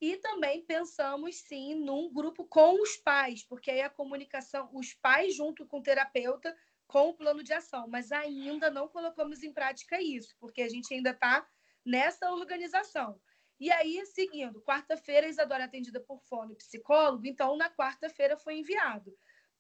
E 0.01 0.17
também 0.19 0.65
pensamos, 0.65 1.37
sim, 1.37 1.75
num 1.75 2.13
grupo 2.13 2.45
com 2.47 2.81
os 2.81 2.97
pais, 2.97 3.43
porque 3.43 3.71
aí 3.71 3.81
a 3.81 3.91
comunicação, 3.91 4.71
os 4.73 4.95
pais 4.95 5.35
junto 5.35 5.67
com 5.67 5.79
o 5.79 5.83
terapeuta, 5.83 6.57
com 6.87 7.09
o 7.09 7.15
plano 7.15 7.43
de 7.43 7.53
ação, 7.53 7.87
mas 7.89 8.13
ainda 8.13 8.71
não 8.71 8.89
colocamos 8.89 9.43
em 9.43 9.53
prática 9.53 10.01
isso, 10.01 10.35
porque 10.39 10.63
a 10.63 10.69
gente 10.69 10.93
ainda 10.95 11.11
está 11.11 11.47
nessa 11.85 12.31
organização. 12.33 13.21
E 13.61 13.73
aí, 13.73 14.07
seguindo, 14.07 14.63
quarta-feira, 14.63 15.29
Isadora 15.29 15.65
é 15.65 15.67
atendida 15.67 16.01
por 16.01 16.23
fone 16.23 16.55
psicólogo, 16.55 17.27
então 17.27 17.57
na 17.57 17.69
quarta-feira 17.69 18.37
foi 18.37 18.59
enviado. 18.59 19.13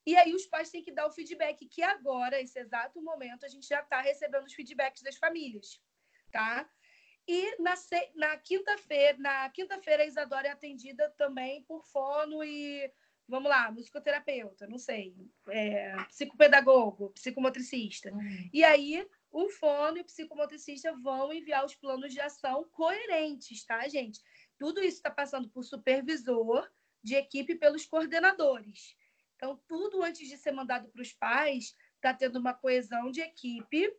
E 0.06 0.16
aí 0.16 0.32
os 0.34 0.46
pais 0.46 0.70
têm 0.70 0.82
que 0.82 0.92
dar 0.92 1.06
o 1.06 1.10
feedback, 1.10 1.66
que 1.66 1.82
agora, 1.82 2.40
esse 2.40 2.58
exato 2.58 3.02
momento, 3.02 3.44
a 3.44 3.48
gente 3.48 3.66
já 3.66 3.80
está 3.80 4.00
recebendo 4.00 4.44
os 4.44 4.54
feedbacks 4.54 5.02
das 5.02 5.16
famílias, 5.16 5.82
tá? 6.30 6.66
E 7.28 7.60
na, 7.60 7.74
na 8.14 8.36
quinta-feira, 8.38 9.18
na 9.18 9.50
quinta-feira, 9.50 10.02
a 10.02 10.06
Isadora 10.06 10.48
é 10.48 10.50
atendida 10.50 11.10
também 11.10 11.62
por 11.64 11.84
fono 11.84 12.42
e, 12.42 12.90
vamos 13.28 13.50
lá, 13.50 13.70
musicoterapeuta, 13.70 14.66
não 14.66 14.78
sei, 14.78 15.14
é, 15.50 15.94
psicopedagogo, 16.04 17.10
psicomotricista. 17.10 18.10
Uhum. 18.10 18.48
E 18.50 18.64
aí, 18.64 19.06
o 19.30 19.50
fono 19.50 19.98
e 19.98 20.00
o 20.00 20.04
psicomotricista 20.06 20.96
vão 21.02 21.30
enviar 21.30 21.66
os 21.66 21.74
planos 21.74 22.14
de 22.14 22.20
ação 22.20 22.64
coerentes, 22.72 23.62
tá, 23.66 23.86
gente? 23.88 24.22
Tudo 24.58 24.80
isso 24.80 24.96
está 24.96 25.10
passando 25.10 25.50
por 25.50 25.62
supervisor 25.64 26.66
de 27.04 27.14
equipe 27.14 27.56
pelos 27.56 27.84
coordenadores. 27.84 28.96
Então, 29.36 29.60
tudo 29.68 30.02
antes 30.02 30.26
de 30.26 30.38
ser 30.38 30.52
mandado 30.52 30.88
para 30.88 31.02
os 31.02 31.12
pais, 31.12 31.76
está 31.96 32.14
tendo 32.14 32.38
uma 32.38 32.54
coesão 32.54 33.10
de 33.10 33.20
equipe 33.20 33.94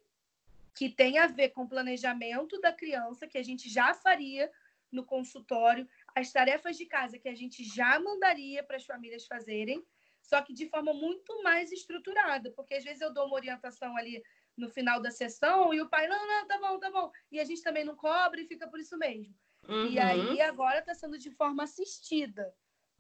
que 0.80 0.88
tem 0.88 1.18
a 1.18 1.28
ver 1.28 1.50
com 1.50 1.64
o 1.64 1.68
planejamento 1.68 2.58
da 2.62 2.72
criança, 2.72 3.28
que 3.28 3.38
a 3.38 3.44
gente 3.44 3.70
já 3.70 3.94
faria 3.94 4.50
no 4.90 5.04
consultório, 5.04 5.86
as 6.16 6.32
tarefas 6.32 6.78
de 6.78 6.86
casa 6.86 7.20
que 7.20 7.28
a 7.28 7.36
gente 7.36 7.66
já 7.66 8.00
mandaria 8.00 8.64
para 8.64 8.78
as 8.78 8.86
famílias 8.86 9.26
fazerem, 9.26 9.86
só 10.22 10.42
que 10.42 10.54
de 10.54 10.70
forma 10.70 10.94
muito 10.94 11.44
mais 11.44 11.70
estruturada, 11.74 12.50
porque 12.52 12.76
às 12.76 12.86
vezes 12.86 13.02
eu 13.02 13.14
dou 13.14 13.26
uma 13.26 13.36
orientação 13.36 13.98
ali 13.98 14.24
no 14.56 14.70
final 14.70 15.02
da 15.02 15.12
sessão 15.12 15.74
e 15.74 15.82
o 15.82 15.90
pai, 15.90 16.08
não, 16.08 16.26
não, 16.26 16.48
tá 16.48 16.58
bom, 16.58 16.80
tá 16.80 16.90
bom. 16.90 17.12
E 17.30 17.42
a 17.42 17.44
gente 17.44 17.62
também 17.62 17.84
não 17.84 17.98
cobra 17.98 18.40
e 18.40 18.48
fica 18.48 18.66
por 18.66 18.80
isso 18.80 18.98
mesmo. 18.98 19.36
Uhum. 19.68 19.88
E 19.88 20.00
aí 20.00 20.40
agora 20.40 20.80
está 20.80 20.96
sendo 20.96 21.18
de 21.18 21.30
forma 21.30 21.64
assistida. 21.64 22.56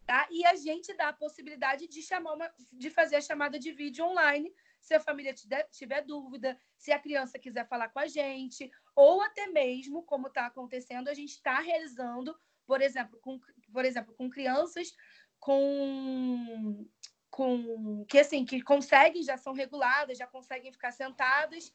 Tá? 0.05 0.27
E 0.29 0.45
a 0.45 0.55
gente 0.57 0.93
dá 0.95 1.09
a 1.09 1.13
possibilidade 1.13 1.87
de 1.87 2.01
chamar 2.01 2.33
uma, 2.33 2.53
de 2.73 2.89
fazer 2.89 3.15
a 3.15 3.21
chamada 3.21 3.57
de 3.57 3.71
vídeo 3.71 4.03
online 4.03 4.53
se 4.79 4.93
a 4.93 4.99
família 4.99 5.33
tiver 5.71 6.01
dúvida, 6.03 6.59
se 6.77 6.91
a 6.91 6.99
criança 6.99 7.37
quiser 7.37 7.67
falar 7.67 7.89
com 7.89 7.99
a 7.99 8.07
gente, 8.07 8.71
ou 8.95 9.21
até 9.21 9.47
mesmo, 9.47 10.03
como 10.03 10.27
está 10.27 10.45
acontecendo, 10.45 11.07
a 11.07 11.13
gente 11.13 11.31
está 11.31 11.59
realizando, 11.59 12.35
por 12.65 12.81
exemplo, 12.81 13.19
com, 13.19 13.39
por 13.71 13.85
exemplo, 13.85 14.13
com 14.15 14.29
crianças 14.29 14.93
com, 15.39 16.85
com 17.29 18.05
que 18.05 18.19
assim 18.19 18.45
que 18.45 18.61
conseguem, 18.61 19.23
já 19.23 19.37
são 19.37 19.53
reguladas, 19.53 20.17
já 20.17 20.27
conseguem 20.27 20.71
ficar 20.71 20.91
sentadas 20.91 21.73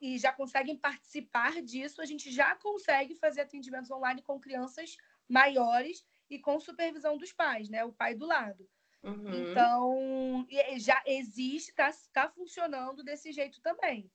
e 0.00 0.18
já 0.18 0.32
conseguem 0.32 0.76
participar 0.76 1.60
disso, 1.62 2.00
a 2.00 2.06
gente 2.06 2.30
já 2.30 2.54
consegue 2.56 3.14
fazer 3.16 3.40
atendimentos 3.40 3.90
online 3.90 4.22
com 4.22 4.38
crianças 4.38 4.96
maiores 5.28 6.04
e 6.28 6.38
com 6.38 6.60
supervisão 6.60 7.16
dos 7.16 7.32
pais, 7.32 7.68
né? 7.68 7.84
O 7.84 7.92
pai 7.92 8.14
do 8.14 8.26
lado. 8.26 8.68
Uhum. 9.02 9.50
Então, 9.50 10.46
já 10.78 11.02
existe, 11.06 11.70
está 11.70 11.90
tá 12.12 12.28
funcionando 12.28 13.02
desse 13.02 13.32
jeito 13.32 13.60
também. 13.60 14.10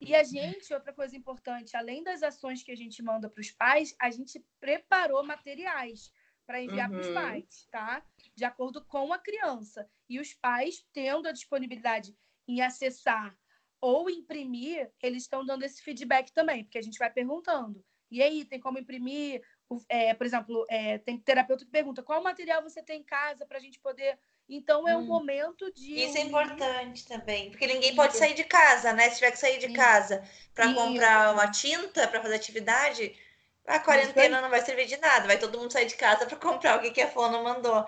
E 0.00 0.14
a 0.14 0.22
gente, 0.22 0.72
outra 0.74 0.92
coisa 0.92 1.16
importante, 1.16 1.76
além 1.76 2.02
das 2.02 2.22
ações 2.22 2.62
que 2.62 2.70
a 2.70 2.76
gente 2.76 3.02
manda 3.02 3.28
para 3.30 3.40
os 3.40 3.50
pais, 3.50 3.94
a 3.98 4.10
gente 4.10 4.44
preparou 4.60 5.24
materiais 5.24 6.12
para 6.46 6.62
enviar 6.62 6.90
uhum. 6.90 7.00
para 7.00 7.08
os 7.08 7.14
pais, 7.14 7.68
tá? 7.70 8.04
De 8.34 8.44
acordo 8.44 8.84
com 8.84 9.12
a 9.12 9.18
criança. 9.18 9.88
E 10.08 10.20
os 10.20 10.32
pais, 10.34 10.86
tendo 10.92 11.26
a 11.26 11.32
disponibilidade 11.32 12.16
em 12.46 12.60
acessar 12.60 13.36
ou 13.80 14.08
imprimir, 14.08 14.90
eles 15.02 15.24
estão 15.24 15.44
dando 15.44 15.64
esse 15.64 15.82
feedback 15.82 16.32
também, 16.32 16.64
porque 16.64 16.78
a 16.78 16.82
gente 16.82 16.98
vai 16.98 17.10
perguntando. 17.10 17.84
E 18.10 18.22
aí, 18.22 18.44
tem 18.44 18.60
como 18.60 18.78
imprimir? 18.78 19.42
É, 19.88 20.14
por 20.14 20.24
exemplo, 20.24 20.64
é, 20.68 20.98
tem 20.98 21.18
terapeuta 21.18 21.64
que 21.64 21.70
pergunta 21.70 22.02
qual 22.02 22.22
material 22.22 22.62
você 22.62 22.82
tem 22.82 23.00
em 23.00 23.04
casa 23.04 23.44
para 23.44 23.58
a 23.58 23.60
gente 23.60 23.80
poder. 23.80 24.16
Então 24.48 24.86
é 24.86 24.96
um 24.96 25.00
hum. 25.00 25.06
momento 25.06 25.72
de. 25.72 26.04
Isso 26.04 26.16
é 26.16 26.20
importante 26.20 27.06
também, 27.06 27.50
porque 27.50 27.66
ninguém 27.66 27.94
pode 27.94 28.16
sair 28.16 28.34
de 28.34 28.44
casa, 28.44 28.92
né? 28.92 29.10
Se 29.10 29.16
tiver 29.16 29.32
que 29.32 29.38
sair 29.38 29.58
de 29.58 29.72
casa 29.72 30.22
para 30.54 30.72
comprar 30.72 31.32
uma 31.32 31.50
tinta 31.50 32.06
para 32.06 32.22
fazer 32.22 32.36
atividade, 32.36 33.12
a 33.66 33.80
quarentena 33.80 34.40
não 34.40 34.50
vai 34.50 34.60
servir 34.60 34.86
de 34.86 34.96
nada. 34.98 35.26
Vai 35.26 35.38
todo 35.38 35.58
mundo 35.58 35.72
sair 35.72 35.86
de 35.86 35.96
casa 35.96 36.26
para 36.26 36.36
comprar 36.38 36.78
o 36.78 36.82
que, 36.82 36.92
que 36.92 37.02
a 37.02 37.10
Fono 37.10 37.42
mandou. 37.42 37.84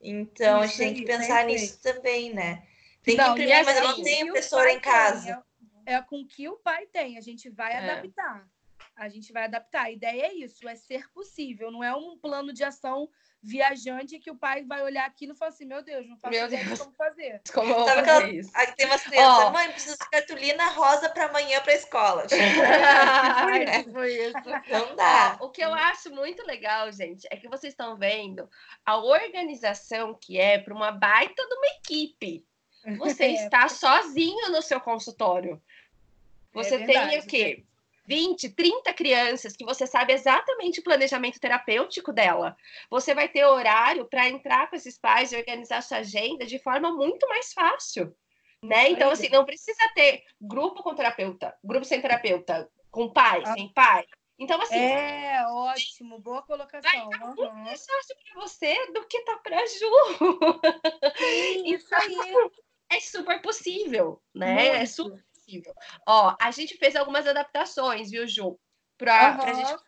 Então 0.00 0.62
Isso 0.62 0.64
a 0.64 0.66
gente 0.66 0.78
tem 0.78 0.94
que 0.94 1.04
pensar 1.06 1.44
nisso 1.46 1.80
também, 1.82 2.34
né? 2.34 2.66
Tem 3.02 3.16
não, 3.16 3.34
que 3.34 3.42
imprimir, 3.42 3.64
mas 3.64 3.76
eu 3.76 3.84
não 3.84 3.90
assim, 3.92 4.04
tenho 4.04 4.28
impressora 4.28 4.70
em 4.70 4.80
casa. 4.80 5.42
é, 5.86 5.94
é 5.94 6.02
com 6.02 6.20
o 6.20 6.26
que 6.26 6.46
o 6.48 6.56
pai 6.58 6.86
tem, 6.86 7.16
a 7.16 7.20
gente 7.20 7.48
vai 7.48 7.72
é. 7.72 7.78
adaptar 7.78 8.46
a 8.96 9.08
gente 9.08 9.32
vai 9.32 9.44
adaptar. 9.44 9.84
A 9.84 9.90
ideia 9.90 10.26
é 10.26 10.34
isso, 10.34 10.68
é 10.68 10.74
ser 10.74 11.10
possível, 11.12 11.70
não 11.70 11.82
é 11.82 11.94
um 11.94 12.18
plano 12.18 12.52
de 12.52 12.62
ação 12.64 13.08
viajante 13.42 14.20
que 14.20 14.30
o 14.30 14.36
pai 14.36 14.62
vai 14.64 14.82
olhar 14.82 15.04
aquilo 15.04 15.32
e 15.32 15.36
falar 15.36 15.48
assim, 15.48 15.64
meu 15.64 15.82
Deus, 15.82 16.08
não 16.08 16.16
faço 16.16 16.32
meu 16.32 16.46
ideia 16.46 16.64
Deus. 16.64 16.78
como 16.78 16.92
fazer. 16.94 17.42
Como 17.52 17.72
eu 17.72 17.84
Sabe 17.84 18.00
aquela... 18.00 18.28
isso? 18.28 18.50
Aí 18.54 18.72
tem 18.76 18.86
uma 18.86 18.98
criança, 18.98 19.46
oh. 19.46 19.50
mãe, 19.50 19.72
preciso 19.72 19.98
de 19.98 20.10
cartolina 20.10 20.68
rosa 20.68 21.08
para 21.08 21.26
amanhã 21.26 21.60
para 21.60 21.72
a 21.72 21.76
escola. 21.76 22.26
Ai, 22.30 23.84
foi 23.84 24.14
isso. 24.14 24.38
Não 24.70 24.94
dá. 24.94 25.38
o 25.40 25.50
que 25.50 25.60
eu 25.60 25.74
acho 25.74 26.10
muito 26.10 26.46
legal, 26.46 26.92
gente, 26.92 27.26
é 27.30 27.36
que 27.36 27.48
vocês 27.48 27.72
estão 27.72 27.96
vendo 27.96 28.48
a 28.86 28.96
organização 28.98 30.14
que 30.14 30.38
é 30.38 30.58
para 30.58 30.74
uma 30.74 30.92
baita 30.92 31.44
de 31.44 31.54
uma 31.54 31.66
equipe. 31.78 32.46
Você 32.98 33.24
é. 33.24 33.32
está 33.32 33.68
sozinho 33.68 34.50
no 34.50 34.62
seu 34.62 34.80
consultório. 34.80 35.60
Você 36.52 36.76
é 36.76 36.86
tem 36.86 37.18
o 37.18 37.26
quê? 37.26 37.64
20, 38.04 38.50
30 38.54 38.92
crianças 38.94 39.56
que 39.56 39.64
você 39.64 39.86
sabe 39.86 40.12
exatamente 40.12 40.80
o 40.80 40.82
planejamento 40.82 41.38
terapêutico 41.38 42.12
dela. 42.12 42.56
Você 42.90 43.14
vai 43.14 43.28
ter 43.28 43.44
horário 43.44 44.06
para 44.06 44.28
entrar 44.28 44.68
com 44.68 44.76
esses 44.76 44.98
pais 44.98 45.32
e 45.32 45.36
organizar 45.36 45.82
sua 45.82 45.98
agenda 45.98 46.44
de 46.44 46.58
forma 46.58 46.92
muito 46.92 47.28
mais 47.28 47.52
fácil. 47.52 48.14
Né? 48.62 48.90
Então, 48.90 49.10
assim, 49.10 49.28
não 49.28 49.44
precisa 49.44 49.88
ter 49.94 50.22
grupo 50.40 50.82
com 50.82 50.94
terapeuta, 50.94 51.56
grupo 51.64 51.84
sem 51.84 52.00
terapeuta, 52.00 52.70
com 52.90 53.12
pai, 53.12 53.42
ah. 53.44 53.54
sem 53.54 53.72
pai. 53.72 54.06
Então, 54.38 54.60
assim. 54.60 54.78
É, 54.78 55.44
ótimo, 55.48 56.18
boa 56.20 56.42
colocação. 56.42 56.90
Vai 56.90 57.20
uhum. 57.20 57.26
muito 57.26 57.54
mais 57.54 57.84
fácil 57.84 58.16
para 58.16 58.42
você 58.42 58.92
do 58.92 59.06
que 59.06 59.20
tá 59.22 59.36
para 59.36 59.66
Ju. 59.66 59.90
Isso 61.66 61.94
aí. 61.94 62.50
É 62.90 63.00
super 63.00 63.40
possível, 63.40 64.20
né? 64.34 64.54
Muito. 64.54 64.76
É 64.76 64.86
super 64.86 65.24
possível. 65.60 65.74
Ó, 66.06 66.34
a 66.40 66.50
gente 66.50 66.76
fez 66.76 66.96
algumas 66.96 67.26
adaptações, 67.26 68.10
viu, 68.10 68.26
Ju? 68.26 68.58
Para 68.96 69.36
uhum. 69.36 69.42
a 69.42 69.52
gente 69.52 69.82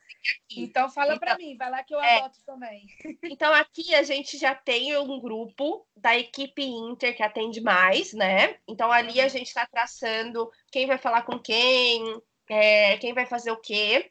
então 0.51 0.89
fala 0.89 1.15
então, 1.15 1.19
para 1.19 1.37
mim, 1.37 1.55
vai 1.55 1.71
lá 1.71 1.83
que 1.85 1.95
eu 1.95 2.01
é, 2.01 2.19
adoto 2.19 2.39
também. 2.47 2.87
Então 3.25 3.53
aqui 3.53 3.95
a 3.95 4.03
gente 4.03 4.39
já 4.39 4.55
tem 4.55 4.97
um 4.97 5.21
grupo 5.21 5.87
da 5.95 6.17
equipe 6.17 6.65
Inter 6.65 7.15
que 7.15 7.23
atende 7.23 7.61
mais, 7.61 8.15
né? 8.15 8.57
Então 8.67 8.91
ali 8.91 9.21
a 9.21 9.29
gente 9.29 9.49
está 9.49 9.67
traçando 9.67 10.51
quem 10.73 10.87
vai 10.87 10.97
falar 10.97 11.23
com 11.23 11.39
quem, 11.39 12.03
é, 12.49 12.97
quem 12.97 13.13
vai 13.13 13.27
fazer 13.27 13.51
o 13.51 13.61
quê. 13.61 14.11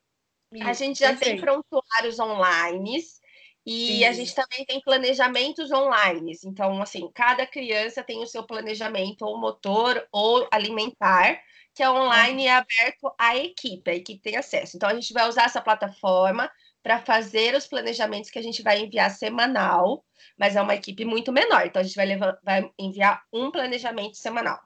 Isso, 0.52 0.68
a 0.68 0.74
gente 0.74 1.00
já 1.00 1.10
perfeito. 1.10 1.38
tem 1.38 1.42
prontuários 1.42 2.20
online 2.20 3.02
e 3.66 4.00
Sim. 4.00 4.06
a 4.06 4.12
gente 4.12 4.36
também 4.36 4.66
tem 4.66 4.82
planejamentos 4.82 5.72
online. 5.72 6.34
Então, 6.46 6.82
assim, 6.82 7.10
cada 7.14 7.46
criança 7.48 8.04
tem 8.04 8.22
o 8.22 8.28
seu 8.28 8.44
planejamento 8.46 9.24
ou 9.24 9.40
motor 9.40 10.06
ou 10.12 10.48
alimentar, 10.52 11.40
que 11.74 11.82
é 11.82 11.90
online 11.90 12.44
e 12.44 12.48
é 12.48 12.56
aberto 12.56 13.14
à 13.18 13.38
equipe, 13.38 13.90
a 13.90 13.96
equipe 13.96 14.22
tem 14.22 14.36
acesso. 14.36 14.76
Então, 14.76 14.90
a 14.90 14.94
gente 14.94 15.14
vai 15.14 15.28
usar 15.28 15.46
essa 15.46 15.62
plataforma 15.62 16.52
para 16.84 17.00
fazer 17.00 17.56
os 17.56 17.66
planejamentos 17.66 18.30
que 18.30 18.38
a 18.40 18.42
gente 18.42 18.62
vai 18.62 18.82
enviar 18.82 19.10
semanal, 19.10 20.04
mas 20.38 20.56
é 20.56 20.62
uma 20.62 20.76
equipe 20.76 21.06
muito 21.06 21.32
menor. 21.32 21.66
Então, 21.66 21.82
a 21.82 21.84
gente 21.84 21.96
vai, 21.96 22.06
levar, 22.06 22.38
vai 22.44 22.70
enviar 22.78 23.24
um 23.32 23.50
planejamento 23.50 24.18
semanal. 24.18 24.60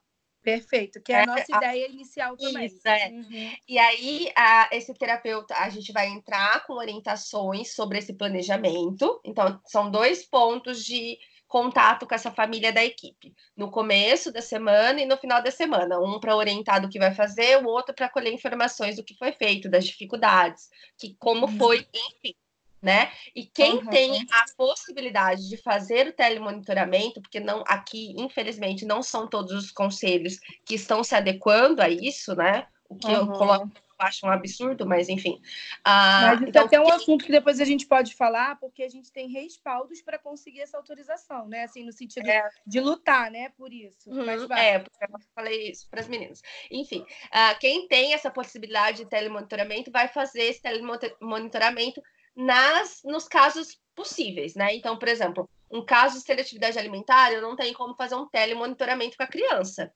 Perfeito, 0.48 1.02
que 1.02 1.12
é 1.12 1.16
a 1.16 1.22
é, 1.22 1.26
nossa 1.26 1.44
a... 1.52 1.56
ideia 1.58 1.88
inicial 1.88 2.34
também. 2.36 2.66
Isso, 2.66 2.88
é. 2.88 3.08
Uhum. 3.08 3.52
E 3.68 3.78
aí, 3.78 4.32
a, 4.34 4.70
esse 4.72 4.94
terapeuta, 4.94 5.54
a 5.54 5.68
gente 5.68 5.92
vai 5.92 6.08
entrar 6.08 6.64
com 6.66 6.72
orientações 6.72 7.74
sobre 7.74 7.98
esse 7.98 8.14
planejamento. 8.14 9.20
Então, 9.24 9.60
são 9.66 9.90
dois 9.90 10.24
pontos 10.24 10.82
de 10.82 11.18
contato 11.46 12.06
com 12.06 12.14
essa 12.14 12.30
família 12.30 12.72
da 12.72 12.82
equipe. 12.82 13.34
No 13.54 13.70
começo 13.70 14.32
da 14.32 14.40
semana 14.40 15.02
e 15.02 15.06
no 15.06 15.18
final 15.18 15.42
da 15.42 15.50
semana. 15.50 16.00
Um 16.00 16.18
para 16.18 16.34
orientar 16.34 16.80
do 16.80 16.88
que 16.88 16.98
vai 16.98 17.14
fazer, 17.14 17.62
o 17.62 17.68
outro 17.68 17.94
para 17.94 18.08
colher 18.08 18.32
informações 18.32 18.96
do 18.96 19.04
que 19.04 19.14
foi 19.16 19.32
feito, 19.32 19.68
das 19.68 19.84
dificuldades, 19.84 20.70
que 20.98 21.14
como 21.18 21.46
uhum. 21.46 21.58
foi, 21.58 21.86
enfim 21.94 22.34
né? 22.80 23.10
E 23.34 23.44
quem 23.44 23.78
uhum. 23.78 23.86
tem 23.86 24.26
a 24.30 24.44
possibilidade 24.56 25.48
de 25.48 25.56
fazer 25.56 26.08
o 26.08 26.12
telemonitoramento, 26.12 27.20
porque 27.20 27.40
não 27.40 27.62
aqui, 27.66 28.14
infelizmente, 28.16 28.84
não 28.84 29.02
são 29.02 29.26
todos 29.26 29.52
os 29.52 29.70
conselhos 29.70 30.38
que 30.64 30.74
estão 30.74 31.02
se 31.02 31.14
adequando 31.14 31.82
a 31.82 31.88
isso, 31.88 32.34
né? 32.34 32.66
O 32.88 32.96
que 32.96 33.08
uhum. 33.08 33.14
eu 33.14 33.26
coloco 33.32 33.70
acho 33.98 34.26
um 34.26 34.30
absurdo, 34.30 34.86
mas 34.86 35.08
enfim. 35.08 35.40
Ah, 35.84 36.28
mas 36.28 36.40
isso 36.40 36.48
então, 36.48 36.62
é 36.62 36.66
até 36.66 36.80
um 36.80 36.88
assunto 36.88 37.24
que 37.24 37.32
depois 37.32 37.60
a 37.60 37.64
gente 37.64 37.86
pode 37.86 38.14
falar, 38.14 38.58
porque 38.60 38.82
a 38.82 38.88
gente 38.88 39.12
tem 39.12 39.28
respaldos 39.28 40.00
para 40.00 40.18
conseguir 40.18 40.60
essa 40.60 40.76
autorização, 40.76 41.48
né? 41.48 41.64
Assim, 41.64 41.84
no 41.84 41.92
sentido 41.92 42.28
é. 42.28 42.48
de 42.66 42.80
lutar, 42.80 43.30
né? 43.30 43.50
Por 43.56 43.72
isso. 43.72 44.08
Uhum, 44.08 44.28
é, 44.54 44.78
porque 44.78 45.04
eu 45.04 45.18
falei 45.34 45.70
isso 45.70 45.88
para 45.90 46.00
as 46.00 46.08
meninas. 46.08 46.40
Enfim, 46.70 47.00
uh, 47.00 47.58
quem 47.58 47.88
tem 47.88 48.14
essa 48.14 48.30
possibilidade 48.30 48.98
de 48.98 49.06
telemonitoramento 49.06 49.90
vai 49.90 50.08
fazer 50.08 50.42
esse 50.44 50.62
telemonitoramento 50.62 52.02
nas, 52.38 53.00
nos 53.04 53.26
casos 53.26 53.80
possíveis, 53.96 54.54
né? 54.54 54.72
Então, 54.76 54.96
por 54.96 55.08
exemplo, 55.08 55.50
um 55.68 55.84
caso 55.84 56.18
de 56.18 56.24
seletividade 56.24 56.78
alimentar, 56.78 57.32
eu 57.32 57.42
não 57.42 57.56
tenho 57.56 57.74
como 57.74 57.96
fazer 57.96 58.14
um 58.14 58.28
telemonitoramento 58.28 59.16
com 59.16 59.24
a 59.24 59.26
criança. 59.26 59.92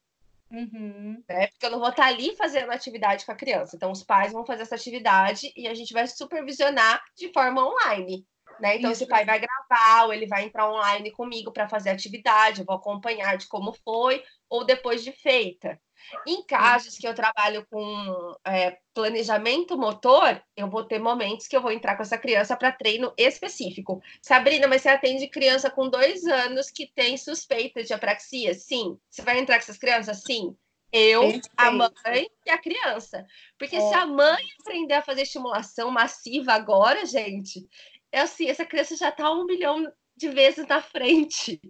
Uhum. 0.51 1.23
Né? 1.29 1.47
Porque 1.47 1.65
eu 1.65 1.71
não 1.71 1.79
vou 1.79 1.89
estar 1.89 2.07
ali 2.07 2.35
fazendo 2.37 2.73
atividade 2.73 3.25
com 3.25 3.31
a 3.31 3.37
criança. 3.37 3.77
Então, 3.77 3.93
os 3.93 4.03
pais 4.03 4.33
vão 4.33 4.45
fazer 4.45 4.63
essa 4.63 4.75
atividade 4.75 5.53
e 5.57 5.69
a 5.69 5.73
gente 5.73 5.93
vai 5.93 6.07
supervisionar 6.09 7.01
de 7.17 7.33
forma 7.33 7.65
online. 7.65 8.27
Né? 8.61 8.77
Então, 8.77 8.91
Isso. 8.91 9.05
esse 9.05 9.09
pai 9.09 9.25
vai 9.25 9.41
gravar, 9.41 10.07
ou 10.07 10.13
ele 10.13 10.27
vai 10.27 10.45
entrar 10.45 10.69
online 10.69 11.13
comigo 11.13 11.53
para 11.53 11.69
fazer 11.69 11.91
atividade, 11.91 12.61
eu 12.61 12.67
vou 12.67 12.75
acompanhar 12.75 13.39
de 13.39 13.47
como 13.47 13.73
foi, 13.85 14.23
ou 14.51 14.65
depois 14.65 15.05
de 15.05 15.13
feita. 15.13 15.81
Em 16.27 16.43
casos 16.45 16.97
que 16.97 17.07
eu 17.07 17.15
trabalho 17.15 17.67
com 17.71 18.37
é, 18.47 18.79
planejamento 18.95 19.77
motor, 19.77 20.43
eu 20.57 20.69
vou 20.69 20.85
ter 20.85 20.99
momentos 20.99 21.47
que 21.47 21.57
eu 21.57 21.63
vou 21.63 21.73
entrar 21.73 21.97
com 21.97 22.03
essa 22.03 22.19
criança 22.19 22.57
para 22.57 22.73
treino 22.73 23.13
específico. 23.17 24.03
Sabrina, 24.21 24.67
mas 24.67 24.83
você 24.83 24.89
atende 24.91 25.29
criança 25.29 25.71
com 25.71 25.89
dois 25.89 26.25
anos 26.25 26.71
que 26.71 26.87
tem 26.87 27.17
suspeita 27.17 27.83
de 27.83 27.93
apraxia? 27.93 28.55
Sim. 28.55 28.99
Você 29.09 29.23
vai 29.23 29.39
entrar 29.39 29.57
com 29.57 29.63
essas 29.63 29.79
crianças? 29.79 30.23
Sim. 30.23 30.57
Eu, 30.93 31.23
Perfeito. 31.23 31.49
a 31.57 31.71
mãe 31.71 32.29
e 32.45 32.51
a 32.51 32.59
criança. 32.59 33.27
Porque 33.59 33.77
é. 33.77 33.81
se 33.81 33.95
a 33.95 34.05
mãe 34.05 34.45
aprender 34.61 34.95
a 34.95 35.03
fazer 35.03 35.23
estimulação 35.23 35.91
massiva 35.91 36.53
agora, 36.53 37.07
gente, 37.07 37.67
é 38.13 38.21
assim, 38.21 38.49
essa 38.49 38.67
criança 38.67 38.95
já 38.95 39.09
está 39.09 39.33
um 39.33 39.47
milhão 39.47 39.91
de 40.17 40.29
vezes 40.29 40.67
na 40.67 40.81
frente, 40.81 41.61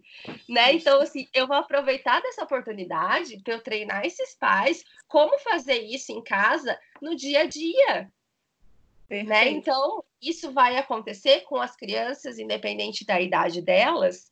né? 0.48 0.72
Então, 0.74 1.00
assim, 1.00 1.26
eu 1.32 1.46
vou 1.46 1.56
aproveitar 1.56 2.20
dessa 2.20 2.44
oportunidade 2.44 3.40
para 3.42 3.54
eu 3.54 3.62
treinar 3.62 4.04
esses 4.04 4.34
pais 4.34 4.84
como 5.08 5.38
fazer 5.38 5.80
isso 5.80 6.12
em 6.12 6.22
casa 6.22 6.78
no 7.00 7.14
dia 7.14 7.40
a 7.40 7.46
dia, 7.46 8.10
né? 9.08 9.48
Então, 9.48 10.02
isso 10.20 10.52
vai 10.52 10.76
acontecer 10.76 11.40
com 11.42 11.56
as 11.56 11.76
crianças, 11.76 12.38
independente 12.38 13.04
da 13.04 13.20
idade 13.20 13.60
delas, 13.60 14.28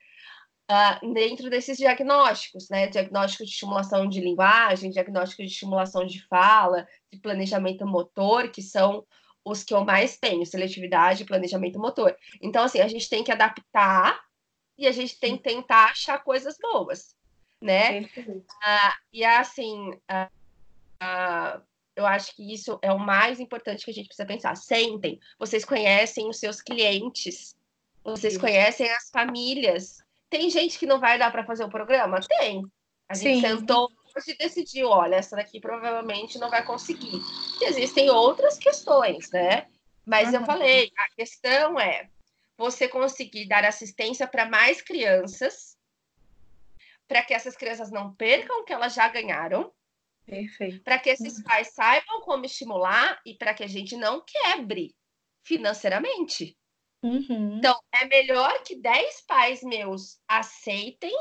uh, 0.70 1.12
dentro 1.12 1.50
desses 1.50 1.76
diagnósticos, 1.76 2.68
né? 2.70 2.86
Diagnóstico 2.86 3.44
de 3.44 3.50
estimulação 3.50 4.08
de 4.08 4.20
linguagem, 4.20 4.90
diagnóstico 4.90 5.42
de 5.42 5.48
estimulação 5.48 6.06
de 6.06 6.24
fala, 6.26 6.86
de 7.12 7.18
planejamento 7.18 7.86
motor, 7.86 8.50
que 8.50 8.62
são 8.62 9.04
os 9.44 9.64
que 9.64 9.74
eu 9.74 9.84
mais 9.84 10.18
tenho, 10.18 10.44
seletividade 10.44 11.22
e 11.22 11.26
planejamento 11.26 11.78
motor. 11.78 12.16
Então, 12.40 12.64
assim, 12.64 12.80
a 12.80 12.88
gente 12.88 13.08
tem 13.08 13.24
que 13.24 13.32
adaptar 13.32 14.20
e 14.76 14.86
a 14.86 14.92
gente 14.92 15.18
tem 15.18 15.36
que 15.36 15.42
tentar 15.42 15.90
achar 15.90 16.22
coisas 16.22 16.56
boas, 16.60 17.14
né? 17.60 18.08
Ah, 18.62 18.96
e 19.12 19.24
assim, 19.24 19.92
ah, 20.08 20.30
ah, 21.00 21.60
eu 21.96 22.06
acho 22.06 22.34
que 22.34 22.52
isso 22.52 22.78
é 22.82 22.92
o 22.92 22.98
mais 22.98 23.40
importante 23.40 23.84
que 23.84 23.90
a 23.90 23.94
gente 23.94 24.06
precisa 24.06 24.26
pensar. 24.26 24.56
Sentem, 24.56 25.18
vocês 25.38 25.64
conhecem 25.64 26.28
os 26.28 26.38
seus 26.38 26.60
clientes, 26.60 27.54
vocês 28.02 28.34
Sim. 28.34 28.40
conhecem 28.40 28.90
as 28.90 29.10
famílias. 29.10 29.98
Tem 30.28 30.48
gente 30.48 30.78
que 30.78 30.86
não 30.86 31.00
vai 31.00 31.18
dar 31.18 31.30
para 31.30 31.44
fazer 31.44 31.64
o 31.64 31.70
programa? 31.70 32.20
Tem. 32.20 32.64
A 33.08 33.14
gente 33.14 33.40
Sim. 33.40 33.58
sentou 33.58 33.90
hoje 34.16 34.36
decidiu, 34.36 34.88
olha, 34.88 35.16
essa 35.16 35.36
daqui 35.36 35.60
provavelmente 35.60 36.38
não 36.38 36.50
vai 36.50 36.64
conseguir. 36.64 37.20
E 37.60 37.64
existem 37.64 38.10
outras 38.10 38.58
questões, 38.58 39.30
né? 39.30 39.66
Mas 40.06 40.28
uhum. 40.28 40.40
eu 40.40 40.44
falei, 40.44 40.92
a 40.96 41.08
questão 41.14 41.78
é 41.78 42.08
você 42.56 42.88
conseguir 42.88 43.46
dar 43.46 43.64
assistência 43.64 44.26
para 44.26 44.44
mais 44.44 44.82
crianças, 44.82 45.76
para 47.08 47.22
que 47.22 47.34
essas 47.34 47.56
crianças 47.56 47.90
não 47.90 48.14
percam 48.14 48.60
o 48.60 48.64
que 48.64 48.72
elas 48.72 48.94
já 48.94 49.08
ganharam. 49.08 49.72
Perfeito. 50.26 50.82
Para 50.82 50.98
que 50.98 51.10
esses 51.10 51.38
uhum. 51.38 51.44
pais 51.44 51.72
saibam 51.72 52.20
como 52.20 52.44
estimular 52.44 53.20
e 53.24 53.34
para 53.34 53.54
que 53.54 53.64
a 53.64 53.66
gente 53.66 53.96
não 53.96 54.22
quebre 54.24 54.94
financeiramente. 55.42 56.56
Uhum. 57.02 57.56
Então, 57.58 57.78
é 57.92 58.04
melhor 58.04 58.62
que 58.62 58.76
10 58.76 59.22
pais 59.22 59.62
meus 59.62 60.20
aceitem 60.28 61.12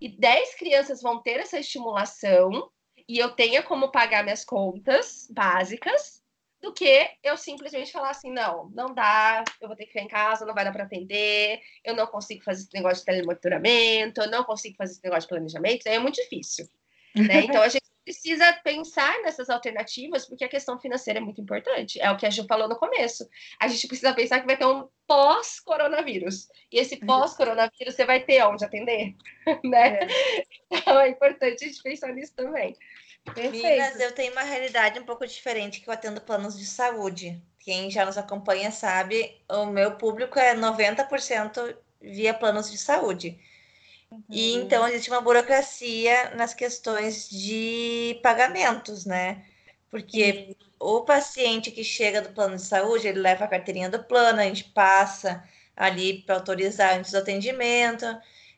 e 0.00 0.08
10 0.08 0.54
crianças 0.54 1.02
vão 1.02 1.22
ter 1.22 1.40
essa 1.40 1.58
estimulação 1.58 2.70
e 3.08 3.18
eu 3.18 3.32
tenha 3.32 3.62
como 3.62 3.90
pagar 3.90 4.22
minhas 4.22 4.44
contas 4.44 5.26
básicas, 5.30 6.20
do 6.60 6.72
que 6.72 7.10
eu 7.22 7.36
simplesmente 7.36 7.90
falar 7.90 8.10
assim, 8.10 8.30
não, 8.30 8.68
não 8.70 8.94
dá, 8.94 9.42
eu 9.60 9.66
vou 9.66 9.76
ter 9.76 9.84
que 9.84 9.92
ficar 9.92 10.04
em 10.04 10.08
casa, 10.08 10.44
não 10.44 10.54
vai 10.54 10.64
dar 10.64 10.72
para 10.72 10.84
atender, 10.84 11.58
eu 11.82 11.94
não 11.96 12.06
consigo 12.06 12.44
fazer 12.44 12.62
esse 12.62 12.74
negócio 12.74 12.98
de 12.98 13.06
telemonitoramento, 13.06 14.20
eu 14.20 14.30
não 14.30 14.44
consigo 14.44 14.76
fazer 14.76 14.92
esse 14.92 15.02
negócio 15.02 15.22
de 15.22 15.28
planejamento, 15.28 15.86
aí 15.86 15.94
é 15.94 15.98
muito 15.98 16.16
difícil. 16.16 16.68
Né? 17.16 17.44
Então 17.50 17.62
a 17.62 17.68
gente 17.68 17.89
precisa 18.04 18.52
pensar 18.64 19.20
nessas 19.22 19.50
alternativas, 19.50 20.26
porque 20.26 20.44
a 20.44 20.48
questão 20.48 20.78
financeira 20.78 21.18
é 21.18 21.22
muito 21.22 21.40
importante. 21.40 22.00
É 22.00 22.10
o 22.10 22.16
que 22.16 22.26
a 22.26 22.30
Ju 22.30 22.44
falou 22.46 22.68
no 22.68 22.78
começo. 22.78 23.28
A 23.60 23.68
gente 23.68 23.86
precisa 23.86 24.14
pensar 24.14 24.40
que 24.40 24.46
vai 24.46 24.56
ter 24.56 24.66
um 24.66 24.88
pós-coronavírus. 25.06 26.48
E 26.72 26.78
esse 26.78 26.94
uhum. 26.96 27.06
pós-coronavírus 27.06 27.94
você 27.94 28.04
vai 28.04 28.20
ter 28.20 28.42
onde 28.44 28.64
atender, 28.64 29.14
né? 29.64 30.00
É. 30.00 30.08
Então 30.70 31.00
é 31.00 31.08
importante 31.08 31.64
a 31.64 31.66
gente 31.66 31.82
pensar 31.82 32.12
nisso 32.12 32.34
também. 32.34 32.76
Meninas, 33.36 34.00
eu 34.00 34.12
tenho 34.12 34.32
uma 34.32 34.42
realidade 34.42 34.98
um 34.98 35.04
pouco 35.04 35.26
diferente 35.26 35.80
que 35.80 35.88
eu 35.88 35.92
atendo 35.92 36.20
planos 36.20 36.58
de 36.58 36.64
saúde. 36.64 37.40
Quem 37.58 37.90
já 37.90 38.06
nos 38.06 38.16
acompanha 38.16 38.70
sabe, 38.70 39.36
o 39.48 39.66
meu 39.66 39.96
público 39.96 40.38
é 40.38 40.54
90% 40.54 41.76
via 42.00 42.32
planos 42.32 42.70
de 42.70 42.78
saúde. 42.78 43.38
Uhum. 44.10 44.22
E 44.28 44.54
então 44.54 44.86
existe 44.88 45.10
uma 45.10 45.20
burocracia 45.20 46.34
nas 46.34 46.52
questões 46.52 47.28
de 47.28 48.18
pagamentos, 48.22 49.04
né? 49.04 49.44
Porque 49.90 50.56
o 50.78 51.02
paciente 51.02 51.70
que 51.70 51.84
chega 51.84 52.22
do 52.22 52.30
plano 52.30 52.56
de 52.56 52.62
saúde, 52.62 53.08
ele 53.08 53.20
leva 53.20 53.44
a 53.44 53.48
carteirinha 53.48 53.88
do 53.88 54.02
plano, 54.02 54.40
a 54.40 54.44
gente 54.44 54.64
passa 54.64 55.44
ali 55.76 56.22
para 56.22 56.36
autorizar 56.36 56.96
antes 56.96 57.12
do 57.12 57.18
atendimento, 57.18 58.06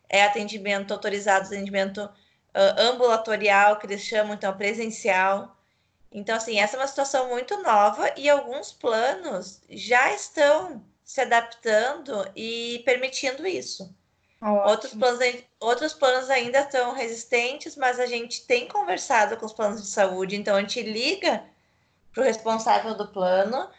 é 0.08 0.24
atendimento 0.24 0.92
autorizado, 0.92 1.46
atendimento 1.46 1.98
uh, 1.98 2.80
ambulatorial, 2.80 3.78
que 3.78 3.86
eles 3.86 4.02
chamam, 4.02 4.34
então, 4.34 4.56
presencial. 4.56 5.56
Então, 6.12 6.36
assim, 6.36 6.58
essa 6.60 6.76
é 6.76 6.80
uma 6.80 6.86
situação 6.86 7.28
muito 7.28 7.62
nova 7.62 8.12
e 8.16 8.28
alguns 8.28 8.72
planos 8.72 9.62
já 9.70 10.12
estão 10.14 10.84
se 11.04 11.20
adaptando 11.20 12.30
e 12.36 12.82
permitindo 12.84 13.46
isso. 13.46 13.94
Outros 14.42 14.92
planos, 14.92 15.44
outros 15.60 15.92
planos 15.94 16.28
ainda 16.28 16.60
estão 16.60 16.92
resistentes, 16.92 17.76
mas 17.76 18.00
a 18.00 18.06
gente 18.06 18.44
tem 18.44 18.66
conversado 18.66 19.36
com 19.36 19.46
os 19.46 19.52
planos 19.52 19.80
de 19.80 19.88
saúde, 19.88 20.34
então 20.34 20.56
a 20.56 20.60
gente 20.60 20.82
liga 20.82 21.44
para 22.12 22.22
o 22.22 22.26
responsável 22.26 22.96
do 22.96 23.06
plano 23.06 23.70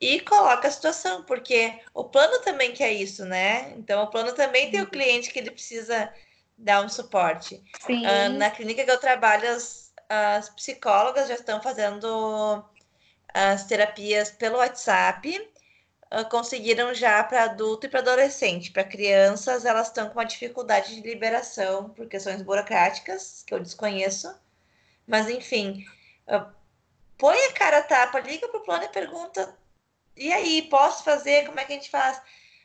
e 0.00 0.20
coloca 0.20 0.68
a 0.68 0.70
situação, 0.70 1.24
porque 1.24 1.80
o 1.92 2.04
plano 2.04 2.40
também 2.42 2.72
quer 2.72 2.92
isso, 2.92 3.24
né? 3.24 3.72
Então 3.76 4.04
o 4.04 4.06
plano 4.06 4.32
também 4.32 4.70
tem 4.70 4.82
o 4.82 4.90
cliente 4.90 5.32
que 5.32 5.38
ele 5.40 5.50
precisa 5.50 6.12
dar 6.56 6.84
um 6.84 6.88
suporte. 6.88 7.60
Uh, 7.88 8.38
na 8.38 8.50
clínica 8.50 8.84
que 8.84 8.90
eu 8.90 9.00
trabalho, 9.00 9.48
as, 9.48 9.92
as 10.08 10.48
psicólogas 10.50 11.26
já 11.26 11.34
estão 11.34 11.60
fazendo 11.60 12.64
as 13.32 13.64
terapias 13.64 14.30
pelo 14.30 14.58
WhatsApp 14.58 15.53
uh, 16.20 16.28
conseguiram 16.28 16.94
já 16.94 17.22
para 17.24 17.44
adulto 17.44 17.86
e 17.86 17.88
para 17.88 18.00
adolescente. 18.00 18.70
Para 18.70 18.84
crianças, 18.84 19.64
elas 19.64 19.88
estão 19.88 20.08
com 20.08 20.18
uma 20.18 20.24
dificuldade 20.24 20.94
de 20.94 21.08
liberação 21.08 21.90
por 21.90 22.08
questões 22.08 22.42
burocráticas, 22.42 23.42
que 23.46 23.54
eu 23.54 23.60
desconheço. 23.60 24.34
Mas, 25.06 25.28
enfim, 25.28 25.84
uh, 26.28 26.46
põe 27.18 27.38
a 27.46 27.52
cara 27.52 27.78
a 27.78 27.82
tapa, 27.82 28.20
liga 28.20 28.48
para 28.48 28.60
o 28.60 28.64
plano 28.64 28.84
e 28.84 28.88
pergunta: 28.88 29.56
e 30.16 30.32
aí, 30.32 30.62
posso 30.62 31.04
fazer? 31.04 31.46
Como 31.46 31.58
é 31.58 31.64
que 31.64 31.72
a 31.72 31.76
gente 31.76 31.90
faz? 31.90 32.20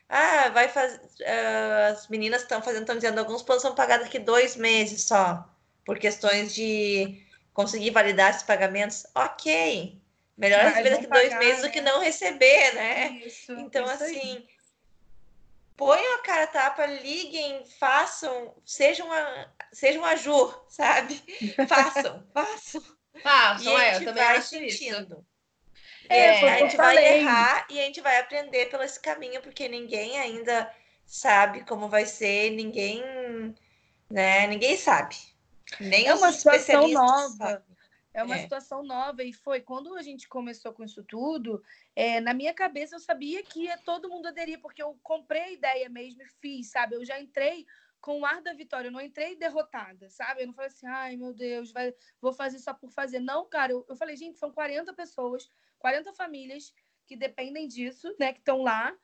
Ah, 0.08 0.50
vai 0.50 0.68
fazer. 0.70 1.00
Uh, 1.22 1.92
as 1.92 2.08
meninas 2.08 2.42
estão 2.42 2.62
fazendo, 2.62 2.82
estão 2.82 2.96
dizendo, 2.96 3.20
alguns 3.20 3.44
planos 3.44 3.62
são 3.62 3.76
pagados 3.76 4.08
aqui 4.08 4.20
dois 4.20 4.56
meses 4.56 5.04
só, 5.04 5.48
por 5.86 6.00
questões 6.00 6.54
de 6.54 7.24
conseguir 7.54 7.92
validar 7.92 8.32
esses 8.32 8.44
pagamentos. 8.44 9.06
Ok, 9.16 10.00
Melhor 10.40 10.62
ah, 10.62 10.70
receber 10.70 10.90
daqui 10.92 11.08
dois 11.08 11.38
meses 11.38 11.62
né? 11.62 11.68
do 11.68 11.72
que 11.74 11.82
não 11.82 12.00
receber, 12.00 12.74
né? 12.74 13.10
Isso, 13.26 13.52
então, 13.52 13.84
isso 13.84 14.04
assim, 14.06 14.38
aí. 14.38 14.48
ponham 15.76 16.16
a 16.16 16.24
cara 16.24 16.48
tapa, 16.48 16.86
liguem, 16.86 17.66
façam, 17.78 18.56
sejam 18.66 19.12
a, 19.12 19.50
sejam 19.74 20.06
a 20.06 20.16
Ju, 20.16 20.54
sabe? 20.70 21.22
façam, 21.68 22.26
façam. 22.34 22.82
Façam, 23.22 23.78
é, 23.78 23.98
eu 23.98 24.06
também 24.06 24.24
acho 24.24 24.48
sentindo. 24.48 25.02
isso. 25.02 25.26
É, 26.08 26.54
a 26.54 26.58
gente 26.60 26.78
vai 26.78 27.18
errar 27.18 27.68
e 27.70 27.78
a 27.78 27.84
gente 27.84 28.00
vai 28.00 28.18
aprender 28.18 28.68
pelo 28.70 28.84
esse 28.84 29.00
caminho, 29.00 29.42
porque 29.42 29.68
ninguém 29.68 30.18
ainda 30.20 30.74
sabe 31.06 31.66
como 31.66 31.90
vai 31.90 32.06
ser, 32.06 32.52
ninguém, 32.52 33.04
né? 34.10 34.48
Ninguém 34.48 34.78
sabe. 34.78 35.18
Nem 35.82 36.08
é 36.08 36.16
uma 36.16 36.32
situação 36.32 36.88
nova. 36.88 37.38
Sabem. 37.38 37.69
É 38.20 38.24
uma 38.24 38.36
é. 38.36 38.42
situação 38.42 38.84
nova 38.84 39.24
e 39.24 39.34
foi 39.34 39.62
quando 39.62 39.96
a 39.96 40.02
gente 40.02 40.28
começou 40.28 40.74
com 40.74 40.84
isso 40.84 41.04
tudo, 41.04 41.64
é, 41.96 42.20
na 42.20 42.34
minha 42.34 42.54
cabeça 42.54 42.96
eu 42.96 43.00
sabia 43.00 43.42
que 43.44 43.64
ia 43.64 43.78
todo 43.78 44.10
mundo 44.10 44.28
aderir, 44.28 44.60
porque 44.60 44.84
eu 44.84 45.00
comprei 45.02 45.42
a 45.42 45.52
ideia 45.52 45.90
mesmo 45.90 46.22
e 46.22 46.28
fiz, 46.42 46.70
sabe? 46.70 46.96
Eu 46.96 47.06
já 47.06 47.20
entrei 47.20 47.66
com 48.02 48.22
o 48.22 48.26
ar 48.26 48.42
da 48.42 48.54
vitória, 48.54 48.88
eu 48.88 48.92
não 48.92 49.02
entrei 49.02 49.36
derrotada, 49.36 50.10
sabe? 50.10 50.42
Eu 50.42 50.48
não 50.48 50.54
falei 50.54 50.70
assim, 50.70 50.88
ai 50.88 51.16
meu 51.16 51.34
Deus, 51.34 51.72
vai, 51.72 51.94
vou 52.22 52.34
fazer 52.34 52.60
só 52.60 52.74
por 52.74 52.92
fazer. 52.92 53.20
Não, 53.20 53.48
cara, 53.48 53.72
eu, 53.72 53.86
eu 53.88 53.96
falei, 53.96 54.16
gente, 54.16 54.38
são 54.38 54.52
40 54.52 54.94
pessoas, 54.94 55.50
40 55.80 56.14
famílias 56.14 56.74
que 57.06 57.16
dependem 57.16 57.68
disso, 57.68 58.14
né? 58.20 58.34
Que 58.34 58.40
estão 58.40 58.62
lá, 58.62 58.96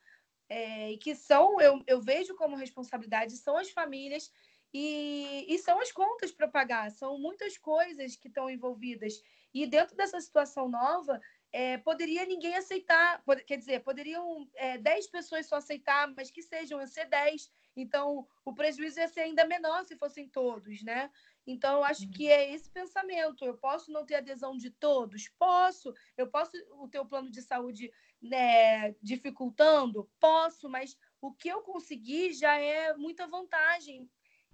é, 0.48 0.92
e 0.92 0.98
que 0.98 1.16
são, 1.16 1.60
eu, 1.60 1.82
eu 1.88 2.02
vejo 2.02 2.36
como 2.36 2.56
responsabilidade, 2.56 3.38
são 3.38 3.58
as 3.58 3.70
famílias 3.72 4.32
e, 4.78 5.46
e 5.48 5.58
são 5.58 5.80
as 5.80 5.90
contas 5.90 6.34
para 6.34 6.50
pagar, 6.50 6.92
são 6.92 7.18
muitas 7.18 7.58
coisas 7.58 8.18
que 8.18 8.28
estão 8.28 8.50
envolvidas. 8.50 9.14
E 9.54 9.66
dentro 9.66 9.96
dessa 9.96 10.20
situação 10.20 10.68
nova, 10.68 11.18
é, 11.50 11.78
poderia 11.78 12.26
ninguém 12.26 12.58
aceitar, 12.58 13.24
quer 13.48 13.56
dizer, 13.56 13.84
poderiam 13.84 14.46
é, 14.56 14.78
10 14.78 15.08
pessoas 15.08 15.46
só 15.46 15.56
aceitar, 15.56 16.14
mas 16.14 16.30
que 16.30 16.42
sejam, 16.42 16.82
ia 16.82 16.88
ser 16.88 17.06
10. 17.06 17.50
Então, 17.74 18.28
o 18.44 18.54
prejuízo 18.54 19.00
ia 19.00 19.08
ser 19.08 19.22
ainda 19.22 19.46
menor 19.46 19.86
se 19.86 19.96
fossem 19.96 20.28
todos, 20.28 20.84
né? 20.84 21.10
Então, 21.48 21.78
eu 21.78 21.84
acho 21.86 22.10
que 22.12 22.28
é 22.30 22.54
esse 22.54 22.70
pensamento. 22.70 23.46
Eu 23.46 23.58
posso 23.58 23.94
não 23.94 24.06
ter 24.06 24.16
adesão 24.16 24.58
de 24.58 24.72
todos? 24.72 25.30
Posso. 25.40 25.94
Eu 26.18 26.28
posso 26.28 26.52
o 26.72 26.90
teu 26.90 27.06
plano 27.06 27.32
de 27.32 27.42
saúde 27.42 27.90
né, 28.22 28.92
dificultando? 29.02 30.12
Posso, 30.20 30.68
mas 30.70 30.98
o 31.22 31.32
que 31.34 31.48
eu 31.48 31.62
conseguir 31.62 32.34
já 32.34 32.60
é 32.60 32.94
muita 32.98 33.26
vantagem 33.26 34.10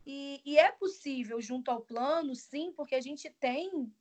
e, 0.05 0.41
e 0.45 0.57
é 0.57 0.71
possível, 0.71 1.41
junto 1.41 1.69
ao 1.69 1.81
plano, 1.81 2.35
sim, 2.35 2.73
porque 2.75 2.95
a 2.95 3.01
gente 3.01 3.29
tem 3.39 3.91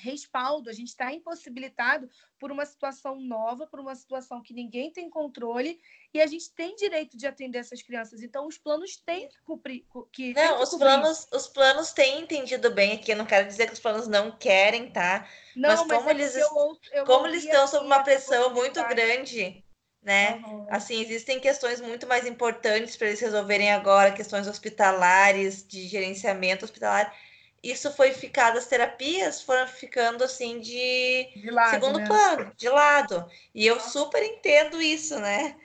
respaldo, 0.00 0.70
a 0.70 0.72
gente 0.72 0.88
está 0.88 1.12
impossibilitado 1.12 2.08
por 2.38 2.50
uma 2.50 2.64
situação 2.64 3.20
nova, 3.20 3.66
por 3.66 3.78
uma 3.78 3.94
situação 3.94 4.42
que 4.42 4.54
ninguém 4.54 4.90
tem 4.90 5.10
controle 5.10 5.78
e 6.12 6.20
a 6.20 6.26
gente 6.26 6.50
tem 6.52 6.74
direito 6.74 7.16
de 7.16 7.26
atender 7.26 7.58
essas 7.58 7.82
crianças. 7.82 8.22
Então 8.22 8.46
os 8.46 8.56
planos 8.56 8.96
têm 8.96 9.28
que 9.28 9.40
cumprir. 9.42 9.84
Que, 10.10 10.32
não, 10.32 10.56
que 10.56 10.62
os 10.62 10.74
planos, 10.74 11.28
os 11.32 11.48
planos 11.48 11.92
têm 11.92 12.22
entendido 12.22 12.70
bem 12.70 12.92
aqui. 12.92 13.12
Eu 13.12 13.16
não 13.16 13.26
quero 13.26 13.46
dizer 13.46 13.66
que 13.66 13.74
os 13.74 13.80
planos 13.80 14.08
não 14.08 14.30
querem, 14.30 14.90
tá? 14.90 15.28
Não, 15.54 15.68
mas 15.68 15.80
como 15.80 15.92
mas 15.92 16.06
é 16.06 16.10
eles, 16.10 16.36
eu, 16.36 16.78
eu 16.92 17.04
como 17.04 17.26
eles 17.26 17.44
estão 17.44 17.66
sob 17.66 17.84
uma 17.84 18.02
pressão 18.02 18.54
muito 18.54 18.82
grande 18.88 19.62
né? 20.02 20.42
Uhum. 20.46 20.66
Assim, 20.70 21.00
existem 21.00 21.38
questões 21.38 21.80
muito 21.80 22.06
mais 22.06 22.26
importantes 22.26 22.96
para 22.96 23.08
eles 23.08 23.20
resolverem 23.20 23.70
agora, 23.70 24.12
questões 24.12 24.46
hospitalares, 24.46 25.66
de 25.66 25.86
gerenciamento 25.86 26.64
hospitalar. 26.64 27.14
Isso 27.62 27.92
foi 27.92 28.12
ficado, 28.12 28.56
as 28.56 28.66
terapias 28.66 29.42
foram 29.42 29.66
ficando 29.68 30.24
assim 30.24 30.60
de, 30.60 31.28
de 31.36 31.50
lado, 31.50 31.70
segundo 31.70 31.98
né? 31.98 32.06
plano, 32.06 32.52
de 32.56 32.68
lado. 32.68 33.30
E 33.54 33.66
eu 33.66 33.78
super 33.78 34.22
entendo 34.22 34.80
isso, 34.80 35.18
né? 35.18 35.56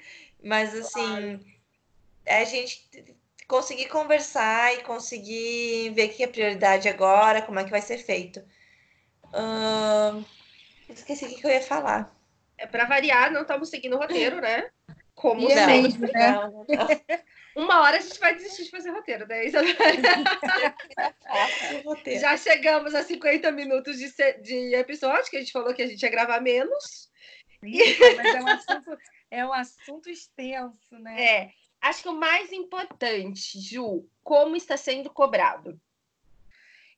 Mas 0.43 0.75
assim, 0.75 1.39
é 2.25 2.41
a 2.41 2.45
gente 2.45 3.15
conseguir 3.47 3.87
conversar 3.87 4.73
e 4.73 4.83
conseguir 4.83 5.91
ver 5.91 6.09
o 6.09 6.13
que 6.13 6.23
é 6.23 6.27
prioridade 6.27 6.89
agora, 6.89 7.41
como 7.41 7.59
é 7.59 7.63
que 7.63 7.71
vai 7.71 7.81
ser 7.81 7.97
feito. 7.99 8.39
Uh, 9.27 10.23
esqueci 10.89 11.25
o 11.25 11.29
que 11.29 11.45
eu 11.45 11.51
ia 11.51 11.61
falar. 11.61 12.14
É, 12.57 12.65
para 12.65 12.85
variar, 12.85 13.31
não 13.31 13.41
estamos 13.41 13.69
seguindo 13.69 13.95
o 13.95 13.99
roteiro, 13.99 14.39
né? 14.41 14.69
Como 15.13 15.49
é 15.49 15.65
sempre. 15.65 16.11
Né? 16.11 16.35
Uma 17.55 17.81
hora 17.81 17.97
a 17.97 18.01
gente 18.01 18.19
vai 18.19 18.35
desistir 18.35 18.65
de 18.65 18.69
fazer 18.69 18.91
roteiro, 18.91 19.25
né? 19.27 19.45
Já 22.19 22.35
chegamos 22.35 22.93
a 22.93 23.01
50 23.01 23.49
minutos 23.51 23.97
de, 23.97 24.11
de 24.41 24.75
episódio, 24.75 25.29
que 25.29 25.37
a 25.37 25.39
gente 25.39 25.53
falou 25.53 25.73
que 25.73 25.81
a 25.81 25.87
gente 25.87 26.03
ia 26.03 26.09
gravar 26.09 26.41
menos. 26.41 27.09
Isso, 27.63 28.01
mas 28.17 28.35
é 28.35 28.41
um, 28.41 28.47
assunto, 28.47 28.97
é 29.31 29.45
um 29.45 29.53
assunto 29.53 30.09
extenso, 30.09 30.99
né? 30.99 31.23
É. 31.23 31.51
Acho 31.81 32.03
que 32.03 32.09
o 32.09 32.13
mais 32.13 32.51
importante, 32.51 33.59
Ju, 33.61 34.05
como 34.23 34.55
está 34.55 34.75
sendo 34.75 35.09
cobrado? 35.09 35.79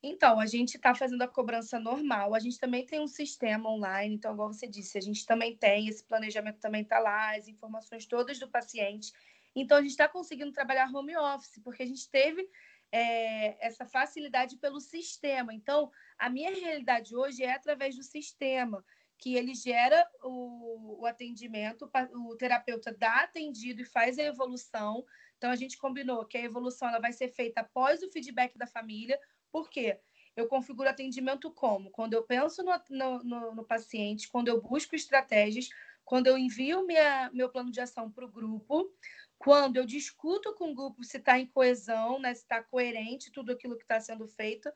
Então, 0.02 0.39
a 0.39 0.45
gente 0.45 0.76
está 0.76 0.93
fazendo 0.93 1.22
a 1.24 1.28
cobrança 1.28 1.80
normal. 1.80 2.36
A 2.36 2.39
gente 2.39 2.60
também 2.60 2.86
tem 2.86 3.00
um 3.00 3.08
sistema 3.08 3.70
online. 3.70 4.16
Então, 4.16 4.34
igual 4.34 4.54
você 4.54 4.68
disse, 4.68 4.98
a 4.98 5.02
gente 5.02 5.26
também 5.26 5.56
tem, 5.58 5.88
esse 5.88 6.04
planejamento 6.04 6.60
também 6.60 6.84
está 6.84 7.00
lá, 7.00 7.36
as 7.36 7.48
informações 7.48 8.06
todas 8.06 8.39
do 8.39 8.50
paciente. 8.50 9.12
Então, 9.56 9.78
a 9.78 9.82
gente 9.82 9.91
está 9.91 10.08
conseguindo 10.08 10.52
trabalhar 10.52 10.93
home 10.93 11.18
office, 11.18 11.60
porque 11.64 11.82
a 11.82 11.86
gente 11.86 12.10
teve 12.10 12.48
é, 12.91 13.66
essa 13.66 13.86
facilidade 13.86 14.58
pelo 14.58 14.80
sistema. 14.80 15.54
Então, 15.54 15.91
a 16.18 16.30
minha 16.30 16.54
realidade 16.54 17.16
hoje 17.16 17.43
é 17.43 17.54
através 17.54 17.95
do 17.95 18.04
sistema, 18.04 18.86
que 19.18 19.36
ele 19.36 19.56
gera 19.56 20.08
o, 20.22 21.02
o 21.02 21.06
atendimento, 21.08 21.89
o 22.14 22.36
terapeuta 22.36 22.95
dá 22.95 23.22
atendido 23.22 23.82
e 23.82 23.86
faz 23.86 24.20
a 24.20 24.24
evolução. 24.24 25.04
Então, 25.38 25.50
a 25.50 25.56
gente 25.56 25.78
combinou 25.78 26.24
que 26.26 26.38
a 26.38 26.43
evolução 26.43 26.88
ela 26.88 27.00
vai 27.00 27.12
ser 27.12 27.30
feita 27.30 27.62
após 27.62 28.04
o 28.04 28.12
feedback 28.12 28.56
da 28.58 28.68
família, 28.68 29.20
por 29.52 29.70
quê? 29.70 30.00
Eu 30.36 30.48
configuro 30.48 30.89
atendimento 30.89 31.52
como? 31.52 31.89
Quando 31.89 32.14
eu 32.14 32.24
penso 32.24 32.64
no, 32.64 32.72
no, 32.89 33.24
no, 33.24 33.56
no 33.56 33.66
paciente, 33.66 34.30
quando 34.30 34.48
eu 34.48 34.62
busco 34.62 34.95
estratégias, 34.95 35.70
quando 36.06 36.28
eu 36.28 36.38
envio 36.38 36.86
minha, 36.86 37.30
meu 37.34 37.50
plano 37.50 37.72
de 37.72 37.82
ação 37.82 38.10
para 38.10 38.26
o 38.26 38.32
grupo, 38.32 38.91
quando 39.38 39.78
eu 39.78 39.86
discuto 39.86 40.54
com 40.56 40.72
o 40.72 40.76
grupo 40.76 41.04
se 41.04 41.18
está 41.18 41.39
em 41.39 41.45
coesão, 41.45 42.20
né, 42.20 42.34
se 42.34 42.41
está 42.41 42.64
coerente 42.64 43.32
tudo 43.32 43.52
aquilo 43.52 43.76
que 43.76 43.84
está 43.84 44.00
sendo 44.00 44.28
feito 44.28 44.72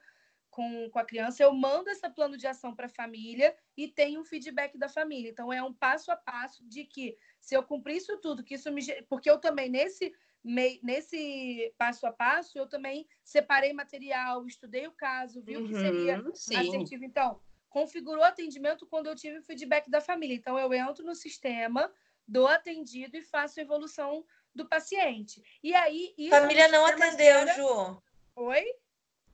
com, 0.52 0.90
com 0.90 1.00
a 1.00 1.06
criança, 1.06 1.42
eu 1.42 1.54
mando 1.54 1.90
esse 1.90 2.08
plano 2.10 2.38
de 2.38 2.46
ação 2.46 2.76
para 2.76 2.88
a 2.88 2.90
família 2.90 3.56
e 3.76 3.88
tenho 3.88 4.20
um 4.20 4.26
feedback 4.26 4.78
da 4.78 4.90
família. 4.90 5.30
Então, 5.30 5.52
é 5.52 5.64
um 5.64 5.74
passo 5.74 6.12
a 6.12 6.16
passo 6.16 6.68
de 6.68 6.84
que 6.84 7.18
se 7.40 7.56
eu 7.56 7.64
cumprir 7.64 7.96
isso 7.96 8.18
tudo, 8.18 8.44
que 8.44 8.56
isso 8.56 8.72
me. 8.72 8.84
Porque 9.04 9.30
eu 9.30 9.40
também, 9.40 9.70
nesse 9.70 10.14
nesse 10.44 11.74
passo 11.78 12.06
a 12.06 12.12
passo, 12.12 12.58
eu 12.58 12.68
também 12.68 13.08
separei 13.24 13.74
material, 13.74 14.46
estudei 14.46 14.88
o 14.88 14.92
caso, 14.92 15.42
vi 15.42 15.56
uhum, 15.56 15.64
o 15.64 15.68
que 15.68 15.76
seria 15.76 16.20
uhum, 16.20 16.36
sim. 16.36 16.56
assertivo. 16.56 17.06
Então, 17.06 17.40
configurou 17.70 18.24
atendimento 18.24 18.86
quando 18.88 19.08
eu 19.08 19.16
tive 19.16 19.40
o 19.40 19.44
feedback 19.44 19.90
da 19.90 20.02
família. 20.02 20.36
Então, 20.36 20.58
eu 20.58 20.74
entro 20.74 21.06
no 21.06 21.16
sistema, 21.16 21.92
dou 22.28 22.48
atendido 22.48 23.16
e 23.16 23.22
faço 23.22 23.60
a 23.60 23.64
evolução 23.64 24.26
do 24.54 24.68
paciente. 24.68 25.42
E 25.64 25.74
aí. 25.74 26.14
família 26.30 26.68
não 26.68 26.86
atendeu, 26.86 27.48
Ju. 27.56 28.02
Oi? 28.36 28.66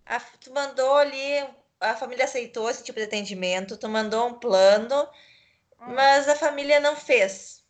A, 0.06 0.20
tu 0.20 0.54
mandou 0.54 0.96
ali, 0.96 1.46
a 1.80 1.96
família 1.96 2.26
aceitou 2.26 2.70
esse 2.70 2.84
tipo 2.84 3.00
de 3.00 3.06
atendimento, 3.06 3.78
tu 3.78 3.90
mandou 3.90 4.28
um 4.28 4.40
plano, 4.40 5.04
hum. 5.80 5.94
mas 5.94 6.28
a 6.28 6.36
família 6.36 6.80
não 6.80 6.96
fez. 6.96 7.66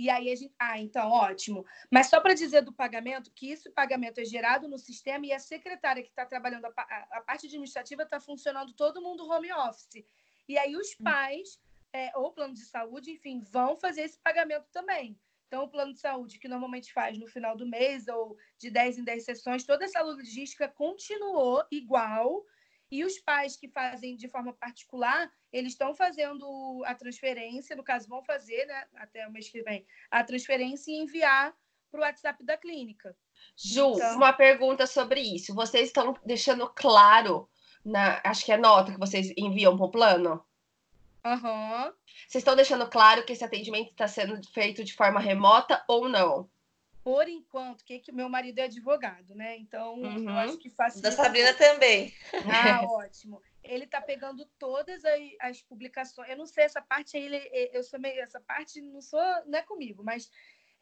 E 0.00 0.08
aí 0.08 0.32
a 0.32 0.34
gente. 0.34 0.54
Ah, 0.58 0.80
então, 0.80 1.10
ótimo. 1.10 1.62
Mas 1.90 2.08
só 2.08 2.22
para 2.22 2.32
dizer 2.32 2.62
do 2.62 2.72
pagamento, 2.72 3.30
que 3.34 3.50
esse 3.50 3.68
pagamento 3.68 4.18
é 4.18 4.24
gerado 4.24 4.66
no 4.66 4.78
sistema 4.78 5.26
e 5.26 5.32
a 5.32 5.38
secretária 5.38 6.02
que 6.02 6.08
está 6.08 6.24
trabalhando, 6.24 6.64
a, 6.64 6.72
a, 6.74 7.18
a, 7.18 7.20
parte 7.20 7.46
administrativa 7.46 8.04
está 8.04 8.18
funcionando 8.18 8.72
todo 8.72 9.02
mundo 9.02 9.28
home 9.30 9.52
office. 9.52 10.02
E 10.48 10.56
aí 10.56 10.74
os 10.74 10.92
hum. 10.98 11.04
pais, 11.04 11.60
é, 11.92 12.16
ou 12.16 12.32
plano 12.32 12.54
de 12.54 12.64
saúde, 12.64 13.10
enfim, 13.10 13.42
vão 13.42 13.76
fazer 13.76 14.00
esse 14.00 14.18
pagamento 14.18 14.70
também. 14.72 15.20
Então, 15.48 15.64
o 15.64 15.68
plano 15.68 15.92
de 15.92 16.00
saúde, 16.00 16.38
que 16.38 16.48
normalmente 16.48 16.94
faz 16.94 17.18
no 17.18 17.26
final 17.26 17.54
do 17.54 17.66
mês 17.66 18.08
ou 18.08 18.38
de 18.56 18.70
10 18.70 19.00
em 19.00 19.04
10 19.04 19.22
sessões, 19.22 19.64
toda 19.64 19.84
essa 19.84 20.00
logística 20.00 20.66
continuou 20.66 21.62
igual. 21.70 22.42
E 22.90 23.04
os 23.04 23.18
pais 23.20 23.56
que 23.56 23.68
fazem 23.68 24.16
de 24.16 24.28
forma 24.28 24.52
particular, 24.52 25.30
eles 25.52 25.72
estão 25.72 25.94
fazendo 25.94 26.82
a 26.84 26.94
transferência, 26.94 27.76
no 27.76 27.84
caso, 27.84 28.08
vão 28.08 28.22
fazer, 28.22 28.66
né, 28.66 28.84
até 28.96 29.26
o 29.26 29.30
mês 29.30 29.48
que 29.48 29.62
vem, 29.62 29.86
a 30.10 30.24
transferência 30.24 30.90
e 30.90 30.96
enviar 30.96 31.54
para 31.90 32.00
o 32.00 32.02
WhatsApp 32.02 32.44
da 32.44 32.56
clínica. 32.56 33.16
Ju, 33.56 33.94
então... 33.94 34.16
uma 34.16 34.32
pergunta 34.32 34.86
sobre 34.86 35.20
isso. 35.20 35.54
Vocês 35.54 35.86
estão 35.86 36.14
deixando 36.24 36.68
claro, 36.68 37.48
na, 37.84 38.20
acho 38.24 38.44
que 38.44 38.52
é 38.52 38.56
nota 38.56 38.92
que 38.92 38.98
vocês 38.98 39.32
enviam 39.36 39.76
para 39.76 39.86
o 39.86 39.90
plano? 39.90 40.44
Uhum. 41.24 41.92
Vocês 42.26 42.42
estão 42.42 42.56
deixando 42.56 42.88
claro 42.88 43.24
que 43.24 43.32
esse 43.32 43.44
atendimento 43.44 43.90
está 43.90 44.08
sendo 44.08 44.40
feito 44.52 44.82
de 44.82 44.94
forma 44.94 45.20
remota 45.20 45.82
ou 45.86 46.08
não? 46.08 46.48
Por 47.02 47.28
enquanto, 47.28 47.84
que, 47.84 47.98
que 47.98 48.12
meu 48.12 48.28
marido 48.28 48.58
é 48.58 48.64
advogado, 48.64 49.34
né? 49.34 49.56
Então, 49.56 49.94
uhum. 49.94 50.28
eu 50.28 50.36
acho 50.36 50.58
que 50.58 50.68
faz. 50.68 51.00
Da 51.00 51.10
Sabrina 51.10 51.54
também. 51.54 52.12
Ah, 52.52 52.84
ótimo. 52.84 53.40
Ele 53.62 53.84
está 53.84 54.00
pegando 54.00 54.44
todas 54.58 55.04
as, 55.04 55.20
as, 55.40 55.62
publicações. 55.62 56.28
Eu 56.28 56.36
não 56.36 56.46
sei 56.46 56.64
essa 56.64 56.82
parte 56.82 57.16
aí, 57.16 57.70
eu 57.72 57.82
sou 57.82 57.98
meio 57.98 58.20
essa 58.20 58.40
parte 58.40 58.80
não 58.80 59.00
sou, 59.00 59.20
não 59.46 59.58
é 59.58 59.62
comigo, 59.62 60.02
mas 60.02 60.30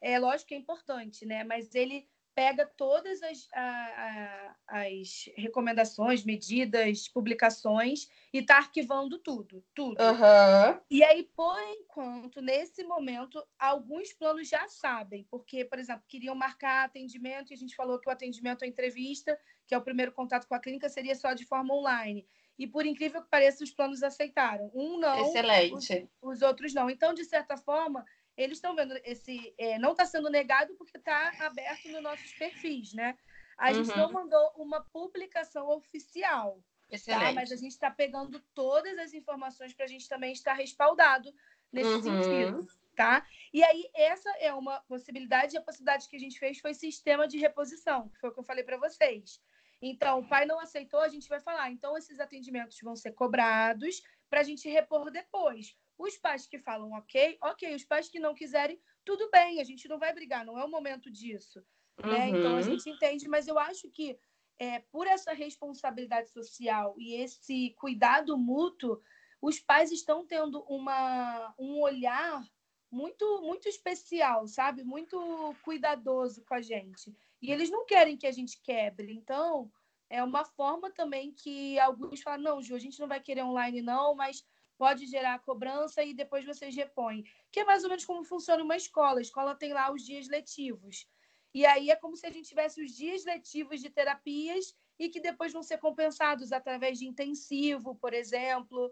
é 0.01 0.17
lógico 0.19 0.49
que 0.49 0.55
é 0.55 0.57
importante, 0.57 1.25
né? 1.25 1.43
Mas 1.43 1.73
ele 1.73 2.07
pega 2.39 2.65
todas 2.65 3.21
as, 3.21 3.49
a, 3.53 4.55
a, 4.69 4.81
as 4.87 5.29
recomendações, 5.35 6.23
medidas, 6.23 7.05
publicações 7.09 8.07
e 8.33 8.37
está 8.37 8.55
arquivando 8.55 9.19
tudo, 9.19 9.61
tudo. 9.75 10.01
Uhum. 10.01 10.79
E 10.89 11.03
aí, 11.03 11.29
por 11.35 11.59
enquanto, 11.63 12.41
nesse 12.41 12.81
momento, 12.85 13.45
alguns 13.59 14.13
planos 14.13 14.47
já 14.47 14.69
sabem, 14.69 15.27
porque, 15.29 15.65
por 15.65 15.79
exemplo, 15.79 16.05
queriam 16.07 16.33
marcar 16.33 16.85
atendimento 16.85 17.51
e 17.51 17.55
a 17.55 17.57
gente 17.57 17.75
falou 17.75 17.99
que 17.99 18.07
o 18.07 18.11
atendimento 18.13 18.63
à 18.63 18.67
entrevista, 18.67 19.37
que 19.67 19.75
é 19.75 19.77
o 19.77 19.83
primeiro 19.83 20.13
contato 20.13 20.47
com 20.47 20.55
a 20.55 20.61
clínica, 20.61 20.87
seria 20.87 21.15
só 21.15 21.33
de 21.33 21.45
forma 21.45 21.75
online. 21.75 22.25
E 22.57 22.65
por 22.65 22.85
incrível 22.85 23.21
que 23.21 23.29
pareça, 23.29 23.65
os 23.65 23.71
planos 23.71 24.01
aceitaram. 24.01 24.71
Um 24.73 24.97
não, 24.97 25.27
Excelente. 25.27 26.09
Os, 26.21 26.35
os 26.35 26.41
outros 26.41 26.73
não. 26.73 26.89
Então, 26.89 27.13
de 27.13 27.25
certa 27.25 27.57
forma, 27.57 28.05
eles 28.39 28.57
estão 28.57 28.73
vendo 28.73 28.97
esse. 29.03 29.53
É, 29.57 29.77
não 29.77 29.91
está 29.91 30.05
sendo 30.05 30.29
negado 30.29 30.73
porque 30.75 30.97
está 30.97 31.33
aberto 31.41 31.89
nos 31.89 32.01
nossos 32.01 32.31
perfis, 32.33 32.93
né? 32.93 33.17
A 33.57 33.73
gente 33.73 33.91
uhum. 33.91 33.97
não 33.97 34.11
mandou 34.13 34.53
uma 34.55 34.81
publicação 34.93 35.67
oficial. 35.69 36.63
Tá? 36.87 36.95
Excelente. 36.95 37.25
Tá? 37.25 37.33
Mas 37.33 37.51
a 37.51 37.57
gente 37.57 37.71
está 37.71 37.91
pegando 37.91 38.39
todas 38.53 38.97
as 38.97 39.13
informações 39.13 39.73
para 39.73 39.83
a 39.83 39.87
gente 39.89 40.07
também 40.07 40.31
estar 40.31 40.53
respaldado 40.53 41.29
nesse 41.69 41.89
uhum. 41.89 42.01
sentido. 42.01 42.67
Tá? 42.95 43.27
E 43.53 43.61
aí, 43.61 43.89
essa 43.93 44.29
é 44.39 44.53
uma 44.53 44.79
possibilidade, 44.81 45.55
e 45.55 45.57
a 45.57 45.61
possibilidade 45.61 46.07
que 46.07 46.15
a 46.15 46.19
gente 46.19 46.39
fez 46.39 46.59
foi 46.59 46.73
sistema 46.73 47.27
de 47.27 47.37
reposição, 47.37 48.07
que 48.09 48.19
foi 48.19 48.29
o 48.29 48.33
que 48.33 48.39
eu 48.39 48.43
falei 48.43 48.63
para 48.63 48.77
vocês. 48.77 49.41
Então, 49.81 50.19
o 50.19 50.27
pai 50.27 50.45
não 50.45 50.59
aceitou, 50.59 51.01
a 51.01 51.07
gente 51.09 51.27
vai 51.27 51.39
falar. 51.41 51.71
Então, 51.71 51.97
esses 51.97 52.19
atendimentos 52.19 52.77
vão 52.81 52.95
ser 52.95 53.11
cobrados 53.11 54.01
para 54.29 54.41
a 54.41 54.43
gente 54.43 54.69
repor 54.69 55.11
depois. 55.11 55.77
Os 55.99 56.17
pais 56.17 56.47
que 56.47 56.57
falam 56.57 56.93
ok, 56.93 57.37
ok. 57.43 57.75
Os 57.75 57.83
pais 57.83 58.07
que 58.07 58.21
não 58.21 58.33
quiserem, 58.33 58.81
tudo 59.03 59.29
bem, 59.29 59.59
a 59.59 59.65
gente 59.65 59.87
não 59.89 59.99
vai 59.99 60.13
brigar, 60.13 60.45
não 60.45 60.57
é 60.57 60.63
o 60.63 60.71
momento 60.71 61.11
disso. 61.11 61.61
Uhum. 62.01 62.09
Né? 62.09 62.29
Então 62.29 62.51
a 62.51 62.55
uhum. 62.55 62.61
gente 62.63 62.89
entende, 62.89 63.27
mas 63.27 63.49
eu 63.49 63.59
acho 63.59 63.91
que 63.91 64.17
é, 64.57 64.79
por 64.91 65.07
essa 65.07 65.33
responsabilidade 65.33 66.31
social 66.31 66.95
e 66.97 67.15
esse 67.15 67.75
cuidado 67.77 68.37
mútuo, 68.37 69.01
os 69.41 69.59
pais 69.59 69.91
estão 69.91 70.25
tendo 70.25 70.61
uma, 70.63 71.53
um 71.59 71.81
olhar 71.81 72.43
muito 72.91 73.41
muito 73.41 73.67
especial, 73.69 74.47
sabe? 74.47 74.83
Muito 74.83 75.55
cuidadoso 75.63 76.43
com 76.45 76.55
a 76.55 76.61
gente. 76.61 77.15
E 77.41 77.51
eles 77.51 77.69
não 77.69 77.85
querem 77.85 78.17
que 78.17 78.25
a 78.25 78.31
gente 78.31 78.59
quebre. 78.61 79.13
Então, 79.13 79.71
é 80.09 80.23
uma 80.23 80.43
forma 80.43 80.89
também 80.91 81.31
que 81.31 81.77
alguns 81.79 82.21
falam: 82.21 82.41
não, 82.41 82.61
Ju, 82.61 82.75
a 82.75 82.79
gente 82.79 82.99
não 82.99 83.07
vai 83.07 83.21
querer 83.21 83.43
online, 83.43 83.81
não, 83.81 84.15
mas 84.15 84.43
pode 84.79 85.05
gerar 85.07 85.39
cobrança 85.39 86.01
e 86.01 86.13
depois 86.13 86.45
vocês 86.45 86.73
repõem. 86.73 87.25
Que 87.51 87.59
é 87.59 87.65
mais 87.65 87.83
ou 87.83 87.89
menos 87.89 88.05
como 88.05 88.23
funciona 88.23 88.63
uma 88.63 88.77
escola. 88.77 89.19
A 89.19 89.21
escola 89.21 89.53
tem 89.53 89.73
lá 89.73 89.91
os 89.91 90.05
dias 90.05 90.29
letivos. 90.29 91.05
E 91.53 91.65
aí 91.65 91.89
é 91.89 91.97
como 91.97 92.15
se 92.15 92.25
a 92.25 92.29
gente 92.29 92.47
tivesse 92.47 92.81
os 92.81 92.91
dias 92.91 93.25
letivos 93.25 93.81
de 93.81 93.89
terapias 93.89 94.73
e 94.97 95.09
que 95.09 95.19
depois 95.19 95.51
vão 95.51 95.61
ser 95.61 95.79
compensados 95.79 96.53
através 96.53 96.97
de 96.97 97.05
intensivo, 97.05 97.93
por 97.95 98.13
exemplo. 98.13 98.89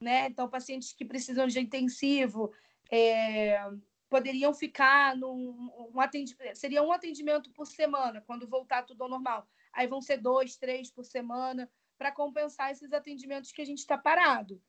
Né? 0.00 0.26
Então, 0.26 0.50
pacientes 0.50 0.92
que 0.92 1.04
precisam 1.04 1.46
de 1.46 1.60
intensivo 1.60 2.52
é, 2.90 3.60
poderiam 4.08 4.52
ficar 4.52 5.16
num 5.16 5.70
um 5.94 6.00
atendimento, 6.00 6.56
seria 6.56 6.82
um 6.82 6.90
atendimento 6.90 7.52
por 7.52 7.66
semana, 7.66 8.20
quando 8.26 8.48
voltar 8.48 8.82
tudo 8.82 9.02
ao 9.02 9.08
normal. 9.08 9.48
Aí 9.72 9.86
vão 9.86 10.00
ser 10.00 10.16
dois, 10.16 10.56
três 10.56 10.90
por 10.90 11.04
semana, 11.04 11.70
para 11.96 12.10
compensar 12.10 12.72
esses 12.72 12.92
atendimentos 12.92 13.52
que 13.52 13.62
a 13.62 13.64
gente 13.64 13.78
está 13.78 13.96
parado. 13.96 14.60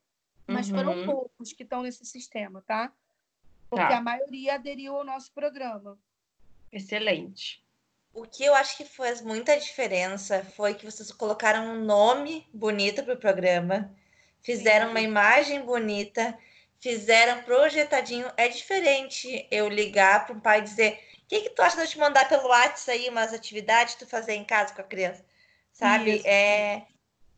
Mas 0.49 0.69
uhum. 0.69 0.75
foram 0.75 1.05
poucos 1.05 1.53
que 1.53 1.63
estão 1.63 1.83
nesse 1.83 2.05
sistema, 2.05 2.63
tá? 2.65 2.91
Porque 3.69 3.87
tá. 3.87 3.97
a 3.97 4.01
maioria 4.01 4.55
aderiu 4.55 4.95
ao 4.95 5.03
nosso 5.03 5.31
programa. 5.31 5.97
Excelente. 6.71 7.63
O 8.13 8.23
que 8.23 8.43
eu 8.43 8.55
acho 8.55 8.75
que 8.75 8.85
fez 8.85 9.21
muita 9.21 9.57
diferença 9.59 10.43
foi 10.55 10.73
que 10.73 10.85
vocês 10.85 11.11
colocaram 11.11 11.73
um 11.73 11.85
nome 11.85 12.47
bonito 12.51 13.03
para 13.03 13.13
o 13.13 13.17
programa, 13.17 13.93
fizeram 14.41 14.87
Sim. 14.87 14.91
uma 14.91 15.01
imagem 15.01 15.61
bonita, 15.61 16.37
fizeram 16.79 17.43
projetadinho. 17.43 18.29
É 18.35 18.47
diferente 18.47 19.47
eu 19.51 19.69
ligar 19.69 20.25
para 20.25 20.35
um 20.35 20.39
pai 20.39 20.59
e 20.59 20.63
dizer: 20.63 20.99
o 21.23 21.27
que, 21.27 21.41
que 21.41 21.49
tu 21.51 21.61
acha 21.61 21.77
de 21.77 21.83
eu 21.83 21.87
te 21.87 21.99
mandar 21.99 22.27
pelo 22.27 22.47
WhatsApp 22.47 22.91
aí 22.91 23.09
umas 23.09 23.33
atividades 23.33 23.95
tu 23.95 24.07
fazer 24.07 24.33
em 24.33 24.43
casa 24.43 24.73
com 24.73 24.81
a 24.81 24.85
criança? 24.85 25.23
Sabe? 25.71 26.17
Isso. 26.17 26.27
É, 26.27 26.87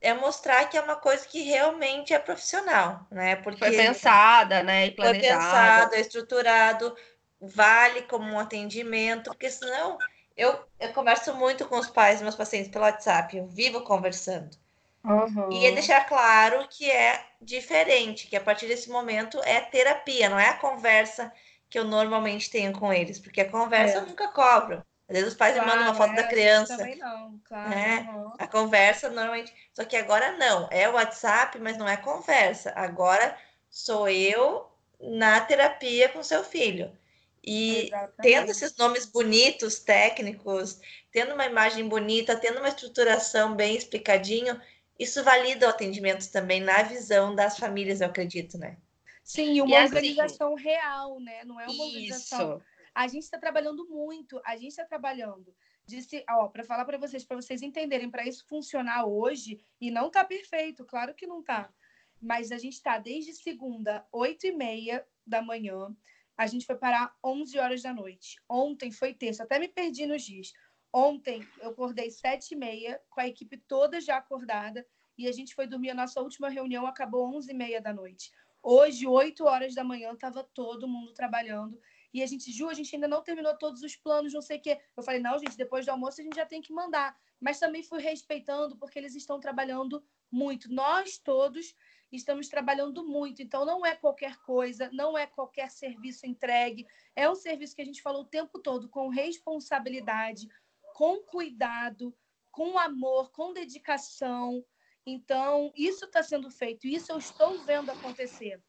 é 0.02 0.14
mostrar 0.14 0.66
que 0.66 0.76
é 0.76 0.82
uma 0.82 0.96
coisa 0.96 1.26
que 1.28 1.44
realmente 1.44 2.14
é 2.14 2.20
profissional, 2.20 3.06
né? 3.12 3.36
Porque 3.36 3.60
foi 3.60 3.72
pensada, 3.72 4.64
né? 4.64 4.88
E 4.88 4.92
planejada. 4.92 5.30
Foi 5.30 5.52
pensado, 5.52 5.96
é 5.96 6.00
estruturado, 6.02 6.96
vale 7.40 8.02
como 8.04 8.26
um 8.26 8.40
atendimento, 8.40 9.30
porque 9.30 9.50
senão 9.50 10.00
eu, 10.36 10.60
eu 10.80 10.92
converso 10.92 11.36
muito 11.36 11.66
com 11.66 11.78
os 11.78 11.88
pais 11.88 12.16
dos 12.16 12.24
meus 12.24 12.36
pacientes 12.36 12.72
pelo 12.72 12.84
WhatsApp, 12.84 13.38
eu 13.38 13.46
vivo 13.46 13.82
conversando. 13.82 14.58
Uhum. 15.04 15.52
E 15.52 15.66
é 15.66 15.72
deixar 15.72 16.06
claro 16.08 16.68
que 16.70 16.90
é 16.90 17.24
diferente, 17.40 18.28
que 18.28 18.36
a 18.36 18.42
partir 18.42 18.68
desse 18.68 18.90
momento 18.90 19.40
é 19.44 19.60
terapia, 19.62 20.30
não 20.30 20.40
é 20.40 20.50
a 20.50 20.58
conversa 20.58 21.32
que 21.70 21.78
eu 21.78 21.84
normalmente 21.84 22.50
tenho 22.50 22.74
com 22.74 22.92
eles, 22.92 23.20
porque 23.20 23.42
a 23.42 23.50
conversa 23.50 23.98
é. 23.98 24.02
eu 24.02 24.08
nunca 24.08 24.28
cobro. 24.30 24.84
Às 25.12 25.18
vezes 25.18 25.32
os 25.34 25.38
pais 25.38 25.56
claro, 25.56 25.70
me 25.70 25.76
mandam 25.76 25.92
uma 25.92 25.98
foto 25.98 26.14
é, 26.14 26.16
da 26.16 26.24
criança. 26.24 26.78
Também 26.78 26.96
não, 26.96 27.38
claro. 27.44 27.70
Né? 27.70 28.10
Uhum. 28.10 28.34
A 28.40 28.48
conversa 28.48 29.10
normalmente. 29.10 29.54
Só 29.74 29.84
que 29.84 29.98
agora 29.98 30.38
não. 30.38 30.70
É 30.72 30.88
o 30.88 30.94
WhatsApp, 30.94 31.60
mas 31.60 31.78
não 31.78 31.86
é 31.86 31.98
conversa. 31.98 32.72
Agora 32.78 33.38
sou 33.70 34.08
eu 34.08 34.72
na 35.02 35.42
terapia 35.42 36.08
com 36.08 36.24
seu 36.24 36.46
filho. 36.46 36.98
E 37.44 37.88
Exatamente. 37.88 38.22
tendo 38.22 38.52
esses 38.52 38.78
nomes 38.78 39.06
bonitos, 39.06 39.80
técnicos, 39.80 40.80
tendo 41.12 41.34
uma 41.34 41.46
imagem 41.46 41.90
bonita, 41.90 42.38
tendo 42.38 42.60
uma 42.60 42.70
estruturação 42.70 43.54
bem 43.54 43.76
explicadinho, 43.76 44.62
isso 44.98 45.24
valida 45.26 45.68
o 45.68 45.72
atendimento 45.72 46.32
também 46.32 46.62
na 46.62 46.84
visão 46.84 47.36
das 47.36 47.58
famílias, 47.58 48.00
eu 48.00 48.08
acredito, 48.08 48.58
né? 48.58 48.78
Sim, 49.26 49.60
uma 49.60 49.72
e 49.72 49.76
assim 49.76 49.96
organização 49.96 50.54
assim, 50.54 50.64
real, 50.64 51.20
né? 51.20 51.44
Não 51.44 51.60
é 51.60 51.68
uma 51.68 51.84
organização. 51.84 52.62
A 52.94 53.08
gente 53.08 53.24
está 53.24 53.40
trabalhando 53.40 53.88
muito, 53.88 54.42
a 54.46 54.56
gente 54.56 54.70
está 54.70 54.86
trabalhando. 54.86 55.56
Disse, 55.86 56.24
ó, 56.30 56.48
para 56.48 56.64
falar 56.64 56.86
para 56.86 56.98
vocês, 56.98 57.24
para 57.24 57.38
vocês 57.38 57.62
entenderem, 57.62 58.10
para 58.10 58.28
isso 58.28 58.46
funcionar 58.48 59.06
hoje, 59.06 59.64
e 59.80 59.90
não 59.90 60.08
está 60.08 60.24
perfeito, 60.24 60.86
claro 60.86 61.14
que 61.14 61.28
não 61.28 61.40
está. 61.40 61.74
Mas 62.22 62.52
a 62.52 62.58
gente 62.58 62.74
está 62.74 62.98
desde 62.98 63.34
segunda, 63.34 64.06
8 64.12 64.48
e 64.48 64.52
meia 64.52 65.06
da 65.26 65.42
manhã, 65.42 65.96
a 66.38 66.48
gente 66.48 66.66
foi 66.66 66.76
parar 66.76 67.16
11 67.24 67.58
horas 67.60 67.82
da 67.82 67.94
noite. 67.94 68.38
Ontem 68.50 68.92
foi 68.92 69.14
terça, 69.14 69.44
até 69.44 69.60
me 69.60 69.68
perdi 69.68 70.06
nos 70.06 70.24
dias. 70.24 70.54
Ontem 70.94 71.48
eu 71.62 71.70
acordei 71.70 72.12
sete 72.12 72.54
e 72.54 72.58
meia, 72.58 73.02
com 73.10 73.22
a 73.22 73.28
equipe 73.28 73.58
toda 73.58 74.02
já 74.02 74.18
acordada, 74.18 74.86
e 75.18 75.28
a 75.28 75.32
gente 75.32 75.56
foi 75.56 75.68
dormir. 75.68 75.92
A 75.92 75.96
nossa 75.96 76.22
última 76.22 76.50
reunião 76.50 76.86
acabou 76.86 77.32
11h30 77.38 77.80
da 77.80 77.94
noite. 77.94 78.32
Hoje, 78.64 79.08
8 79.08 79.44
horas 79.46 79.74
da 79.74 79.84
manhã, 79.84 80.12
estava 80.14 80.44
todo 80.44 80.88
mundo 80.88 81.14
trabalhando. 81.14 81.80
E 82.14 82.22
a 82.22 82.26
gente, 82.26 82.52
Ju, 82.52 82.70
a 82.70 82.74
gente 82.74 82.94
ainda 82.96 83.08
não 83.08 83.24
terminou 83.24 83.58
todos 83.58 83.82
os 83.82 83.96
planos, 83.96 84.34
não 84.34 84.42
sei 84.42 84.58
o 84.58 84.62
quê. 84.62 84.80
Eu 84.96 85.04
falei, 85.04 85.22
não, 85.22 85.38
gente, 85.40 85.56
depois 85.56 85.86
do 85.86 85.90
almoço 85.90 86.20
a 86.20 86.24
gente 86.24 86.36
já 86.36 86.46
tem 86.46 86.62
que 86.62 86.74
mandar. 86.74 87.16
Mas 87.40 87.60
também 87.60 87.84
fui 87.84 88.02
respeitando, 88.02 88.78
porque 88.78 89.00
eles 89.00 89.16
estão 89.16 89.40
trabalhando 89.40 90.04
muito. 90.32 90.72
Nós 90.72 91.18
todos 91.18 91.74
estamos 92.12 92.48
trabalhando 92.48 93.06
muito. 93.06 93.42
Então, 93.42 93.66
não 93.66 93.86
é 93.86 93.96
qualquer 93.96 94.38
coisa, 94.42 94.90
não 94.92 95.18
é 95.18 95.26
qualquer 95.26 95.70
serviço 95.72 96.26
entregue. 96.26 96.86
É 97.16 97.30
um 97.30 97.36
serviço 97.36 97.76
que 97.76 97.82
a 97.82 97.86
gente 97.86 98.02
falou 98.02 98.24
o 98.24 98.28
tempo 98.28 98.60
todo, 98.60 98.90
com 98.90 99.10
responsabilidade, 99.10 100.48
com 100.94 101.24
cuidado, 101.24 102.16
com 102.52 102.78
amor, 102.78 103.32
com 103.32 103.54
dedicação. 103.54 104.64
Então, 105.06 105.72
isso 105.76 106.06
está 106.06 106.22
sendo 106.22 106.50
feito, 106.50 106.86
isso 106.86 107.12
eu 107.12 107.18
estou 107.18 107.58
vendo 107.64 107.90
acontecer. 107.90 108.62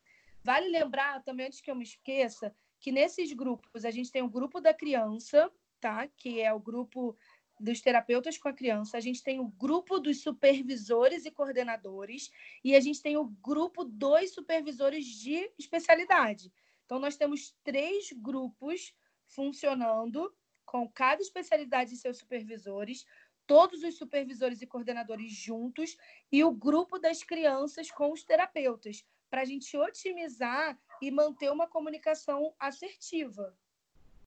Vale 0.44 0.68
lembrar 0.68 1.22
também, 1.22 1.46
antes 1.46 1.60
que 1.60 1.70
eu 1.70 1.76
me 1.76 1.84
esqueça, 1.84 2.54
que 2.82 2.90
nesses 2.90 3.32
grupos 3.32 3.84
a 3.84 3.92
gente 3.92 4.10
tem 4.10 4.22
o 4.22 4.28
grupo 4.28 4.60
da 4.60 4.74
criança, 4.74 5.50
tá? 5.80 6.08
Que 6.08 6.40
é 6.40 6.52
o 6.52 6.58
grupo 6.58 7.16
dos 7.60 7.80
terapeutas 7.80 8.36
com 8.36 8.48
a 8.48 8.52
criança, 8.52 8.96
a 8.96 9.00
gente 9.00 9.22
tem 9.22 9.38
o 9.38 9.46
grupo 9.46 10.00
dos 10.00 10.20
supervisores 10.20 11.24
e 11.24 11.30
coordenadores 11.30 12.28
e 12.64 12.74
a 12.74 12.80
gente 12.80 13.00
tem 13.00 13.16
o 13.16 13.24
grupo 13.24 13.84
dos 13.84 14.34
supervisores 14.34 15.06
de 15.06 15.48
especialidade. 15.56 16.52
Então 16.84 16.98
nós 16.98 17.16
temos 17.16 17.54
três 17.62 18.10
grupos 18.12 18.92
funcionando 19.28 20.34
com 20.66 20.88
cada 20.88 21.22
especialidade 21.22 21.94
e 21.94 21.96
seus 21.96 22.18
supervisores, 22.18 23.06
todos 23.46 23.84
os 23.84 23.96
supervisores 23.96 24.60
e 24.60 24.66
coordenadores 24.66 25.30
juntos 25.30 25.96
e 26.32 26.42
o 26.42 26.50
grupo 26.50 26.98
das 26.98 27.22
crianças 27.22 27.92
com 27.92 28.10
os 28.10 28.24
terapeutas, 28.24 29.04
para 29.30 29.42
a 29.42 29.44
gente 29.44 29.76
otimizar 29.76 30.76
e 31.02 31.10
manter 31.10 31.50
uma 31.50 31.66
comunicação 31.66 32.54
assertiva. 32.58 33.52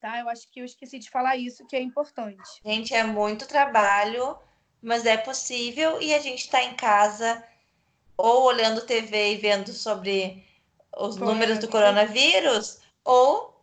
Tá? 0.01 0.19
Eu 0.19 0.27
acho 0.27 0.51
que 0.51 0.59
eu 0.59 0.65
esqueci 0.65 0.99
de 0.99 1.09
falar 1.09 1.37
isso, 1.37 1.65
que 1.65 1.75
é 1.75 1.81
importante. 1.81 2.61
Gente, 2.63 2.93
é 2.93 3.03
muito 3.03 3.47
trabalho, 3.47 4.37
mas 4.81 5.05
é 5.05 5.15
possível 5.15 6.01
e 6.01 6.13
a 6.13 6.19
gente 6.19 6.41
está 6.41 6.61
em 6.61 6.75
casa 6.75 7.41
ou 8.17 8.43
olhando 8.43 8.85
TV 8.85 9.33
e 9.33 9.37
vendo 9.37 9.71
sobre 9.71 10.45
os 10.97 11.15
números 11.15 11.59
do 11.59 11.69
coronavírus 11.69 12.81
ou 13.03 13.55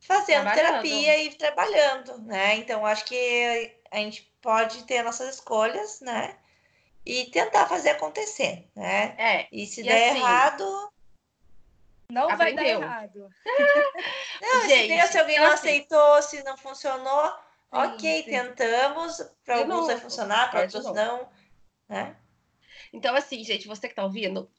fazendo 0.00 0.52
terapia 0.52 1.18
e 1.18 1.34
trabalhando, 1.34 2.18
né? 2.22 2.56
Então 2.56 2.86
acho 2.86 3.04
que 3.04 3.76
a 3.90 3.96
gente 3.96 4.22
pode 4.40 4.84
ter 4.84 5.02
nossas 5.02 5.34
escolhas, 5.34 6.00
né? 6.00 6.36
E 7.04 7.26
tentar 7.26 7.66
fazer 7.66 7.90
acontecer, 7.90 8.68
né? 8.74 9.14
É. 9.18 9.48
E 9.50 9.66
se 9.66 9.80
e 9.80 9.84
der 9.84 10.10
assim, 10.10 10.20
errado, 10.20 10.91
não 12.10 12.28
Aprendeu. 12.28 12.54
vai 12.54 12.54
dar 12.54 12.64
errado. 12.66 13.28
não, 14.40 14.68
Gente, 14.68 15.06
se, 15.08 15.18
alguém 15.18 15.38
não 15.38 15.46
assim, 15.46 15.68
aceitou, 15.68 16.22
se 16.22 16.42
não 16.42 16.56
funcionou, 16.56 17.26
sim, 17.26 17.36
ok, 17.70 18.22
sim. 18.22 18.30
tentamos. 18.30 19.22
Para 19.44 19.56
alguns 19.56 19.74
novo. 19.74 19.86
vai 19.86 19.98
funcionar, 19.98 20.50
para 20.50 20.62
outros 20.62 20.84
não. 20.84 21.28
Né? 21.88 22.16
Então, 22.92 23.14
assim, 23.14 23.42
gente, 23.44 23.66
você 23.66 23.88
que 23.88 23.92
está 23.92 24.04
ouvindo, 24.04 24.50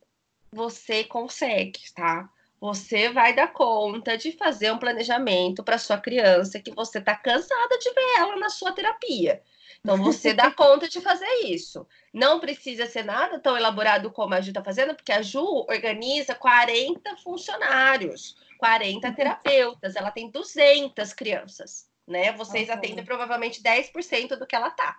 você 0.51 1.03
consegue, 1.03 1.79
tá? 1.93 2.29
Você 2.63 3.09
vai 3.09 3.35
dar 3.35 3.51
conta 3.51 4.17
de 4.17 4.31
fazer 4.31 4.71
um 4.71 4.77
planejamento 4.77 5.61
para 5.61 5.77
sua 5.77 5.97
criança 5.97 6.61
que 6.61 6.71
você 6.71 6.99
está 6.99 7.13
cansada 7.13 7.77
de 7.77 7.89
ver 7.93 8.19
ela 8.19 8.37
na 8.37 8.47
sua 8.49 8.71
terapia. 8.71 9.43
Então, 9.81 9.97
você 9.97 10.33
dá 10.33 10.49
conta 10.55 10.87
de 10.87 11.01
fazer 11.01 11.27
isso. 11.43 11.85
Não 12.13 12.39
precisa 12.39 12.85
ser 12.85 13.03
nada 13.03 13.37
tão 13.37 13.57
elaborado 13.57 14.09
como 14.09 14.33
a 14.33 14.39
Ju 14.39 14.51
está 14.51 14.63
fazendo, 14.63 14.95
porque 14.95 15.11
a 15.11 15.21
Ju 15.21 15.43
organiza 15.67 16.35
40 16.35 17.17
funcionários, 17.17 18.37
40 18.57 19.09
uhum. 19.09 19.13
terapeutas, 19.13 19.97
ela 19.97 20.09
tem 20.09 20.31
200 20.31 21.11
crianças, 21.11 21.89
né? 22.07 22.31
Vocês 22.31 22.69
uhum. 22.69 22.75
atendem 22.75 23.03
provavelmente 23.03 23.61
10% 23.61 24.37
do 24.37 24.47
que 24.47 24.55
ela 24.55 24.71
tá. 24.71 24.97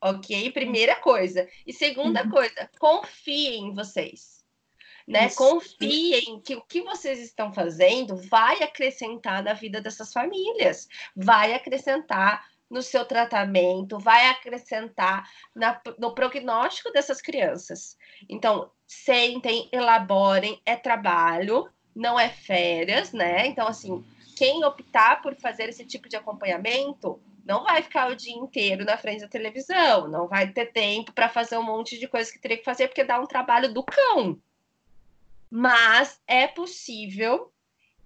Ok? 0.00 0.50
Primeira 0.50 0.96
coisa. 0.96 1.48
E 1.64 1.72
segunda 1.72 2.24
uhum. 2.24 2.30
coisa, 2.30 2.68
confiem 2.80 3.68
em 3.68 3.72
vocês. 3.72 4.33
Né? 5.06 5.28
Confiem 5.30 6.40
que 6.40 6.56
o 6.56 6.62
que 6.62 6.80
vocês 6.82 7.20
estão 7.20 7.52
fazendo 7.52 8.16
vai 8.16 8.62
acrescentar 8.62 9.42
na 9.42 9.52
vida 9.52 9.80
dessas 9.80 10.12
famílias, 10.12 10.88
vai 11.14 11.52
acrescentar 11.52 12.46
no 12.70 12.82
seu 12.82 13.04
tratamento, 13.04 13.98
vai 13.98 14.28
acrescentar 14.28 15.28
na, 15.54 15.80
no 15.98 16.14
prognóstico 16.14 16.90
dessas 16.90 17.20
crianças. 17.20 17.96
Então, 18.28 18.70
sentem, 18.86 19.68
elaborem, 19.70 20.60
é 20.64 20.74
trabalho, 20.74 21.68
não 21.94 22.18
é 22.18 22.28
férias, 22.28 23.12
né? 23.12 23.46
Então, 23.46 23.68
assim, 23.68 24.04
quem 24.36 24.64
optar 24.64 25.22
por 25.22 25.36
fazer 25.36 25.68
esse 25.68 25.84
tipo 25.84 26.08
de 26.08 26.16
acompanhamento 26.16 27.20
não 27.44 27.62
vai 27.62 27.82
ficar 27.82 28.10
o 28.10 28.16
dia 28.16 28.34
inteiro 28.34 28.84
na 28.84 28.96
frente 28.96 29.20
da 29.20 29.28
televisão, 29.28 30.08
não 30.08 30.26
vai 30.26 30.50
ter 30.50 30.72
tempo 30.72 31.12
para 31.12 31.28
fazer 31.28 31.58
um 31.58 31.62
monte 31.62 31.98
de 31.98 32.08
coisa 32.08 32.32
que 32.32 32.40
teria 32.40 32.56
que 32.56 32.64
fazer, 32.64 32.88
porque 32.88 33.04
dá 33.04 33.20
um 33.20 33.26
trabalho 33.26 33.72
do 33.72 33.84
cão. 33.84 34.40
Mas 35.56 36.20
é 36.26 36.46
possível 36.48 37.52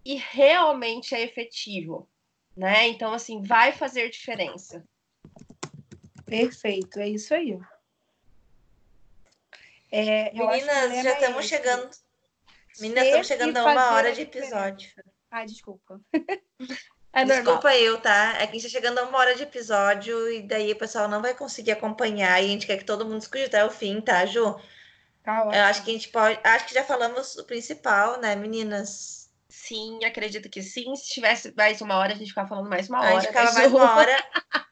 e 0.05 0.17
realmente 0.17 1.15
é 1.15 1.23
efetivo 1.23 2.09
né? 2.59 2.89
Então, 2.89 3.13
assim, 3.13 3.41
vai 3.41 3.71
fazer 3.71 4.11
diferença. 4.11 4.85
Perfeito, 6.27 6.99
é 6.99 7.09
isso 7.09 7.33
aí. 7.33 7.57
É, 9.93 10.33
Meninas, 10.33 11.05
já 11.05 11.13
estamos 11.13 11.45
é 11.45 11.49
chegando. 11.49 11.91
Meninas, 12.81 13.05
estamos 13.05 13.27
chegando 13.29 13.57
a 13.57 13.65
uma 13.65 13.93
hora 13.93 14.13
de 14.13 14.23
episódio. 14.23 14.91
Ah, 15.31 15.45
desculpa. 15.45 16.01
É 17.11 17.25
Desculpa 17.25 17.75
eu, 17.75 17.99
tá? 17.99 18.35
É 18.39 18.47
que 18.47 18.51
a 18.51 18.61
gente 18.61 18.65
tá 18.65 18.69
chegando 18.69 18.99
a 18.99 19.03
uma 19.05 19.19
hora 19.19 19.35
de 19.35 19.43
episódio 19.43 20.31
e 20.31 20.43
daí 20.43 20.73
o 20.73 20.79
pessoal 20.79 21.09
não 21.09 21.23
vai 21.23 21.35
conseguir 21.35 21.73
acompanhar 21.73 22.41
e 22.41 22.45
a 22.45 22.49
gente 22.49 22.67
quer 22.67 22.77
que 22.77 22.85
todo 22.85 23.05
mundo 23.05 23.23
escute 23.23 23.45
até 23.45 23.65
o 23.65 23.71
fim, 23.71 23.99
tá, 23.99 24.27
Ju? 24.27 24.61
Tá 25.29 25.45
eu 25.53 25.65
acho 25.65 25.83
que 25.83 25.91
a 25.91 25.93
gente 25.93 26.09
pode. 26.09 26.41
Acho 26.43 26.65
que 26.65 26.73
já 26.73 26.83
falamos 26.83 27.37
o 27.37 27.45
principal, 27.45 28.19
né, 28.19 28.35
meninas? 28.35 29.29
Sim, 29.47 30.03
acredito 30.03 30.49
que 30.49 30.63
sim. 30.63 30.97
Se 30.97 31.11
tivesse 31.11 31.53
mais 31.55 31.83
uma 31.83 31.99
hora, 31.99 32.15
a 32.15 32.17
gente 32.17 32.29
ficava 32.29 32.49
falando 32.49 32.71
mais 32.71 32.89
uma 32.89 33.01
hora. 33.01 33.09
A 33.09 33.21
gente 33.21 33.27
ficava 33.27 33.53
mais 33.53 33.71
uma 33.71 33.95
hora. 33.95 34.25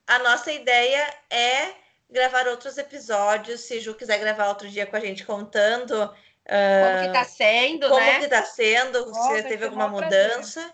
A 0.07 0.19
nossa 0.21 0.51
ideia 0.51 1.15
é 1.29 1.75
gravar 2.11 2.49
outros 2.49 2.79
episódios. 2.79 3.61
Se 3.61 3.81
Ju 3.81 3.95
quiser 3.95 4.19
gravar 4.19 4.49
outro 4.49 4.67
dia 4.67 4.87
com 4.87 4.97
a 4.97 5.01
gente 5.01 5.27
contando. 5.27 5.93
Uh, 5.93 6.95
como 6.95 7.07
que 7.07 7.13
tá 7.13 7.25
sendo, 7.25 7.89
como 7.89 8.01
né? 8.01 8.13
Como 8.13 8.25
que 8.25 8.29
tá 8.29 8.45
sendo, 8.47 9.07
Nossa, 9.11 9.37
se 9.37 9.43
teve 9.43 9.65
alguma 9.67 9.89
mudança. 9.89 10.73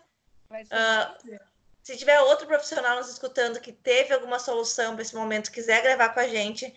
Uh, 0.49 1.39
se 1.83 1.97
tiver 1.97 2.21
outro 2.21 2.47
profissional 2.47 2.99
nos 2.99 3.09
escutando 3.09 3.59
que 3.59 3.73
teve 3.73 4.15
alguma 4.15 4.39
solução 4.39 4.95
para 4.95 5.03
esse 5.03 5.17
momento, 5.17 5.51
quiser 5.51 5.83
gravar 5.83 6.11
com 6.11 6.21
a 6.21 6.29
gente, 6.29 6.73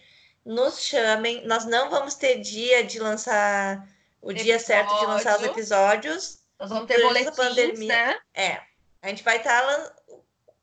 nos 0.46 0.80
chamem. 0.80 1.46
Nós 1.46 1.66
não 1.66 1.90
vamos 1.90 2.16
ter 2.16 2.40
dia 2.40 2.84
de 2.84 3.00
lançar 3.00 3.88
o 4.22 4.32
Episódio. 4.32 4.44
dia 4.44 4.60
certo 4.60 5.00
de 5.00 5.06
lançar 5.06 5.38
os 5.38 5.44
episódios. 5.44 6.40
Nós 6.60 6.70
vamos 6.70 6.88
ter 6.88 7.02
boletins, 7.02 7.36
pandemia, 7.36 7.88
né? 7.88 8.20
É. 8.34 8.62
A 9.02 9.10
gente 9.10 9.24
vai 9.24 9.38
estar 9.38 9.62
tá 9.62 9.96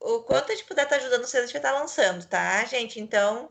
o 0.01 0.21
quanto 0.21 0.51
a 0.51 0.55
gente 0.55 0.67
puder 0.67 0.85
estar 0.85 0.97
tá 0.97 1.03
ajudando 1.03 1.25
vocês, 1.25 1.45
a 1.45 1.47
gente 1.47 1.53
vai 1.53 1.61
estar 1.61 1.73
tá 1.73 1.79
lançando, 1.79 2.27
tá, 2.27 2.65
gente? 2.65 3.01
Então, 3.01 3.51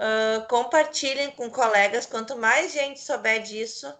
uh, 0.00 0.46
compartilhem 0.48 1.30
com 1.30 1.50
colegas. 1.50 2.06
Quanto 2.06 2.36
mais 2.36 2.72
gente 2.72 3.00
souber 3.00 3.42
disso, 3.42 3.92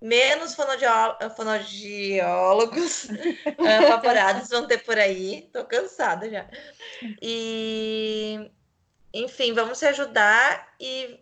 menos 0.00 0.54
fonodiólogos 0.54 3.08
apavorados 3.86 4.48
vão 4.50 4.66
ter 4.66 4.78
por 4.78 4.98
aí. 4.98 5.48
Tô 5.52 5.64
cansada 5.64 6.28
já. 6.28 6.46
E, 7.20 8.50
enfim, 9.12 9.52
vamos 9.52 9.78
se 9.78 9.86
ajudar 9.86 10.74
e 10.80 11.20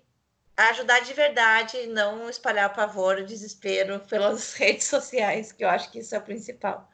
ajudar 0.56 1.00
de 1.00 1.12
verdade, 1.14 1.86
não 1.86 2.28
espalhar 2.28 2.72
pavor, 2.74 3.24
desespero 3.24 4.00
pelas 4.08 4.54
redes 4.54 4.86
sociais, 4.86 5.52
que 5.52 5.64
eu 5.64 5.68
acho 5.68 5.90
que 5.90 6.00
isso 6.00 6.14
é 6.14 6.18
o 6.18 6.22
principal. 6.22 6.90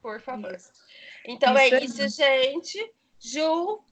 Por 0.00 0.20
favor. 0.20 0.54
Isso. 0.54 0.72
Então 1.24 1.54
isso 1.56 1.74
é 1.74 1.84
isso, 1.84 2.08
gente. 2.08 2.94
Ju, 3.20 3.84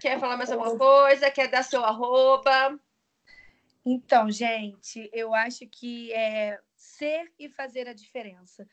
quer 0.00 0.18
falar 0.18 0.36
mais 0.36 0.50
alguma 0.50 0.76
coisa? 0.76 1.30
Quer 1.30 1.48
dar 1.48 1.62
seu 1.62 1.84
arroba? 1.84 2.78
Então, 3.84 4.30
gente, 4.30 5.08
eu 5.12 5.34
acho 5.34 5.66
que 5.68 6.12
é 6.12 6.58
ser 6.76 7.32
e 7.38 7.48
fazer 7.48 7.88
a 7.88 7.92
diferença. 7.92 8.66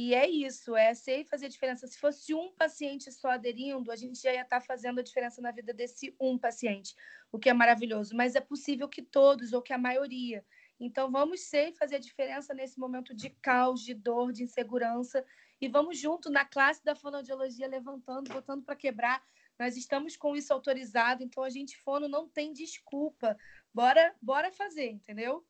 E 0.00 0.14
é 0.14 0.30
isso, 0.30 0.76
é 0.76 0.94
ser 0.94 1.22
e 1.22 1.24
fazer 1.24 1.46
a 1.46 1.48
diferença. 1.48 1.84
Se 1.88 1.98
fosse 1.98 2.32
um 2.32 2.52
paciente 2.52 3.10
só 3.10 3.30
aderindo, 3.30 3.90
a 3.90 3.96
gente 3.96 4.22
já 4.22 4.32
ia 4.32 4.42
estar 4.42 4.60
fazendo 4.60 5.00
a 5.00 5.02
diferença 5.02 5.42
na 5.42 5.50
vida 5.50 5.74
desse 5.74 6.14
um 6.20 6.38
paciente, 6.38 6.94
o 7.32 7.38
que 7.38 7.48
é 7.48 7.52
maravilhoso. 7.52 8.14
Mas 8.14 8.36
é 8.36 8.40
possível 8.40 8.88
que 8.88 9.02
todos, 9.02 9.52
ou 9.52 9.60
que 9.60 9.72
a 9.72 9.76
maioria. 9.76 10.46
Então, 10.78 11.10
vamos 11.10 11.40
ser 11.40 11.70
e 11.70 11.74
fazer 11.74 11.96
a 11.96 11.98
diferença 11.98 12.54
nesse 12.54 12.78
momento 12.78 13.12
de 13.12 13.28
caos, 13.42 13.82
de 13.82 13.92
dor, 13.92 14.30
de 14.32 14.44
insegurança. 14.44 15.26
E 15.60 15.66
vamos 15.66 15.98
junto 15.98 16.30
na 16.30 16.44
classe 16.44 16.84
da 16.84 16.94
fonoaudiologia, 16.94 17.66
levantando, 17.66 18.32
botando 18.32 18.62
para 18.64 18.76
quebrar. 18.76 19.20
Nós 19.58 19.76
estamos 19.76 20.16
com 20.16 20.36
isso 20.36 20.52
autorizado, 20.52 21.24
então 21.24 21.42
a 21.42 21.50
gente 21.50 21.76
fono 21.76 22.06
não 22.06 22.28
tem 22.28 22.52
desculpa 22.52 23.36
bora, 23.74 24.14
bora 24.22 24.52
fazer, 24.52 24.90
entendeu? 24.90 25.44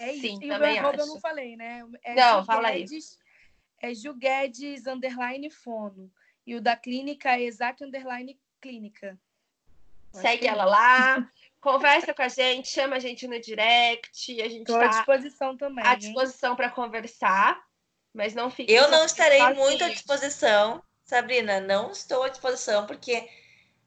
É 0.00 0.12
Sim, 0.12 0.34
isso. 0.34 0.42
E 0.42 0.46
o 0.46 0.54
também 0.54 0.72
meu 0.74 0.82
arroba 0.82 0.98
eu 0.98 1.04
acho. 1.04 1.12
não 1.14 1.20
falei, 1.20 1.56
né? 1.56 1.84
É 2.04 2.14
Não, 2.14 2.40
Ju 2.40 2.46
fala 2.46 2.68
aí. 2.68 2.80
Guedes- 2.84 3.18
É 3.80 3.94
Juguedes 3.94 4.86
underline 4.86 5.50
fono. 5.50 6.10
E 6.46 6.54
o 6.54 6.60
da 6.60 6.76
clínica 6.76 7.36
é 7.36 7.42
Exact 7.42 7.82
underline 7.84 8.38
clínica. 8.60 9.18
Segue 10.12 10.46
é 10.46 10.50
ela 10.50 10.64
lá, 10.64 11.30
conversa 11.60 12.14
com 12.14 12.22
a 12.22 12.28
gente, 12.28 12.66
chama 12.68 12.96
a 12.96 12.98
gente 12.98 13.28
no 13.28 13.38
direct, 13.38 14.40
a 14.40 14.48
gente 14.48 14.60
Estou 14.62 14.76
à 14.76 14.86
está 14.86 14.96
disposição 14.96 15.56
também. 15.56 15.84
à 15.86 15.94
disposição 15.94 16.56
para 16.56 16.70
conversar, 16.70 17.62
mas 18.14 18.34
não 18.34 18.50
fique 18.50 18.72
Eu 18.72 18.90
não 18.90 19.04
estarei 19.04 19.38
sozinhos. 19.38 19.58
muito 19.68 19.84
à 19.84 19.88
disposição, 19.90 20.82
Sabrina, 21.04 21.60
não 21.60 21.90
estou 21.92 22.22
à 22.22 22.30
disposição, 22.30 22.86
porque 22.86 23.28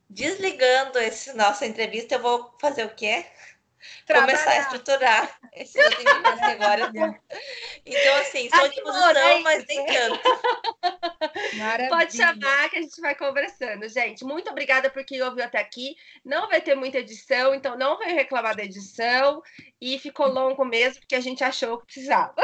desligando 0.10 1.00
esse 1.00 1.34
nossa 1.34 1.66
entrevista, 1.66 2.16
eu 2.16 2.22
vou 2.22 2.56
fazer 2.62 2.86
o 2.86 2.94
quê? 2.96 3.26
Começar 4.08 4.24
a 4.24 4.26
Trabalhar. 4.26 4.62
estruturar 4.62 5.40
esses 5.54 5.76
atendimentos 5.76 6.42
agora. 6.42 6.92
Então, 7.84 8.16
assim, 8.18 8.46
estou 8.46 8.62
à 8.62 8.66
Animou, 8.66 8.92
disposição, 8.94 9.42
mas 9.42 9.66
nem 9.68 9.86
tanto. 9.88 10.30
Maravilha. 11.58 11.90
Pode 11.90 12.16
chamar 12.16 12.70
que 12.70 12.78
a 12.78 12.82
gente 12.82 13.02
vai 13.02 13.16
conversando, 13.16 13.88
gente. 13.90 14.24
Muito 14.24 14.50
obrigada 14.52 14.90
por 14.90 15.04
quem 15.04 15.22
ouviu 15.22 15.44
até 15.44 15.60
aqui. 15.60 15.96
Não 16.24 16.48
vai 16.48 16.62
ter 16.62 16.76
muita 16.76 17.00
edição, 17.00 17.56
então 17.56 17.76
não 17.78 17.98
vai 17.98 18.14
reclamar 18.14 18.56
da 18.56 18.64
edição. 18.64 19.42
E 19.82 19.98
ficou 19.98 20.28
longo 20.28 20.64
mesmo, 20.64 21.00
porque 21.00 21.16
a 21.16 21.20
gente 21.20 21.44
achou 21.44 21.80
que 21.80 21.86
precisava. 21.88 22.36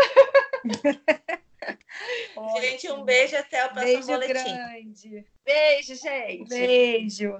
Gente, 2.61 2.89
um 2.91 3.03
beijo 3.03 3.35
até 3.35 3.65
o 3.65 3.69
próximo 3.73 3.93
Beijo 3.93 4.07
boletim. 4.07 4.53
grande. 4.53 5.25
Beijo, 5.43 5.95
gente. 5.95 6.47
Beijo. 6.47 7.37